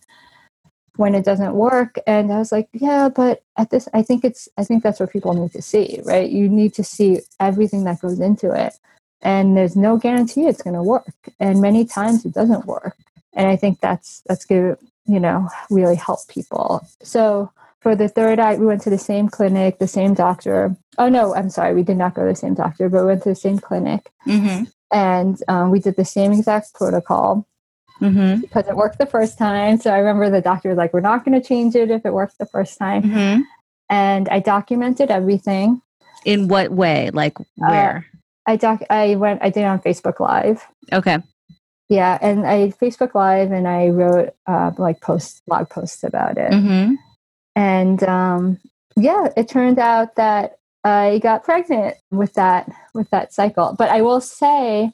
when 0.97 1.15
it 1.15 1.25
doesn't 1.25 1.55
work. 1.55 1.99
And 2.07 2.33
i 2.33 2.39
was 2.39 2.53
like 2.53 2.69
yeah 2.73 3.09
but 3.09 3.43
at 3.57 3.71
this 3.71 3.89
i 3.95 4.03
think 4.03 4.25
it's 4.25 4.49
i 4.57 4.65
think 4.65 4.83
that's 4.83 5.01
what 5.01 5.13
people 5.13 5.35
need 5.35 5.53
to 5.53 5.63
see 5.63 6.01
right? 6.05 6.31
You 6.31 6.49
need 6.49 6.75
to 6.75 6.85
see 6.85 7.21
everything 7.41 7.85
that 7.85 8.01
goes 8.01 8.21
into 8.21 8.53
it. 8.53 8.75
And 9.23 9.57
there's 9.57 9.77
no 9.77 9.99
guarantee 9.99 10.47
it's 10.47 10.63
going 10.63 10.75
to 10.75 10.83
work. 10.83 11.15
And 11.39 11.61
many 11.61 11.85
times 11.85 12.25
it 12.25 12.33
doesn't 12.33 12.67
work. 12.67 12.97
And 13.33 13.49
i 13.49 13.57
think 13.57 13.81
that's 13.81 14.23
that's 14.27 14.47
to 14.47 14.77
you 15.07 15.21
know 15.21 15.49
really 15.71 15.97
help 15.97 16.21
people. 16.29 16.87
So 17.03 17.51
for 17.81 17.97
the 17.97 18.09
third 18.09 18.39
eye 18.39 18.57
we 18.57 18.67
went 18.67 18.83
to 18.83 18.91
the 18.91 18.99
same 18.99 19.29
clinic 19.29 19.79
the 19.79 19.87
same 19.89 20.15
doctor 20.15 20.77
oh 20.99 21.09
no 21.09 21.35
i'm 21.35 21.51
sorry 21.51 21.75
we 21.75 21.83
did 21.83 21.97
not 21.97 22.15
go 22.15 22.23
to 22.23 22.29
the 22.29 22.37
same 22.37 22.55
doctor 22.55 22.89
but 22.89 23.01
we 23.01 23.07
went 23.07 23.23
to 23.23 23.29
the 23.31 23.35
same 23.35 23.59
clinic 23.59 24.11
Mhm. 24.27 24.71
and 24.93 25.43
um, 25.49 25.71
we 25.71 25.81
did 25.81 25.97
the 25.97 26.05
same 26.05 26.33
exact 26.33 26.75
protocol 26.75 27.47
Mhm. 28.01 28.41
because 28.43 28.67
it 28.69 28.77
worked 28.77 28.99
the 28.99 29.07
first 29.07 29.39
time 29.39 29.79
so 29.79 29.91
i 29.93 29.99
remember 29.99 30.31
the 30.31 30.41
doctor 30.41 30.69
was 30.71 30.79
like 30.79 30.93
we're 30.95 31.01
not 31.01 31.25
going 31.25 31.41
to 31.41 31.47
change 31.47 31.75
it 31.75 31.91
if 31.91 32.05
it 32.07 32.13
works 32.13 32.35
the 32.39 32.47
first 32.47 32.79
time 32.79 33.03
Mhm. 33.03 33.43
and 33.89 34.29
i 34.29 34.39
documented 34.41 35.11
everything 35.11 35.81
In 36.27 36.49
what 36.49 36.71
way? 36.71 37.09
Like 37.13 37.37
where? 37.57 38.05
i 38.47 38.57
doc 38.57 38.83
i 38.91 39.15
went 39.17 39.41
i 39.43 39.49
did 39.51 39.63
it 39.63 39.67
on 39.75 39.81
facebook 39.81 40.19
live 40.21 40.67
okay. 40.93 41.19
yeah 41.89 42.19
and 42.21 42.47
i 42.47 42.73
facebook 42.81 43.15
live 43.15 43.53
and 43.53 43.67
i 43.69 43.89
wrote 43.89 44.31
uh, 44.47 44.71
like 44.79 45.01
post 45.01 45.43
blog 45.47 45.69
posts 45.71 46.03
about 46.05 46.37
it 46.39 46.51
Mhm. 46.53 46.97
And 47.61 48.03
um, 48.05 48.59
yeah 48.97 49.29
it 49.37 49.49
turned 49.49 49.79
out 49.79 50.17
that 50.17 50.59
i 50.85 51.19
got 51.23 51.45
pregnant 51.45 51.95
with 52.11 52.33
that 52.35 52.71
with 52.95 53.09
that 53.11 53.33
cycle. 53.33 53.75
But 53.79 53.91
i 53.91 54.01
will 54.03 54.21
say 54.21 54.93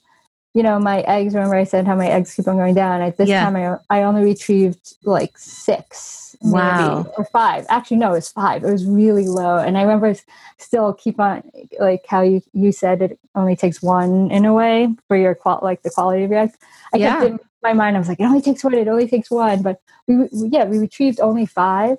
you 0.55 0.63
know 0.63 0.79
my 0.79 1.01
eggs 1.03 1.35
remember 1.35 1.55
i 1.57 1.65
said 1.65 1.87
how 1.87 1.95
my 1.95 2.09
eggs 2.09 2.35
keep 2.35 2.49
on 2.49 2.57
going 2.57 2.75
down? 2.75 3.01
At 3.03 3.17
this 3.19 3.29
Yeah. 3.29 3.45
time 3.45 3.57
I, 3.57 3.77
I 3.97 4.03
only 4.03 4.25
retrieved 4.25 4.95
like 5.05 5.39
six 5.39 6.37
maybe, 6.43 7.09
or 7.17 7.25
five. 7.33 7.67
Actually 7.69 7.99
no 7.99 8.09
it 8.13 8.21
was 8.21 8.31
five. 8.31 8.63
It 8.65 8.71
was 8.71 8.85
really 8.85 9.27
low. 9.27 9.59
And 9.59 9.79
i 9.79 9.83
remember 9.83 10.15
still 10.59 10.93
keep 10.93 11.19
on 11.21 11.43
like 11.79 12.05
how 12.09 12.23
you 12.23 12.43
you 12.53 12.73
said 12.73 13.01
it 13.03 13.19
only 13.35 13.57
takes 13.57 13.81
one 13.83 14.31
in 14.31 14.45
a 14.45 14.55
way 14.55 14.89
for 15.09 15.17
your 15.17 15.35
qual 15.35 15.61
like 15.63 15.83
the 15.83 15.91
quality 15.91 16.25
of 16.25 16.31
your 16.31 16.41
eggs. 16.41 16.57
I 16.93 16.99
kept 16.99 17.23
in 17.23 17.39
my 17.63 17.73
mind. 17.73 17.97
I 17.97 18.01
was 18.01 18.09
like 18.09 18.21
it 18.21 18.25
only 18.25 18.43
takes 18.43 18.63
one. 18.65 18.75
It 18.75 18.89
only 18.89 19.09
takes 19.09 19.31
one. 19.31 19.63
But 19.63 19.81
we, 20.09 20.17
we 20.17 20.49
yeah 20.57 20.65
we 20.65 20.79
retrieved 20.79 21.21
only 21.21 21.47
five 21.47 21.97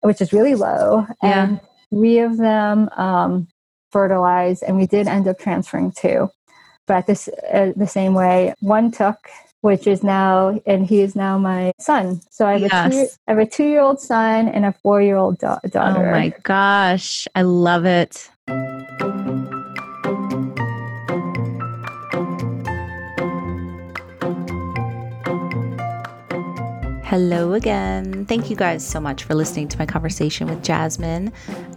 which 0.00 0.20
is 0.20 0.32
really 0.32 0.54
low. 0.54 1.06
Yeah. 1.22 1.44
And 1.44 1.60
three 1.90 2.18
of 2.18 2.36
them 2.36 2.88
um, 2.96 3.48
fertilized, 3.92 4.62
and 4.62 4.76
we 4.76 4.86
did 4.86 5.06
end 5.06 5.28
up 5.28 5.38
transferring 5.38 5.92
two. 5.92 6.30
But 6.86 7.06
this, 7.06 7.28
uh, 7.52 7.72
the 7.76 7.86
same 7.86 8.14
way, 8.14 8.54
one 8.60 8.90
took, 8.90 9.16
which 9.60 9.86
is 9.86 10.02
now, 10.02 10.60
and 10.66 10.86
he 10.86 11.02
is 11.02 11.14
now 11.14 11.38
my 11.38 11.72
son. 11.78 12.20
So 12.30 12.46
I 12.46 12.58
have, 12.58 12.62
a, 12.62 12.90
two, 12.90 12.96
Yes. 12.96 13.18
I 13.28 13.32
have 13.32 13.38
a 13.38 13.46
two 13.46 13.68
year 13.68 13.80
old 13.80 14.00
son 14.00 14.48
and 14.48 14.64
a 14.64 14.72
four 14.82 15.00
year 15.02 15.16
old 15.16 15.38
da- 15.38 15.60
daughter. 15.68 16.08
Oh 16.08 16.10
my 16.10 16.32
gosh. 16.42 17.28
I 17.34 17.42
love 17.42 17.84
it. 17.84 18.28
Hello 27.10 27.54
again. 27.54 28.24
Thank 28.26 28.50
you 28.50 28.54
guys 28.54 28.86
so 28.86 29.00
much 29.00 29.24
for 29.24 29.34
listening 29.34 29.66
to 29.66 29.78
my 29.80 29.84
conversation 29.84 30.46
with 30.46 30.62
Jasmine. 30.62 31.32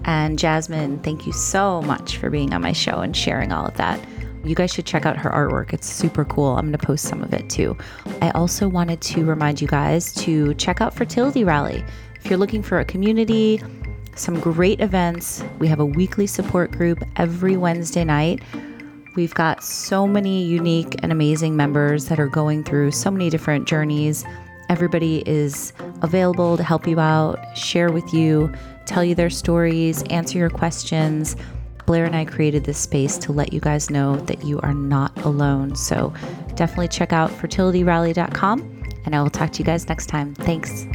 And 0.06 0.38
Jasmine, 0.38 1.00
thank 1.00 1.26
you 1.26 1.34
so 1.34 1.82
much 1.82 2.18
for 2.18 2.30
being 2.30 2.54
on 2.54 2.62
my 2.62 2.72
show 2.72 3.00
and 3.00 3.18
sharing 3.18 3.52
all 3.52 3.66
of 3.66 3.76
that. 3.78 4.00
You 4.44 4.54
guys 4.54 4.72
should 4.72 4.86
check 4.86 5.08
out 5.08 5.18
her 5.18 5.32
artwork. 5.32 5.74
It's 5.74 5.92
super 5.92 6.24
cool. 6.24 6.56
I'm 6.56 6.68
going 6.68 6.78
to 6.78 6.86
post 6.86 7.06
some 7.06 7.24
of 7.24 7.34
it 7.34 7.50
too. 7.50 7.76
I 8.22 8.30
also 8.36 8.68
wanted 8.68 9.02
to 9.02 9.26
remind 9.26 9.60
you 9.60 9.68
guys 9.68 10.14
to 10.18 10.54
check 10.54 10.82
out 10.82 10.94
Fertility 10.94 11.44
Rally. 11.44 11.84
If 12.24 12.30
you're 12.30 12.38
looking 12.38 12.62
for 12.62 12.80
a 12.80 12.86
community, 12.86 13.60
some 14.16 14.40
great 14.40 14.82
events, 14.82 15.44
we 15.58 15.68
have 15.68 15.80
a 15.80 15.86
weekly 15.86 16.28
support 16.28 16.70
group 16.70 17.04
every 17.16 17.58
Wednesday 17.58 18.04
night. 18.04 18.44
We've 19.16 19.34
got 19.34 19.64
so 19.64 20.06
many 20.06 20.44
unique 20.44 20.94
and 21.02 21.12
amazing 21.12 21.56
members 21.56 22.06
that 22.06 22.20
are 22.20 22.28
going 22.28 22.64
through 22.64 22.92
so 22.92 23.10
many 23.10 23.32
different 23.32 23.68
journeys. 23.68 24.24
Everybody 24.70 25.24
is 25.28 25.74
available 26.02 26.58
to 26.58 26.64
help 26.64 26.88
you 26.88 27.00
out, 27.00 27.58
share 27.58 27.92
with 27.92 28.14
you, 28.14 28.52
tell 28.86 29.04
you 29.04 29.16
their 29.16 29.30
stories, 29.30 30.04
answer 30.04 30.38
your 30.38 30.50
questions. 30.50 31.36
Blair 31.86 32.06
and 32.06 32.16
I 32.16 32.26
created 32.26 32.64
this 32.64 32.78
space 32.78 33.18
to 33.20 33.32
let 33.32 33.52
you 33.52 33.60
guys 33.60 33.90
know 33.90 34.16
that 34.16 34.44
you 34.46 34.60
are 34.62 34.74
not 34.74 35.18
alone. 35.26 35.76
So 35.76 36.14
definitely 36.56 36.88
check 36.88 37.12
out 37.12 37.30
fertilityrally.com 37.32 38.84
and 39.06 39.16
I 39.16 39.22
will 39.22 39.30
talk 39.30 39.52
to 39.52 39.60
you 39.60 39.66
guys 39.66 39.88
next 39.88 40.08
time. 40.08 40.34
Thanks. 40.36 40.86